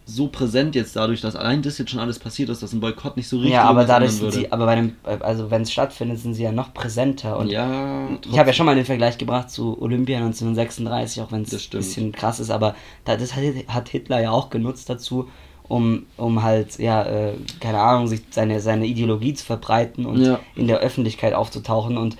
so 0.06 0.28
präsent 0.28 0.74
jetzt 0.74 0.96
dadurch, 0.96 1.20
dass 1.20 1.36
allein 1.36 1.60
das 1.60 1.76
jetzt 1.76 1.90
schon 1.90 2.00
alles 2.00 2.18
passiert 2.18 2.48
ist, 2.48 2.62
dass 2.62 2.72
ein 2.72 2.80
Boykott 2.80 3.18
nicht 3.18 3.28
so 3.28 3.36
richtig 3.36 3.52
ja, 3.52 3.64
aber 3.64 3.84
dadurch 3.84 4.12
sind 4.12 4.32
sie, 4.32 4.50
aber 4.50 4.64
bei 4.64 4.76
dem, 4.76 4.96
also 5.02 5.50
wenn 5.50 5.62
es 5.62 5.70
stattfindet, 5.70 6.18
sind 6.18 6.32
sie 6.32 6.44
ja 6.44 6.52
noch 6.52 6.72
präsenter 6.72 7.36
und 7.36 7.50
ja, 7.50 8.08
Ich 8.30 8.38
habe 8.38 8.48
ja 8.48 8.54
schon 8.54 8.64
mal 8.64 8.74
den 8.74 8.86
Vergleich 8.86 9.18
gebracht 9.18 9.50
zu 9.50 9.76
Olympia 9.82 10.16
1936, 10.18 11.20
auch 11.20 11.30
wenn 11.30 11.42
es 11.42 11.52
ein 11.52 11.70
bisschen 11.70 12.12
krass 12.12 12.40
ist, 12.40 12.48
aber 12.50 12.74
da, 13.04 13.18
das 13.18 13.34
hat 13.36 13.88
Hitler 13.90 14.22
ja 14.22 14.30
auch 14.30 14.48
genutzt 14.48 14.88
dazu, 14.88 15.28
um, 15.68 16.06
um 16.16 16.42
halt, 16.42 16.78
ja, 16.78 17.02
äh, 17.04 17.32
keine 17.60 17.80
Ahnung, 17.80 18.06
sich 18.08 18.22
seine, 18.30 18.60
seine 18.60 18.86
Ideologie 18.86 19.34
zu 19.34 19.44
verbreiten 19.44 20.06
und 20.06 20.22
Ja. 20.22 20.40
in 20.56 20.66
der 20.66 20.78
Öffentlichkeit 20.78 21.34
aufzutauchen 21.34 21.96
und 21.98 22.16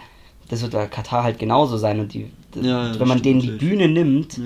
das 0.49 0.63
wird 0.63 0.73
bei 0.73 0.87
Katar 0.87 1.23
halt 1.25 1.39
genauso 1.39 1.77
sein 1.77 2.01
und 2.01 2.13
die, 2.15 2.31
Ja, 2.55 2.89
ja, 2.93 3.01
wenn 3.01 3.09
man 3.09 3.21
denen 3.23 3.41
die. 3.41 3.51
Bühne 3.51 3.89
nimmt, 3.89 4.41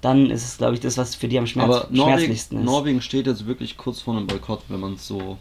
dann 0.00 0.30
ist 0.30 0.44
es, 0.44 0.58
glaube 0.58 0.74
ich, 0.74 0.80
das, 0.80 0.96
was 0.96 1.14
für 1.16 1.26
die 1.28 1.38
am 1.38 1.46
Schmerz, 1.46 1.64
Aber 1.68 1.86
Norwegen, 1.90 2.16
schmerzlichsten 2.18 2.58
ist. 2.58 2.64
Norwegen 2.64 3.00
steht 3.00 3.26
jetzt 3.26 3.46
wirklich 3.46 3.76
kurz 3.76 4.00
vor 4.00 4.16
einem 4.16 4.26
Boykott, 4.28 4.62
wenn 4.68 4.78
man 4.80 4.94
es 4.94 5.06
so 5.08 5.38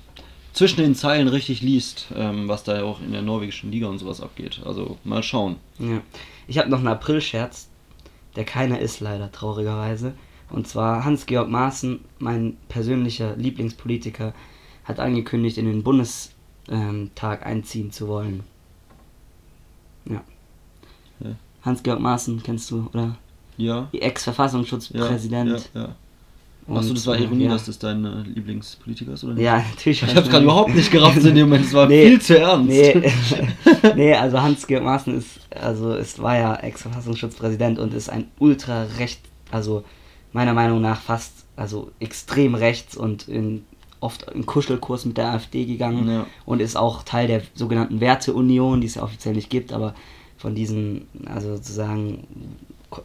zwischen 0.53 0.81
den 0.81 0.95
Zeilen 0.95 1.27
richtig 1.27 1.61
liest, 1.61 2.07
ähm, 2.15 2.47
was 2.47 2.63
da 2.63 2.77
ja 2.77 2.83
auch 2.83 2.99
in 2.99 3.11
der 3.11 3.21
norwegischen 3.21 3.71
Liga 3.71 3.87
und 3.87 3.99
sowas 3.99 4.21
abgeht. 4.21 4.61
Also 4.65 4.97
mal 5.03 5.21
schauen. 5.21 5.57
Ich 6.47 6.57
habe 6.57 6.69
noch 6.69 6.79
einen 6.79 6.87
April-Scherz, 6.87 7.67
der 8.35 8.43
keiner 8.45 8.79
ist 8.79 8.99
leider, 8.99 9.31
traurigerweise. 9.31 10.15
Und 10.49 10.67
zwar 10.67 11.03
Hans-Georg 11.03 11.49
Maaßen, 11.49 11.99
mein 12.19 12.57
persönlicher 12.69 13.35
Lieblingspolitiker, 13.35 14.33
hat 14.85 14.99
angekündigt, 14.99 15.57
in 15.57 15.65
den 15.65 15.83
Bundestag 15.83 17.45
einziehen 17.45 17.91
zu 17.91 18.07
wollen. 18.07 18.43
Ja. 20.05 20.23
Ja. 21.19 21.35
Hans-Georg 21.63 21.99
Maaßen 21.99 22.41
kennst 22.43 22.71
du, 22.71 22.87
oder? 22.93 23.17
Ja. 23.57 23.89
Die 23.91 23.97
Ja, 23.97 24.03
Ex-Verfassungsschutzpräsident. 24.03 25.69
Ja, 25.73 25.81
ja. 25.81 25.95
Achso, 26.69 26.93
das 26.93 27.07
war 27.07 27.15
äh, 27.15 27.23
Ironie, 27.23 27.45
ja. 27.45 27.51
dass 27.51 27.65
das 27.65 27.79
dein 27.79 28.03
äh, 28.03 28.23
Lieblingspolitiker 28.23 29.13
ist, 29.13 29.23
oder 29.23 29.35
nicht? 29.35 29.43
Ja, 29.43 29.57
natürlich. 29.57 30.03
Ich 30.03 30.15
hab's 30.15 30.29
gerade 30.29 30.43
überhaupt 30.43 30.75
nicht 30.75 30.91
gerafft 30.91 31.23
in 31.23 31.33
dem 31.33 31.47
Moment, 31.47 31.65
es 31.65 31.73
war 31.73 31.87
Nee. 31.87 32.07
viel 32.09 32.21
zu 32.21 32.37
ernst. 32.37 32.67
Nee, 32.67 33.11
nee 33.95 34.13
also 34.13 34.41
Hans-Georg 34.41 34.83
Maaßen 34.83 35.17
ist, 35.17 35.39
also 35.49 35.93
es 35.93 36.19
war 36.19 36.37
ja 36.37 36.55
Ex-Verfassungsschutzpräsident 36.55 37.79
und 37.79 37.93
ist 37.93 38.09
ein 38.09 38.25
ultra 38.37 38.83
recht, 38.99 39.21
also 39.49 39.85
meiner 40.37 40.53
Meinung 40.53 40.81
nach 40.81 41.01
fast, 41.01 41.33
also 41.55 41.91
extrem 41.99 42.53
rechts 42.55 42.95
und 42.95 43.27
in, 43.27 43.65
oft 43.99 44.29
in 44.31 44.45
Kuschelkurs 44.45 45.05
mit 45.05 45.17
der 45.17 45.31
AfD 45.31 45.65
gegangen 45.65 46.07
Ja. 46.07 46.27
und 46.45 46.61
ist 46.61 46.77
auch 46.77 47.01
Teil 47.03 47.27
der 47.27 47.41
sogenannten 47.55 47.99
Werteunion, 47.99 48.79
die 48.79 48.87
es 48.87 48.95
ja 48.95 49.03
offiziell 49.03 49.33
nicht 49.33 49.49
gibt, 49.49 49.73
aber 49.73 49.95
von 50.37 50.53
diesen, 50.53 51.07
also 51.25 51.55
sozusagen 51.55 52.27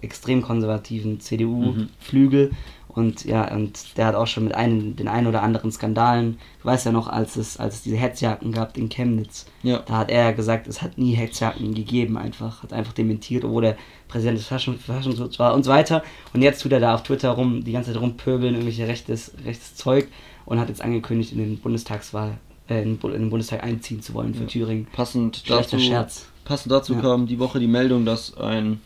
extrem 0.03 0.43
konservativen 0.43 1.19
CDU-Flügel. 1.21 2.51
Und 2.95 3.25
ja, 3.25 3.51
und 3.55 3.97
der 3.97 4.05
hat 4.07 4.15
auch 4.15 4.27
schon 4.27 4.45
mit 4.45 4.55
einem, 4.55 4.97
den 4.97 5.09
ein 5.09 5.27
oder 5.27 5.43
anderen 5.43 5.73
Skandalen, 5.73 6.39
du 6.61 6.67
weißt 6.67 6.85
ja 6.85 6.93
noch, 6.93 7.09
als 7.09 7.37
es, 7.37 7.57
als 7.57 7.77
es 7.77 7.83
diese 7.83 7.97
Hetzjagden 7.97 8.53
gab 8.53 8.77
in 8.77 8.91
Chemnitz, 8.91 9.47
Ja. 9.63 9.79
da 9.87 9.97
hat 9.99 10.11
er 10.11 10.25
ja 10.25 10.31
gesagt, 10.33 10.67
es 10.67 10.83
hat 10.83 10.99
nie 10.99 11.15
Hetzjagden 11.15 11.73
gegeben, 11.75 12.19
einfach, 12.19 12.63
hat 12.63 12.75
einfach 12.75 12.93
dementiert, 12.93 13.45
obwohl 13.45 13.65
er 13.65 13.77
Präsident 14.09 14.37
des 14.39 14.47
Verfassung- 14.47 14.79
Verfassungsschutzes 14.79 15.39
war 15.39 15.55
und 15.55 15.65
so 15.65 15.71
weiter. 15.71 16.03
Und 16.35 16.43
jetzt 16.43 16.61
tut 16.63 16.73
er 16.73 16.81
da 16.81 16.95
auf 16.95 17.03
Twitter 17.03 17.31
rum, 17.31 17.65
die 17.65 17.73
ganze 17.73 17.93
Zeit 17.95 18.01
rumpöbeln, 18.03 18.53
irgendwelche 18.55 18.87
rechtes, 18.87 19.33
rechtes 19.43 19.75
Zeug 19.75 20.09
und 20.45 20.61
hat 20.61 20.69
jetzt 20.69 20.83
angekündigt, 20.83 21.33
in 21.33 21.39
den 21.39 21.59
Bundestagswahl, 21.61 22.37
äh, 22.69 22.83
in, 22.83 22.91
den 22.91 22.99
Bu- 22.99 23.09
in 23.09 23.21
den 23.23 23.31
Bundestag 23.31 23.65
einziehen 23.65 24.03
zu 24.03 24.13
wollen 24.13 24.35
für 24.35 24.43
Ja. 24.43 24.49
Thüringen. 24.49 24.87
Passend 24.93 25.39
Schlechter 25.39 25.79
dazu, 25.79 25.87
Scherz. 25.87 26.27
passend 26.45 26.71
dazu 26.73 26.93
Ja. 26.93 27.01
kam 27.01 27.27
die 27.27 27.39
Woche 27.39 27.59
die 27.59 27.69
Meldung, 27.69 28.05
dass 28.05 28.37
ein 28.37 28.83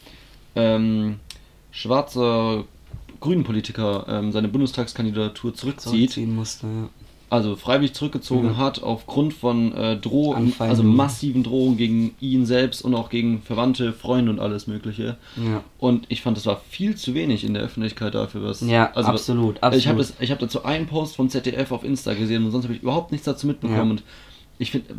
ähm, 0.55 1.19
schwarzer 1.73 2.65
Grünen-Politiker 3.27 4.07
ähm, 4.09 4.33
seine 4.33 4.49
Bundestagskandidatur 4.49 5.55
zurückzieht. 5.55 6.17
Musste, 6.29 6.67
ja. 6.67 6.89
also 7.29 7.57
freiwillig 7.57 7.93
zurückgezogen 7.93 8.51
Ja. 8.51 8.57
hat 8.57 8.83
aufgrund 8.83 9.35
von 9.35 9.73
äh, 9.75 9.97
Drohungen, 9.97 10.53
also 10.59 10.85
massiven 10.85 11.43
Drohungen 11.43 11.77
gegen 11.77 12.15
ihn 12.21 12.47
selbst 12.47 12.83
und 12.83 12.95
auch 12.95 13.11
gegen 13.11 13.43
Verwandte, 13.43 13.93
Freunde 13.93 14.31
und 14.31 14.39
alles 14.39 14.69
Mögliche. 14.69 15.17
Ja, 15.37 15.65
Und 15.79 16.07
ich 16.09 16.23
fand, 16.23 16.37
das 16.37 16.47
war 16.47 16.61
viel 16.71 16.95
zu 16.95 17.15
wenig 17.15 17.43
in 17.43 17.55
der 17.55 17.65
Öffentlichkeit 17.65 18.15
dafür, 18.15 18.45
was. 18.45 18.61
ja 18.61 18.93
also, 18.95 19.11
absolut, 19.11 19.63
Also 19.63 19.77
ich 19.77 19.89
habe 19.89 20.01
absolut. 20.01 20.31
hab 20.31 20.39
dazu 20.39 20.65
einen 20.65 20.87
Post 20.87 21.17
von 21.17 21.29
ZDF 21.29 21.73
auf 21.73 21.83
Insta 21.83 22.15
gesehen 22.15 22.45
und 22.45 22.53
sonst 22.53 22.65
habe 22.65 22.75
ich 22.75 22.83
überhaupt 22.83 23.11
nichts 23.11 23.25
dazu 23.25 23.49
mitbekommen. 23.49 23.91
Und 23.91 24.03
ich 24.59 24.71
finde, 24.71 24.95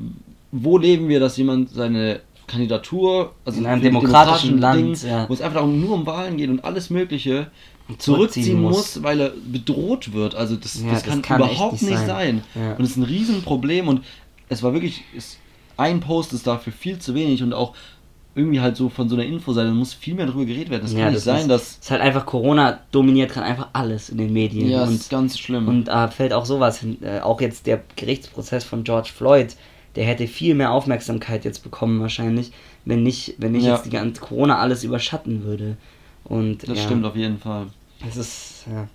wo 0.52 0.78
leben 0.78 1.08
wir, 1.08 1.20
dass 1.22 1.38
jemand 1.38 1.70
seine 1.70 2.20
Kandidatur, 2.48 3.34
also 3.46 3.60
In 3.60 3.66
einem 3.66 3.82
demokratischen 3.82 4.60
demokratischen 4.60 4.60
Land, 4.60 5.04
ja. 5.04 5.30
wo 5.30 5.34
es 5.34 5.42
einfach 5.42 5.56
darum, 5.56 5.82
nur 5.82 5.94
um 5.94 6.06
Wahlen 6.06 6.38
geht 6.38 6.50
und 6.50 6.64
alles 6.64 6.90
Mögliche 6.90 7.52
zurückziehen 7.98 8.62
muss. 8.62 8.96
muss. 8.96 9.04
weil 9.04 9.20
er 9.22 9.32
bedroht 9.46 10.14
wird. 10.14 10.36
Also 10.36 10.56
das, 10.56 10.82
Ja, 10.82 10.92
das, 10.92 11.04
das 11.04 11.22
kann, 11.22 11.40
überhaupt 11.40 11.74
nicht 11.74 11.84
nicht 11.84 11.98
sein. 12.00 12.08
sein. 12.08 12.44
Ja. 12.56 12.74
Und 12.76 12.84
es 12.84 12.92
ist 12.92 12.98
ein 12.98 13.04
Riesenproblem 13.04 13.88
und 13.88 14.04
es 14.50 14.64
war 14.64 14.74
wirklich, 14.74 15.04
es, 15.16 15.38
ein 15.78 16.00
Post 16.00 16.34
ist 16.34 16.48
dafür 16.48 16.74
viel 16.74 17.00
zu 17.00 17.14
wenig 17.16 17.44
und 17.44 17.54
auch 17.54 17.74
irgendwie 18.36 18.60
halt 18.62 18.78
so 18.78 18.90
von 18.90 19.10
so 19.10 19.16
einer 19.16 19.26
Infoseite, 19.26 19.72
muss 19.72 19.94
viel 19.96 20.14
mehr 20.14 20.28
darüber 20.28 20.46
geredet 20.46 20.70
werden. 20.70 20.86
Es 20.86 20.94
Ja, 20.94 21.00
kann 21.00 21.08
nicht 21.08 21.18
das 21.18 21.24
sein, 21.24 21.42
ist, 21.42 21.48
dass. 21.50 21.78
ist 21.82 21.92
halt 21.92 22.02
einfach 22.02 22.26
Corona 22.26 22.80
dominiert 22.92 23.32
gerade 23.32 23.48
einfach 23.48 23.70
alles 23.74 24.10
in 24.10 24.18
den 24.20 24.32
Medien. 24.32 24.70
Ja, 24.70 24.82
das 24.82 24.90
und 24.90 24.96
ist 24.96 25.10
ganz 25.10 25.40
schlimm. 25.40 25.68
Und 25.68 25.86
da 25.86 26.08
fällt 26.10 26.34
auch 26.34 26.46
sowas 26.46 26.80
hin. 26.80 26.98
Äh, 27.02 27.22
auch 27.22 27.42
jetzt 27.42 27.66
der 27.66 27.82
Gerichtsprozess 27.96 28.64
von 28.64 28.84
George 28.84 29.10
Floyd, 29.16 29.56
der 29.96 30.06
hätte 30.06 30.28
viel 30.28 30.54
mehr 30.54 30.72
Aufmerksamkeit 30.72 31.46
jetzt 31.46 31.64
bekommen 31.64 32.00
wahrscheinlich, 32.00 32.52
wenn 32.86 33.02
nicht, 33.02 33.34
wenn 33.40 33.54
nicht 33.54 33.66
Ja. 33.66 33.74
jetzt 33.76 33.86
die 33.88 33.90
ganze 33.90 34.22
Corona 34.22 34.60
alles 34.60 34.84
überschatten 34.84 35.44
würde. 35.44 35.76
Und 36.28 36.68
das 36.68 36.78
ja, 36.78 36.84
stimmt 36.84 37.06
auf 37.06 37.16
jeden 37.16 37.40
Fall. 37.40 37.68
Es 38.08 38.18
ist, 38.18 38.66
ja. 38.70 38.88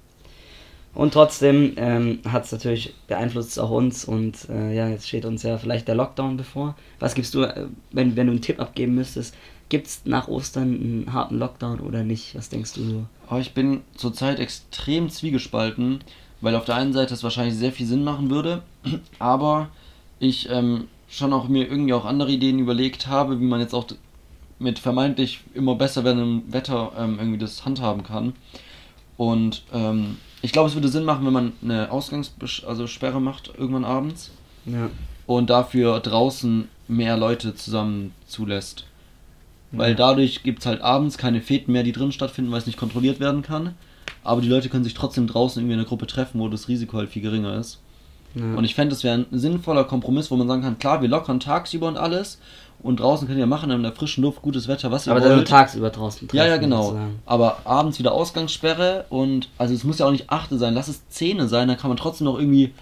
Und 0.94 1.14
trotzdem 1.14 1.72
ähm, 1.76 2.20
hat 2.28 2.44
es 2.44 2.52
natürlich 2.52 2.94
beeinflusst 3.06 3.58
auch 3.58 3.70
uns 3.70 4.04
und 4.04 4.48
äh, 4.50 4.74
ja, 4.74 4.88
jetzt 4.88 5.08
steht 5.08 5.24
uns 5.24 5.42
ja 5.42 5.56
vielleicht 5.56 5.88
der 5.88 5.94
Lockdown 5.94 6.36
bevor. 6.36 6.76
Was 6.98 7.14
gibst 7.14 7.34
du, 7.34 7.44
äh, 7.44 7.66
wenn, 7.92 8.14
wenn 8.14 8.26
du 8.26 8.32
einen 8.32 8.42
Tipp 8.42 8.60
abgeben 8.60 8.94
müsstest, 8.94 9.34
gibt 9.70 9.86
es 9.86 10.02
nach 10.04 10.28
Ostern 10.28 10.74
einen 10.74 11.12
harten 11.14 11.38
Lockdown 11.38 11.80
oder 11.80 12.04
nicht? 12.04 12.34
Was 12.34 12.50
denkst 12.50 12.74
du 12.74 12.84
so? 12.84 13.06
Aber 13.26 13.40
ich 13.40 13.54
bin 13.54 13.80
zurzeit 13.94 14.38
extrem 14.38 15.08
zwiegespalten, 15.08 16.04
weil 16.42 16.54
auf 16.56 16.66
der 16.66 16.74
einen 16.74 16.92
Seite 16.92 17.14
es 17.14 17.22
wahrscheinlich 17.22 17.56
sehr 17.56 17.72
viel 17.72 17.86
Sinn 17.86 18.04
machen 18.04 18.28
würde, 18.28 18.62
aber 19.18 19.70
ich 20.18 20.50
ähm, 20.50 20.88
schon 21.08 21.32
auch 21.32 21.48
mir 21.48 21.70
irgendwie 21.70 21.94
auch 21.94 22.04
andere 22.04 22.30
Ideen 22.30 22.58
überlegt 22.58 23.06
habe, 23.06 23.40
wie 23.40 23.46
man 23.46 23.60
jetzt 23.60 23.74
auch 23.74 23.86
mit 24.62 24.78
vermeintlich 24.78 25.40
immer 25.54 25.74
besser 25.74 26.04
werdendem 26.04 26.52
Wetter 26.52 26.92
ähm, 26.98 27.18
irgendwie 27.18 27.38
das 27.38 27.64
handhaben 27.64 28.02
kann. 28.04 28.32
Und 29.16 29.62
ähm, 29.72 30.16
ich 30.40 30.52
glaube, 30.52 30.68
es 30.68 30.74
würde 30.74 30.88
Sinn 30.88 31.04
machen, 31.04 31.24
wenn 31.26 31.32
man 31.32 31.52
eine 31.62 31.90
Ausgangssperre 31.90 32.66
also 32.68 32.86
Sperre 32.86 33.20
macht, 33.20 33.52
irgendwann 33.56 33.84
abends, 33.84 34.30
Ja. 34.66 34.90
und 35.26 35.50
dafür 35.50 36.00
draußen 36.00 36.68
mehr 36.88 37.16
Leute 37.16 37.54
zusammen 37.54 38.12
zulässt. 38.26 38.86
weil 39.74 39.94
dadurch 39.94 40.42
gibt 40.42 40.58
es 40.60 40.66
halt 40.66 40.82
abends 40.82 41.16
keine 41.16 41.40
Feten 41.40 41.72
mehr, 41.72 41.82
die 41.82 41.92
drin 41.92 42.12
stattfinden, 42.12 42.50
weil 42.52 42.58
es 42.58 42.66
nicht 42.66 42.76
kontrolliert 42.78 43.20
werden 43.20 43.40
kann. 43.40 43.74
Aber 44.22 44.42
die 44.42 44.48
Leute 44.48 44.68
können 44.68 44.84
sich 44.84 44.92
trotzdem 44.92 45.26
draußen 45.26 45.60
irgendwie 45.62 45.72
in 45.74 45.80
einer 45.80 45.88
Gruppe 45.88 46.06
treffen, 46.06 46.38
wo 46.40 46.48
das 46.50 46.68
Risiko 46.68 46.98
halt 46.98 47.08
viel 47.08 47.22
geringer 47.22 47.54
ist. 47.56 47.80
Ja. 48.34 48.54
Und 48.54 48.64
ich 48.64 48.74
fände, 48.74 48.90
das 48.94 49.02
wäre 49.02 49.14
ein 49.14 49.26
sinnvoller 49.38 49.84
Kompromiss, 49.84 50.30
wo 50.30 50.36
man 50.36 50.46
sagen 50.46 50.60
kann, 50.62 50.78
klar, 50.78 51.00
wir 51.00 51.08
lockern 51.08 51.40
tagsüber 51.40 51.88
und 51.88 51.96
alles. 51.96 52.38
Und 52.82 52.98
draußen 53.00 53.28
könnt 53.28 53.38
ihr 53.38 53.46
machen 53.46 53.70
in 53.70 53.82
der 53.82 53.92
frischen 53.92 54.22
Luft, 54.24 54.42
gutes 54.42 54.66
Wetter, 54.66 54.90
was 54.90 55.06
ihr 55.06 55.12
aber 55.12 55.20
dann 55.20 55.28
nur 55.30 55.38
wollt. 55.38 55.48
tagsüber 55.48 55.90
draußen 55.90 56.28
Ja, 56.32 56.44
ja, 56.44 56.50
treffen, 56.56 56.62
genau. 56.62 56.96
Aber 57.26 57.58
abends 57.64 57.98
wieder 58.00 58.12
Ausgangssperre 58.12 59.04
und 59.08 59.48
also 59.58 59.72
es 59.72 59.84
muss 59.84 59.98
ja 60.00 60.06
auch 60.06 60.10
nicht 60.10 60.30
8 60.30 60.50
sein, 60.52 60.74
lass 60.74 60.88
es 60.88 61.08
10 61.08 61.46
sein, 61.48 61.68
dann 61.68 61.76
kann 61.76 61.88
man 61.90 61.96
trotzdem 61.96 62.24
noch 62.24 62.38
irgendwie 62.38 62.72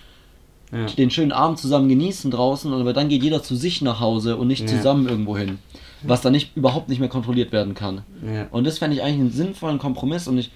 Ja. 0.72 0.86
den 0.86 1.10
schönen 1.10 1.32
Abend 1.32 1.58
zusammen 1.58 1.88
genießen 1.88 2.30
draußen, 2.30 2.72
aber 2.72 2.92
dann 2.92 3.08
geht 3.08 3.22
jeder 3.22 3.42
zu 3.42 3.56
sich 3.56 3.82
nach 3.82 4.00
Hause 4.00 4.36
und 4.36 4.46
nicht 4.46 4.62
Ja. 4.62 4.68
zusammen 4.68 5.08
irgendwo 5.08 5.36
hin. 5.36 5.58
Was 6.02 6.22
dann 6.22 6.32
nicht 6.32 6.56
überhaupt 6.56 6.88
nicht 6.88 6.98
mehr 7.00 7.08
kontrolliert 7.10 7.52
werden 7.52 7.74
kann. 7.74 8.02
Ja. 8.24 8.46
Und 8.52 8.66
das 8.66 8.78
fände 8.78 8.96
ich 8.96 9.02
eigentlich 9.02 9.20
einen 9.20 9.32
sinnvollen 9.32 9.78
Kompromiss 9.78 10.28
und 10.28 10.38
ich 10.38 10.50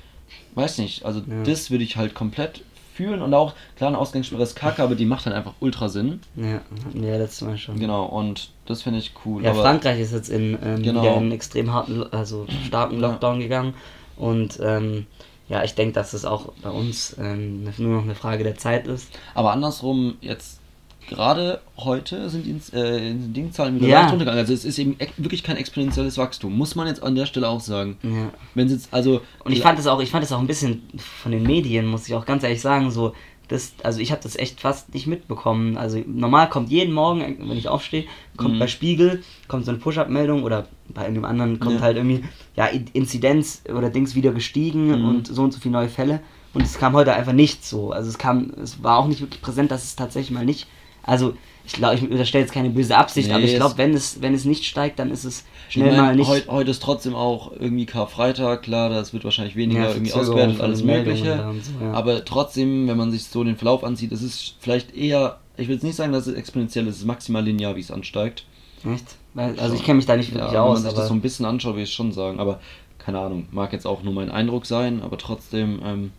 weiß 0.55 0.79
nicht, 0.79 1.05
also 1.05 1.21
Ja. 1.21 1.43
das 1.45 1.71
würde 1.71 1.85
ich 1.85 1.97
halt 1.99 2.15
komplett 2.15 2.63
fühlen 2.95 3.21
und 3.23 3.35
auch, 3.35 3.55
klar, 3.77 3.89
eine 3.89 3.99
Ausgangssperre 3.99 4.43
ist 4.43 4.55
kacke, 4.55 4.83
aber 4.83 4.95
die 4.95 5.05
macht 5.05 5.27
halt 5.27 5.35
einfach 5.35 5.55
ultra 5.61 5.89
Sinn. 5.89 6.21
Ja, 6.37 6.61
hatten 6.87 7.03
wir 7.03 7.11
ja 7.11 7.17
letztes 7.19 7.43
Mal 7.43 7.59
schon. 7.59 7.79
Genau, 7.79 8.05
und 8.07 8.51
das 8.67 8.83
finde 8.83 9.01
ich 9.01 9.13
cool. 9.25 9.43
Ja, 9.45 9.53
Frankreich 9.53 10.01
ist 10.01 10.13
jetzt 10.13 10.29
in 10.31 10.57
ähm, 10.65 10.83
Genau. 10.83 11.03
wieder 11.03 11.13
in 11.13 11.19
einen 11.25 11.33
extrem 11.33 11.73
harten, 11.73 12.05
also 12.13 12.47
starken 12.67 12.95
Ja. 13.01 13.09
Lockdown 13.09 13.41
gegangen. 13.41 13.75
Und 14.17 14.61
ähm, 14.63 15.07
ja, 15.49 15.65
ich 15.65 15.75
denke, 15.75 15.93
dass 15.95 16.13
es 16.15 16.25
auch 16.25 16.53
bei 16.63 16.71
uns 16.71 17.17
ähm, 17.21 17.65
nur 17.79 17.97
noch 17.97 18.03
eine 18.05 18.15
Frage 18.15 18.45
der 18.45 18.57
Zeit 18.57 18.87
ist. 18.87 19.09
Aber 19.35 19.51
andersrum, 19.53 20.15
jetzt 20.21 20.61
gerade 21.09 21.61
heute 21.77 22.29
sind 22.31 22.45
die 22.47 22.77
äh, 22.77 23.15
Dingzahlen 23.15 23.77
wieder 23.77 23.89
Ja. 23.89 24.01
leicht 24.01 24.13
runtergegangen. 24.13 24.41
Also 24.41 24.53
es 24.55 24.65
ist 24.65 24.79
eben 24.79 24.97
wirklich 25.17 25.43
kein 25.43 25.57
exponentielles 25.57 26.19
Wachstum. 26.19 26.57
Muss 26.57 26.75
man 26.75 26.87
jetzt 26.87 27.03
an 27.03 27.15
der 27.15 27.27
Stelle 27.27 27.49
auch 27.49 27.61
sagen. 27.61 27.97
Ja. 28.03 28.31
Wenn 28.55 28.69
jetzt, 28.69 28.89
also. 28.93 29.21
Und 29.45 29.53
ich 29.53 29.61
fand 29.63 29.79
es 29.79 29.87
auch, 29.87 30.01
ich 30.01 30.11
fand 30.11 30.25
es 30.25 30.33
auch 30.33 30.41
ein 30.41 30.47
bisschen 30.47 30.83
von 31.23 31.33
den 31.33 31.43
Medien, 31.43 31.87
muss 31.87 32.07
ich 32.09 32.15
auch 32.15 32.27
ganz 32.27 32.43
ehrlich 32.43 32.61
sagen, 32.61 32.91
so, 32.91 33.13
das, 33.49 33.75
also 33.83 34.01
ich 34.01 34.11
habe 34.11 34.23
das 34.23 34.37
echt 34.37 34.61
fast 34.61 34.95
nicht 34.95 35.07
mitbekommen. 35.07 35.77
Also 35.77 36.03
normal 36.07 36.49
kommt 36.49 36.71
jeden 36.71 36.95
Morgen, 36.95 37.21
wenn 37.21 37.57
ich 37.59 37.69
aufstehe, 37.69 38.05
kommt 38.39 38.55
Mhm. 38.55 38.59
bei 38.59 38.67
Spiegel, 38.69 39.23
kommt 39.49 39.67
so 39.67 39.71
eine 39.71 39.79
Push-Up-Meldung 39.81 40.45
oder 40.45 40.67
bei 40.89 41.03
einem 41.05 41.27
anderen 41.27 41.61
kommt 41.61 41.77
Ja. 41.77 41.81
halt 41.83 41.99
irgendwie, 41.99 42.25
ja, 42.57 42.69
Inzidenz 42.95 43.63
oder 43.69 43.91
Dings 43.91 44.15
wieder 44.15 44.33
gestiegen 44.33 44.99
Mhm. 44.99 45.05
und 45.09 45.27
so 45.27 45.43
und 45.43 45.53
so 45.53 45.61
viele 45.61 45.73
neue 45.73 45.89
Fälle. 45.91 46.21
Und 46.55 46.63
es 46.63 46.79
kam 46.79 46.93
heute 46.95 47.13
einfach 47.13 47.33
nicht 47.33 47.65
so. 47.65 47.91
Also 47.93 48.09
es 48.09 48.19
kam, 48.19 48.53
es 48.63 48.83
war 48.83 48.99
auch 48.99 49.07
nicht 49.07 49.21
wirklich 49.21 49.43
präsent, 49.43 49.71
dass 49.71 49.85
es 49.85 49.97
tatsächlich 49.97 50.31
mal 50.31 50.45
nicht. 50.45 50.67
Also 51.03 51.35
ich 51.67 51.73
glaube, 51.73 51.97
ich 51.97 52.03
unterstelle 52.03 52.45
jetzt 52.45 52.53
keine 52.53 52.71
böse 52.71 52.97
Absicht, 52.97 53.29
Nee, 53.29 53.35
aber 53.35 53.45
ich 53.45 53.57
glaube, 53.57 53.79
wenn 53.79 53.95
es, 53.95 54.21
wenn 54.21 54.35
es 54.35 54.45
nicht 54.45 54.65
steigt, 54.65 54.99
dann 54.99 55.11
ist 55.11 55.25
es 55.25 55.45
schnell 55.69 55.91
meine, 55.91 56.03
mal 56.03 56.17
nicht. 56.17 56.29
Heute, 56.29 56.51
heute 56.51 56.71
ist 56.71 56.83
trotzdem 56.83 57.15
auch 57.15 57.53
irgendwie 57.53 57.87
Karfreitag, 57.87 58.63
klar, 58.63 58.91
das 58.91 59.13
wird 59.13 59.25
wahrscheinlich 59.25 59.57
weniger 59.57 59.85
Ja, 59.85 59.91
irgendwie 59.91 60.13
ausgewertet 60.13 60.61
alles 60.61 60.83
Mögliche. 60.83 61.53
so, 61.63 61.85
ja. 61.85 61.93
Aber 61.93 62.25
trotzdem, 62.25 62.87
wenn 62.87 62.99
man 62.99 63.11
sich 63.11 63.25
so 63.25 63.43
den 63.45 63.57
Verlauf 63.57 63.83
ansieht, 63.83 64.13
es 64.13 64.23
ist 64.23 64.57
vielleicht 64.61 64.95
eher, 64.95 65.39
ich 65.57 65.69
will 65.69 65.75
jetzt 65.77 65.85
nicht 65.85 65.97
sagen, 65.97 66.13
dass 66.13 66.27
es 66.27 66.35
exponentiell 66.35 66.87
ist, 66.87 66.97
es 66.97 67.01
ist 67.01 67.07
maximal 67.07 67.43
linear, 67.43 67.77
wie 67.77 67.81
es 67.81 67.91
ansteigt. 67.91 68.45
Echt? 68.85 69.17
Weil, 69.33 69.59
also 69.59 69.75
ich 69.75 69.85
kenne 69.85 69.97
mich 69.97 70.07
da 70.07 70.17
nicht 70.17 70.31
Ja, 70.31 70.35
wirklich 70.35 70.53
wenn 70.53 70.61
man 70.61 70.71
aus, 70.71 70.83
sich 70.83 70.93
das 70.93 71.09
so 71.09 71.15
ein 71.15 71.21
bisschen 71.23 71.47
anschaut, 71.47 71.75
würde 71.75 71.85
ich 71.85 71.93
schon 71.95 72.13
sagen. 72.13 72.39
Aber 72.39 72.61
keine 72.99 73.19
Ahnung, 73.21 73.47
mag 73.53 73.73
jetzt 73.73 73.87
auch 73.87 74.03
nur 74.03 74.13
mein 74.13 74.31
Eindruck 74.31 74.67
sein, 74.67 75.03
aber 75.03 75.17
trotzdem, 75.17 75.81
ähm, 75.83 76.13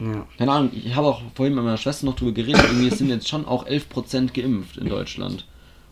ja. 0.00 0.26
keine 0.36 0.52
Ahnung, 0.52 0.70
ich 0.72 0.94
habe 0.94 1.08
auch 1.08 1.22
vorhin 1.34 1.54
mit 1.54 1.64
meiner 1.64 1.76
Schwester 1.76 2.06
noch 2.06 2.16
drüber 2.16 2.32
geredet, 2.32 2.62
irgendwie 2.64 2.90
sind 2.90 3.08
jetzt 3.08 3.28
schon 3.28 3.46
auch 3.46 3.66
11% 3.66 4.32
geimpft 4.32 4.76
in 4.76 4.88
Deutschland. 4.88 5.44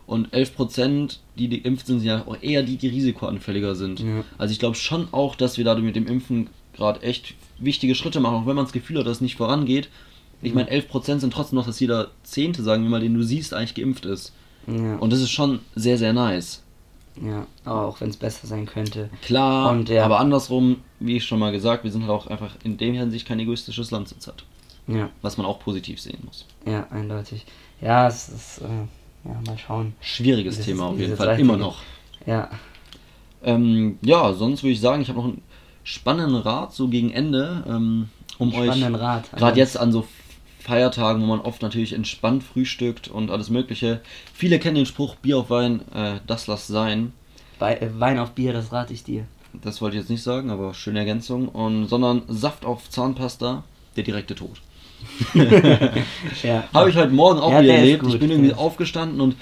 Und 0.05 0.33
11%, 0.33 1.17
die, 1.37 1.49
die 1.49 1.61
geimpft 1.61 1.87
sind, 1.87 1.99
sind 1.99 2.07
ja 2.07 2.23
auch 2.25 2.37
eher 2.41 2.63
die, 2.63 2.77
die 2.77 2.87
risikoanfälliger 2.87 3.75
sind. 3.75 3.99
Ja. 3.99 4.23
Also 4.37 4.53
ich 4.53 4.59
glaube 4.59 4.75
schon 4.75 5.09
auch, 5.11 5.35
dass 5.35 5.57
wir 5.57 5.65
dadurch 5.65 5.85
mit 5.85 5.97
dem 5.97 6.07
Impfen 6.07 6.49
gerade 6.73 7.01
echt 7.01 7.33
wichtige 7.59 7.93
Schritte 7.93 8.21
machen, 8.21 8.35
auch 8.35 8.45
wenn 8.45 8.55
man 8.55 8.65
das 8.65 8.71
Gefühl 8.71 8.99
hat, 8.99 9.05
dass 9.05 9.17
es 9.17 9.21
nicht 9.21 9.35
vorangeht. 9.35 9.89
Ich 10.41 10.53
meine, 10.53 10.71
11% 10.71 11.19
sind 11.19 11.33
trotzdem 11.33 11.57
noch, 11.57 11.65
dass 11.65 11.79
jeder 11.79 12.11
Zehnte, 12.23 12.61
sagen 12.61 12.83
wir 12.83 12.89
mal, 12.89 13.01
den 13.01 13.15
du 13.15 13.23
siehst, 13.23 13.53
eigentlich 13.53 13.73
geimpft 13.73 14.05
ist. 14.05 14.33
Ja, 14.67 14.95
Und 14.97 15.11
das 15.11 15.19
ist 15.19 15.31
schon 15.31 15.59
sehr, 15.75 15.97
sehr 15.97 16.13
nice. 16.13 16.63
Ja, 17.21 17.45
aber 17.65 17.85
auch 17.87 18.01
wenn 18.01 18.09
es 18.09 18.17
besser 18.17 18.47
sein 18.47 18.65
könnte. 18.65 19.09
Klar, 19.21 19.71
Und 19.71 19.89
ja. 19.89 20.03
aber 20.05 20.19
andersrum, 20.19 20.77
wie 20.99 21.17
ich 21.17 21.25
schon 21.25 21.39
mal 21.39 21.51
gesagt, 21.51 21.83
wir 21.83 21.91
sind 21.91 22.01
halt 22.01 22.11
auch 22.11 22.27
einfach 22.27 22.55
in 22.63 22.77
dem 22.77 22.93
Hinsicht 22.95 23.27
kein 23.27 23.39
egoistisches 23.39 23.91
Land 23.91 24.07
zurzeit. 24.09 24.43
Ja, 24.87 25.09
Was 25.21 25.37
man 25.37 25.45
auch 25.45 25.59
positiv 25.59 25.99
sehen 25.99 26.19
muss. 26.25 26.45
ja, 26.65 26.87
eindeutig. 26.91 27.45
Ja, 27.81 28.07
es 28.07 28.29
ist, 28.29 28.59
äh, 28.59 29.27
ja, 29.29 29.41
mal 29.45 29.57
schauen. 29.57 29.93
Schwieriges 29.99 30.61
Thema 30.61 30.85
auf 30.87 30.97
jeden 30.99 31.15
Fall, 31.17 31.27
Seite- 31.27 31.41
immer 31.41 31.57
noch. 31.57 31.81
Ja, 32.25 32.49
Ähm, 33.43 33.99
ja, 34.01 34.33
sonst 34.33 34.63
würde 34.63 34.71
ich 34.73 34.81
sagen, 34.81 35.01
ich 35.01 35.09
habe 35.09 35.19
noch 35.19 35.25
einen 35.25 35.41
spannenden 35.83 36.35
Rat 36.41 36.73
so 36.73 36.87
gegen 36.87 37.11
Ende, 37.11 37.63
ähm, 37.67 38.09
um 38.39 38.49
euch 38.53 38.65
spannenden 38.65 38.95
Rat. 38.95 39.29
gerade 39.31 39.57
jetzt 39.59 39.77
an 39.77 39.91
so 39.91 40.05
Feiertagen, 40.67 41.21
wo 41.21 41.25
man 41.27 41.39
oft 41.39 41.61
natürlich 41.61 41.93
entspannt 41.93 42.43
frühstückt 42.43 43.07
und 43.07 43.31
alles 43.31 43.49
Mögliche. 43.49 44.01
Viele 44.33 44.59
kennen 44.59 44.75
den 44.75 44.85
Spruch 44.85 45.15
Bier 45.15 45.37
auf 45.39 45.49
Wein, 45.49 45.81
äh, 45.95 46.19
das 46.27 46.47
lass 46.47 46.67
sein. 46.67 47.13
Wei- 47.59 47.77
äh, 47.77 47.89
Wein 47.99 48.19
auf 48.19 48.31
Bier, 48.31 48.51
das 48.53 48.71
rate 48.73 48.93
ich 48.93 49.03
dir. 49.03 49.23
Das 49.63 49.81
wollte 49.81 49.95
ich 49.95 50.01
jetzt 50.03 50.09
nicht 50.09 50.21
sagen, 50.23 50.49
aber 50.51 50.73
schöne 50.73 50.99
Ergänzung. 50.99 51.47
Und, 51.47 51.87
sondern 51.87 52.23
Saft 52.27 52.65
auf 52.65 52.89
Zahnpasta, 52.89 53.63
der 53.95 54.03
direkte 54.03 54.35
Tod. 54.35 54.61
Ja. 56.43 56.63
Habe 56.73 56.89
ich 56.89 56.95
heute 56.95 57.13
Morgen 57.13 57.39
auch 57.39 57.51
Ja, 57.51 57.61
wieder 57.61 57.75
erlebt. 57.75 58.03
gut, 58.03 58.13
ich 58.13 58.19
bin 58.19 58.31
irgendwie 58.31 58.53
aufgestanden 58.53 59.21
und 59.21 59.35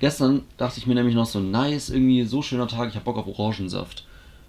gestern 0.00 0.42
dachte 0.56 0.78
ich 0.78 0.86
mir 0.86 0.94
nämlich 0.94 1.14
noch 1.14 1.26
so, 1.26 1.40
nice, 1.40 1.90
irgendwie 1.90 2.24
so 2.24 2.42
schöner 2.42 2.68
Tag, 2.68 2.88
ich 2.90 2.94
habe 2.94 3.04
Bock 3.04 3.16
auf 3.16 3.26
Orangensaft. 3.26 4.04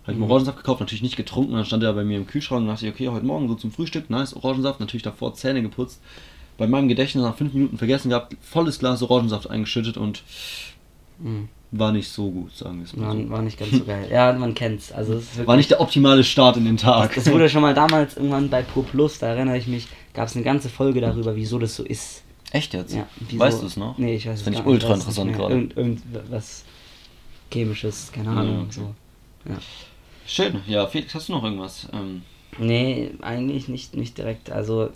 Habe 0.10 0.14
ich 0.14 0.20
mir. 0.20 0.26
Orangensaft 0.26 0.58
gekauft, 0.58 0.80
natürlich 0.82 1.02
nicht 1.04 1.18
getrunken, 1.18 1.54
dann 1.54 1.66
stand 1.66 1.84
er 1.84 1.94
bei 1.94 2.04
mir 2.04 2.18
im 2.18 2.28
Kühlschrank 2.28 2.62
und 2.62 2.68
dachte 2.68 2.86
ich, 2.88 2.94
okay, 2.94 3.10
heute 3.10 3.26
Morgen 3.26 3.48
so 3.48 3.56
zum 3.56 3.72
Frühstück, 3.72 4.10
nice, 4.10 4.34
Orangensaft, 4.36 4.80
natürlich 4.80 5.04
davor 5.04 5.34
Zähne 5.34 5.62
geputzt. 5.62 6.02
Bei 6.58 6.68
meinem 6.68 6.88
Gedächtnis 6.90 7.24
nach 7.24 7.36
fünf 7.36 7.54
Minuten 7.54 7.78
vergessen 7.78 8.10
gehabt, 8.10 8.36
volles 8.42 8.80
Glas 8.80 9.02
Orangensaft 9.02 9.50
eingeschüttet 9.50 9.98
und 9.98 10.24
Mhm. 11.20 11.50
war 11.72 11.92
nicht 11.92 12.08
so 12.10 12.32
gut, 12.32 12.56
sagen 12.56 12.78
wir 12.80 12.86
es 12.86 12.96
mal 12.96 13.08
War, 13.08 13.14
so. 13.24 13.30
war 13.30 13.42
nicht 13.42 13.60
ganz 13.60 13.72
so 13.72 13.84
geil. 13.84 14.08
Ja, 14.12 14.32
man 14.34 14.54
kennt's. 14.56 14.92
Also 14.92 15.14
es 15.16 15.32
wirklich, 15.34 15.48
War 15.48 15.58
nicht 15.58 15.70
der 15.70 15.82
optimale 15.82 16.24
Start 16.24 16.56
in 16.58 16.66
den 16.66 16.78
Tag. 16.78 17.14
Das 17.16 17.30
wurde 17.30 17.50
schon 17.50 17.62
mal 17.62 17.74
damals 17.74 18.16
irgendwann 18.16 18.50
bei 18.50 18.62
Pro 18.64 18.82
Plus, 18.84 19.20
da 19.20 19.28
erinnere 19.28 19.58
ich 19.58 19.68
mich, 19.68 19.88
gab 20.14 20.28
es 20.30 20.36
eine 20.36 20.44
ganze 20.46 20.70
Folge 20.70 21.02
darüber, 21.02 21.36
wieso 21.36 21.60
das 21.60 21.76
so 21.76 21.84
ist. 21.84 22.24
Echt 22.52 22.74
jetzt? 22.74 22.96
Ja, 22.96 23.06
wieso, 23.20 23.40
Weißt 23.40 23.62
du 23.62 23.68
es 23.68 23.78
noch? 23.78 23.98
Nee, 23.98 24.16
ich 24.16 24.26
weiß 24.28 24.40
es 24.40 24.42
finde 24.44 24.60
ich 24.60 24.66
nicht, 24.66 24.72
ultra 24.74 24.88
nicht 24.96 25.00
interessant 25.02 25.34
gerade. 25.34 25.54
Irgend, 25.56 25.78
irgendwas 25.78 26.64
Chemisches, 27.52 28.12
keine 28.14 28.30
Ja, 28.30 28.36
Ahnung. 28.38 28.62
okay. 28.64 28.72
So. 28.72 28.96
Ja. 29.52 29.58
Schön, 30.30 30.62
ja, 30.68 30.86
Felix, 30.88 31.16
hast 31.16 31.30
du 31.30 31.34
noch 31.34 31.44
irgendwas? 31.44 31.88
Ähm, 31.94 32.22
Nee, 32.58 33.12
eigentlich 33.22 33.68
nicht, 33.68 33.96
nicht 33.96 34.18
direkt. 34.18 34.52
Also 34.52 34.90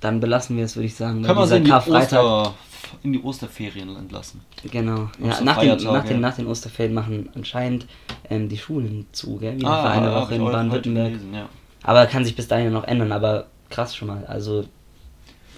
dann 0.00 0.20
belassen 0.20 0.56
wir 0.56 0.64
es, 0.64 0.74
würde 0.76 0.86
ich 0.86 0.94
sagen. 0.94 1.22
können 1.22 1.38
wir 1.38 1.46
sie 1.46 1.56
in 1.56 1.64
die. 1.64 1.72
Oster, 1.72 2.54
in 3.02 3.12
die 3.12 3.22
Osterferien 3.22 3.94
entlassen? 3.94 4.40
Genau. 4.70 5.10
Ja, 5.22 5.40
nach, 5.42 5.58
den, 5.58 5.76
nach, 5.84 6.04
den, 6.04 6.20
nach 6.20 6.36
den 6.36 6.46
Osterferien 6.46 6.94
machen 6.94 7.28
anscheinend 7.34 7.86
ähm, 8.30 8.48
die 8.48 8.56
Schulen 8.56 9.06
zu, 9.12 9.36
gell? 9.36 9.56
Wieder 9.58 9.68
Ah, 9.68 9.82
für 9.82 9.90
eine 9.90 10.10
hab 10.12 10.22
Woche 10.22 10.34
in 10.36 10.44
Baden-Württemberg. 10.44 11.12
ja. 11.34 11.48
Aber 11.82 12.06
kann 12.06 12.24
sich 12.24 12.34
bis 12.34 12.48
dahin 12.48 12.72
noch 12.72 12.84
ändern, 12.84 13.12
aber 13.12 13.46
krass 13.68 13.94
schon 13.94 14.08
mal. 14.08 14.24
Also 14.26 14.64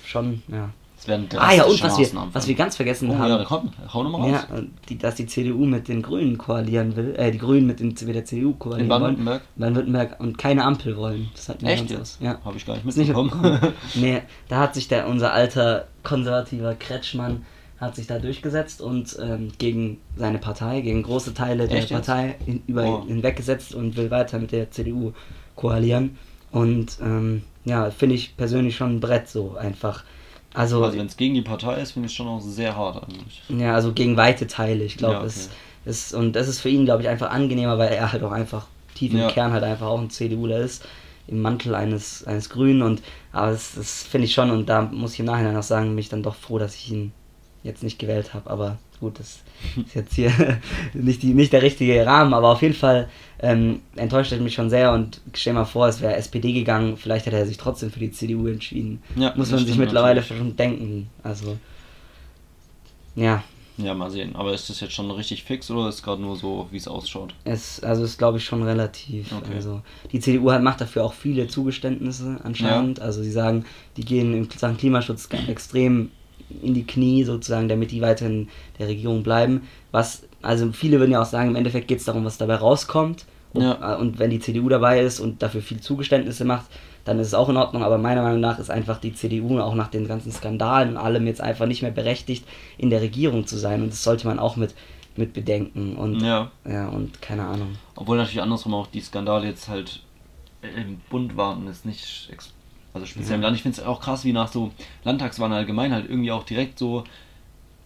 schon, 0.05 0.43
ja. 0.49 0.71
Es 1.01 1.09
werden 1.09 1.27
Ah 1.39 1.55
ja, 1.55 1.65
und 1.65 1.83
was 1.83 1.97
wir, 1.97 2.05
Maßnahmen 2.05 2.35
was 2.35 2.47
wir 2.47 2.55
ganz 2.55 2.77
vergessen 2.77 3.09
Oh 3.11 3.17
haben. 3.19 3.31
ja, 3.31 3.39
da 3.39 3.45
kommt, 3.45 3.73
hau 3.93 4.03
nochmal 4.03 4.33
raus. 4.33 4.47
Ja, 4.53 4.61
die, 4.91 4.99
dass 4.99 5.15
die 5.15 5.25
CDU 5.27 5.65
mit 5.65 5.89
den 5.89 6.03
Grünen 6.03 6.37
koalieren 6.37 6.95
will, 6.95 7.15
äh, 7.17 7.31
die 7.31 7.39
Grünen 7.39 7.67
mit, 7.67 7.81
den, 7.81 7.89
mit 7.89 8.15
der 8.15 8.27
CDU 8.27 8.53
koalieren 8.53 8.83
In 8.83 8.89
Baden-Württemberg? 8.89 9.43
Baden-Württemberg 9.57 10.21
und 10.21 10.37
keine 10.37 10.63
Ampel 10.65 10.99
wollen. 10.99 11.31
Das 11.35 11.49
hat 11.49 11.63
mir 11.63 11.71
Echt 11.71 11.89
ganz 11.89 12.01
aus. 12.03 12.19
Ja. 12.21 12.39
Habe 12.45 12.59
ich 12.59 12.67
gar 12.67 12.75
nicht 12.75 12.85
nicht 12.85 12.99
mitbekommen. 12.99 13.31
mitbekommen. 13.41 13.73
nee, 13.95 14.21
da 14.49 14.59
hat 14.59 14.75
sich 14.75 14.89
der, 14.89 15.09
unser 15.09 15.33
alter 15.33 15.87
konservativer 16.03 16.75
Kretschmann 16.75 17.47
hat 17.79 17.97
sich 17.97 18.07
da 18.07 18.19
durchgesetzt 18.19 18.83
und 18.83 19.17
ähm, 19.23 19.53
gegen 19.57 20.03
seine 20.17 20.37
Partei, 20.37 20.83
gegen 20.83 21.03
große 21.03 21.33
Teile 21.33 21.67
der 21.67 21.79
Echt? 21.79 21.91
Partei 21.91 22.37
hin, 22.45 22.63
über 22.67 22.85
Oh. 22.85 23.07
hinweggesetzt 23.07 23.75
und 23.75 23.97
will 23.97 24.11
weiter 24.11 24.39
mit 24.39 24.53
der 24.53 24.71
CDU 24.71 25.13
koalieren. 25.57 26.19
Und 26.53 26.99
ähm, 27.01 27.43
ja, 27.65 27.91
finde 27.91 28.17
ich 28.17 28.37
persönlich 28.37 28.77
schon 28.77 28.97
ein 28.97 29.01
Brett 29.01 29.29
so 29.31 29.57
einfach. 29.57 30.05
Also, 30.55 30.83
Also 30.85 30.99
wenn 30.99 31.07
es 31.07 31.17
gegen 31.17 31.35
die 31.35 31.43
Partei 31.43 31.81
ist, 31.81 31.93
finde 31.93 32.07
ich 32.07 32.13
es 32.13 32.17
schon 32.17 32.27
auch 32.29 32.41
sehr 32.41 32.77
hart 32.77 33.03
eigentlich. 33.05 33.43
ja, 33.49 33.75
also 33.75 33.93
gegen 33.93 34.17
weite 34.17 34.47
Teile. 34.47 34.85
Ich 34.85 34.97
glaube, 34.97 35.15
Ja, 35.15 35.21
okay. 35.21 35.29
es 35.29 35.49
ist, 35.85 36.15
und 36.15 36.35
das 36.35 36.49
ist 36.49 36.61
für 36.61 36.69
ihn, 36.69 36.85
glaube 36.85 37.03
ich, 37.03 37.09
einfach 37.09 37.31
angenehmer, 37.31 37.79
weil 37.79 37.93
er 37.93 38.13
halt 38.13 38.23
auch 38.25 38.33
einfach 38.33 38.67
tief 38.95 39.13
im 39.13 39.19
Ja. 39.21 39.31
Kern 39.31 39.53
halt 39.53 39.63
einfach 39.65 39.87
auch 39.87 40.01
ein 40.01 40.11
CDUler 40.11 40.59
ist, 40.59 40.85
im 41.29 41.41
Mantel 41.41 41.75
eines, 41.75 42.25
eines 42.27 42.51
Grünen. 42.51 42.83
Und 42.83 43.01
aber 43.33 43.53
das, 43.53 43.75
das 43.77 44.03
finde 44.03 44.27
ich 44.27 44.35
schon, 44.35 44.51
und 44.51 44.69
da 44.69 44.83
muss 44.83 45.13
ich 45.15 45.21
im 45.21 45.27
Nachhinein 45.27 45.57
auch 45.57 45.63
sagen, 45.63 45.89
bin 45.91 45.99
ich 45.99 46.09
dann 46.09 46.23
doch 46.25 46.35
froh, 46.35 46.59
dass 46.59 46.75
ich 46.75 46.91
ihn 46.91 47.13
jetzt 47.63 47.83
nicht 47.85 47.99
gewählt 47.99 48.35
habe. 48.35 48.51
Aber 48.51 48.79
gut, 49.01 49.19
das 49.19 49.41
ist 49.77 49.95
jetzt 49.95 50.15
hier 50.15 50.31
nicht, 50.95 51.23
die, 51.23 51.35
nicht 51.35 51.53
der 51.53 51.63
richtige 51.63 52.05
Rahmen, 52.07 52.35
aber 52.35 52.49
auf 52.51 52.63
jeden 52.63 52.75
Fall 52.75 53.09
ähm, 53.41 53.81
enttäuscht 53.97 54.33
er 54.33 54.39
mich 54.41 54.55
schon 54.55 54.71
sehr 54.71 54.93
und 54.93 55.21
stell 55.35 55.55
mal 55.55 55.65
vor, 55.65 55.89
es 55.89 56.01
wäre 56.01 56.15
SPD 56.17 56.53
gegangen, 56.53 56.97
vielleicht 56.97 57.27
hätte 57.27 57.37
er 57.39 57.47
sich 57.47 57.57
trotzdem 57.57 57.91
für 57.91 58.01
die 58.01 58.11
CDU 58.13 58.47
entschieden. 58.47 59.03
Ja, 59.17 59.33
Muss 59.37 59.51
man 59.51 59.65
sich 59.65 59.77
mittlerweile 59.79 60.21
natürlich. 60.21 60.39
schon 60.39 60.57
denken. 60.57 61.09
Also, 61.23 61.57
ja, 63.15 63.43
Ja, 63.77 63.95
mal 63.95 64.11
sehen. 64.11 64.37
Aber 64.37 64.53
ist 64.53 64.69
das 64.69 64.81
jetzt 64.81 64.93
schon 64.93 65.11
richtig 65.11 65.45
fix 65.45 65.71
oder 65.71 65.89
ist 65.89 66.03
gerade 66.03 66.21
nur 66.21 66.37
so, 66.37 66.69
wie 66.71 66.77
es 66.77 66.87
ausschaut? 66.87 67.35
Es, 67.45 67.81
also 67.83 68.05
ist 68.05 68.19
glaube 68.19 68.37
ich 68.39 68.45
schon 68.45 68.63
relativ. 68.63 69.33
Okay. 69.33 69.55
Also 69.55 69.83
die 70.13 70.21
CDU 70.21 70.51
hat, 70.51 70.63
macht 70.63 70.81
dafür 70.83 71.05
auch 71.05 71.15
viele 71.15 71.49
Zugeständnisse 71.49 72.41
anscheinend. 72.45 73.01
Also 73.01 73.23
sie 73.23 73.31
sagen, 73.33 73.65
die 73.97 74.05
gehen 74.05 74.35
in 74.35 74.51
Sachen 74.51 74.77
Klimaschutz 74.77 75.29
extrem 75.49 76.11
in 76.63 76.75
die 76.75 76.87
Knie 76.87 77.25
sozusagen, 77.25 77.69
damit 77.69 77.91
die 77.91 78.01
weiterhin 78.01 78.49
der 78.79 78.89
Regierung 78.89 79.23
bleiben. 79.23 79.63
Was, 79.93 80.23
also 80.43 80.71
viele 80.73 80.99
würden 80.99 81.13
ja 81.13 81.23
auch 81.23 81.27
sagen, 81.27 81.51
im 81.51 81.57
Endeffekt 81.57 81.89
geht 81.89 81.99
es 81.99 82.05
darum, 82.05 82.25
was 82.25 82.39
dabei 82.39 82.57
rauskommt. 82.57 83.27
Und, 83.53 83.63
Ja. 83.63 83.95
äh, 83.95 84.01
und 84.01 84.19
wenn 84.19 84.31
die 84.31 84.39
CDU 84.41 84.69
dabei 84.69 85.01
ist 85.01 85.19
und 85.21 85.43
dafür 85.43 85.61
viel 85.63 85.81
Zugeständnisse 85.81 86.45
macht, 86.45 86.67
dann 87.05 87.19
ist 87.19 87.29
es 87.29 87.35
auch 87.35 87.49
in 87.49 87.57
Ordnung. 87.57 87.83
Aber 87.83 87.99
meiner 87.99 88.23
Meinung 88.23 88.41
nach 88.41 88.59
ist 88.59 88.71
einfach 88.71 89.01
die 89.01 89.13
CDU 89.15 89.59
auch 89.59 89.75
nach 89.75 89.89
den 89.89 90.07
ganzen 90.07 90.31
Skandalen 90.31 90.91
und 90.91 90.97
allem 90.99 91.27
jetzt 91.27 91.41
einfach 91.41 91.67
nicht 91.67 91.83
mehr 91.83 91.91
berechtigt, 91.91 92.45
in 92.79 92.91
der 92.91 93.01
Regierung 93.01 93.47
zu 93.47 93.57
sein. 93.57 93.83
Und 93.83 93.91
das 93.93 94.05
sollte 94.05 94.27
man 94.27 94.39
auch 94.39 94.57
mit, 94.57 94.75
mit 95.17 95.33
bedenken. 95.33 95.97
Und 95.97 96.21
Ja. 96.21 96.51
ja, 96.69 96.89
und 96.89 97.21
keine 97.23 97.45
Ahnung. 97.47 97.77
Obwohl 97.97 98.19
natürlich 98.19 98.43
andersrum 98.43 98.75
auch 98.75 98.87
die 98.87 99.01
Skandale 99.01 99.47
jetzt 99.47 99.69
halt 99.69 100.03
im 100.63 101.01
Bund 101.11 101.37
waren, 101.37 101.67
ist 101.67 101.87
nicht 101.87 102.29
ex 102.31 102.53
also 102.95 103.07
speziell 103.07 103.37
im. 103.37 103.43
Land. 103.43 103.57
Ich 103.57 103.63
finde 103.63 103.81
es 103.81 103.87
auch 103.87 104.01
krass, 104.01 104.25
wie 104.25 104.33
nach 104.33 104.51
so 104.51 104.71
Landtagswahlen 105.05 105.53
allgemein 105.53 105.93
halt 105.93 106.09
irgendwie 106.09 106.33
auch 106.33 106.45
direkt 106.45 106.79
so 106.79 107.05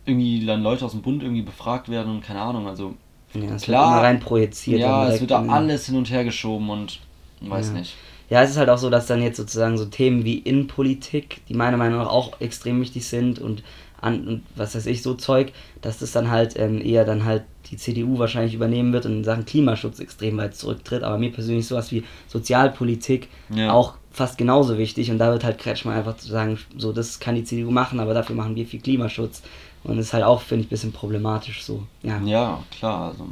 irgendwie 0.07 0.45
dann 0.45 0.63
Leute 0.63 0.85
aus 0.85 0.93
dem 0.93 1.03
Bund 1.03 1.23
irgendwie 1.23 1.43
befragt 1.43 1.89
werden 1.89 2.11
und 2.13 2.23
keine 2.23 2.41
Ahnung, 2.41 2.67
also 2.69 2.95
Ja, 3.35 3.41
Klar. 3.57 3.59
wird 3.59 3.69
immer 3.69 4.03
rein 4.03 4.21
projiziert. 4.21 4.81
ja, 4.81 5.09
es 5.09 5.21
wird 5.21 5.31
da 5.31 5.43
in- 5.43 5.51
alles 5.51 5.87
hin 5.87 5.97
und 5.97 6.11
her 6.11 6.25
geschoben 6.25 6.69
und 6.71 7.01
weiß 7.41 7.69
Ja. 7.69 7.73
nicht. 7.75 7.95
Ja, 8.31 8.43
es 8.43 8.51
ist 8.51 8.57
halt 8.57 8.69
auch 8.71 8.79
so, 8.79 8.91
dass 8.91 9.07
dann 9.07 9.23
jetzt 9.23 9.37
sozusagen 9.37 9.77
so 9.77 9.85
Themen 9.87 10.25
wie 10.25 10.39
Innenpolitik, 10.39 11.41
die 11.49 11.55
meiner 11.55 11.77
Meinung 11.77 11.99
nach 11.99 12.09
auch 12.09 12.41
extrem 12.41 12.81
wichtig 12.81 13.07
sind 13.07 13.39
und, 13.39 13.63
an, 14.01 14.27
und 14.27 14.43
was 14.57 14.75
weiß 14.75 14.87
ich, 14.87 15.03
so 15.03 15.15
Zeug, 15.15 15.53
dass 15.83 15.99
das 15.99 16.13
dann 16.13 16.31
halt 16.31 16.59
ähm, 16.59 16.81
eher 16.85 17.05
dann 17.05 17.25
halt 17.25 17.45
die 17.71 17.77
CDU 17.77 18.19
wahrscheinlich 18.19 18.55
übernehmen 18.55 18.93
wird 18.93 19.07
und 19.07 19.13
in 19.13 19.25
Sachen 19.25 19.45
Klimaschutz 19.47 19.99
extrem 20.01 20.37
weit 20.39 20.55
zurücktritt. 20.57 21.03
Aber 21.03 21.19
mir 21.19 21.33
persönlich 21.33 21.67
sowas 21.67 21.91
wie 21.93 22.03
Sozialpolitik 22.29 23.29
Ja. 23.55 23.73
auch 23.73 23.95
fast 24.15 24.39
genauso 24.39 24.79
wichtig 24.79 25.11
und 25.11 25.19
da 25.19 25.31
wird 25.33 25.45
halt 25.45 25.59
Kretschmann 25.59 25.97
einfach 25.99 26.17
zu 26.17 26.29
sagen, 26.29 26.59
so 26.79 26.93
das 26.93 27.19
kann 27.21 27.35
die 27.35 27.45
CDU 27.45 27.71
machen, 27.71 28.01
aber 28.01 28.15
dafür 28.15 28.37
machen 28.37 28.55
wir 28.57 28.67
viel 28.67 28.81
Klimaschutz. 28.81 29.43
Und 29.83 29.99
das 29.99 30.07
ist 30.07 30.13
halt 30.15 30.25
auch, 30.25 30.41
finde 30.41 30.63
ich, 30.63 30.67
ein 30.69 30.71
bisschen 30.71 30.93
problematisch 30.93 31.63
so. 31.63 31.83
Ja. 32.03 32.19
Ja, 32.25 32.63
klar, 32.71 33.09
also 33.11 33.27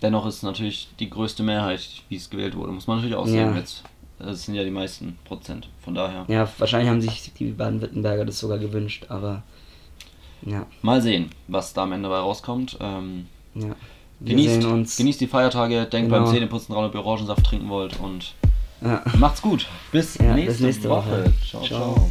dennoch 0.00 0.24
ist 0.26 0.42
natürlich 0.42 0.88
die 0.98 1.10
größte 1.10 1.42
Mehrheit, 1.42 1.86
wie 2.08 2.16
es 2.16 2.30
gewählt 2.30 2.56
wurde, 2.56 2.72
muss 2.72 2.86
man 2.86 2.96
natürlich 2.96 3.16
auch 3.16 3.26
sagen 3.26 3.52
Ja. 3.52 3.56
jetzt. 3.56 3.82
Das 4.18 4.44
sind 4.44 4.54
ja 4.54 4.62
die 4.64 4.70
meisten 4.70 5.18
Prozent, 5.24 5.68
von 5.84 5.94
daher. 5.94 6.24
Ja, 6.28 6.48
wahrscheinlich 6.58 6.88
haben 6.88 7.00
sich 7.02 7.32
die 7.36 7.50
Baden-Württemberger 7.50 8.24
das 8.24 8.38
sogar 8.38 8.58
gewünscht, 8.58 9.06
aber 9.08 9.42
ja, 10.46 10.66
Mal 10.82 11.02
sehen, 11.02 11.30
was 11.48 11.72
da 11.72 11.82
am 11.82 11.92
Ende 11.92 12.08
dabei 12.08 12.20
rauskommt. 12.20 12.78
Ähm, 12.80 13.26
ja. 13.54 13.74
Wir 14.20 14.36
genießt, 14.36 14.96
genießt 14.96 15.20
die 15.20 15.26
Feiertage, 15.26 15.84
denkt 15.86 16.10
Genau. 16.10 16.24
beim 16.24 16.32
Zähneputzen 16.32 16.72
dran, 16.74 16.84
ob 16.84 16.94
ihr 16.94 17.04
Orangensaft 17.04 17.44
trinken 17.44 17.68
wollt 17.68 17.98
und 17.98 18.34
Ja. 18.84 19.02
macht's 19.18 19.42
gut. 19.42 19.66
Bis, 19.92 20.16
Ja, 20.18 20.32
bis 20.34 20.44
nächste, 20.44 20.64
nächste 20.64 20.88
Woche. 20.88 21.10
Woche. 21.24 21.32
Ciao, 21.48 21.62
Ciao. 21.64 21.94
ciao. 21.94 22.10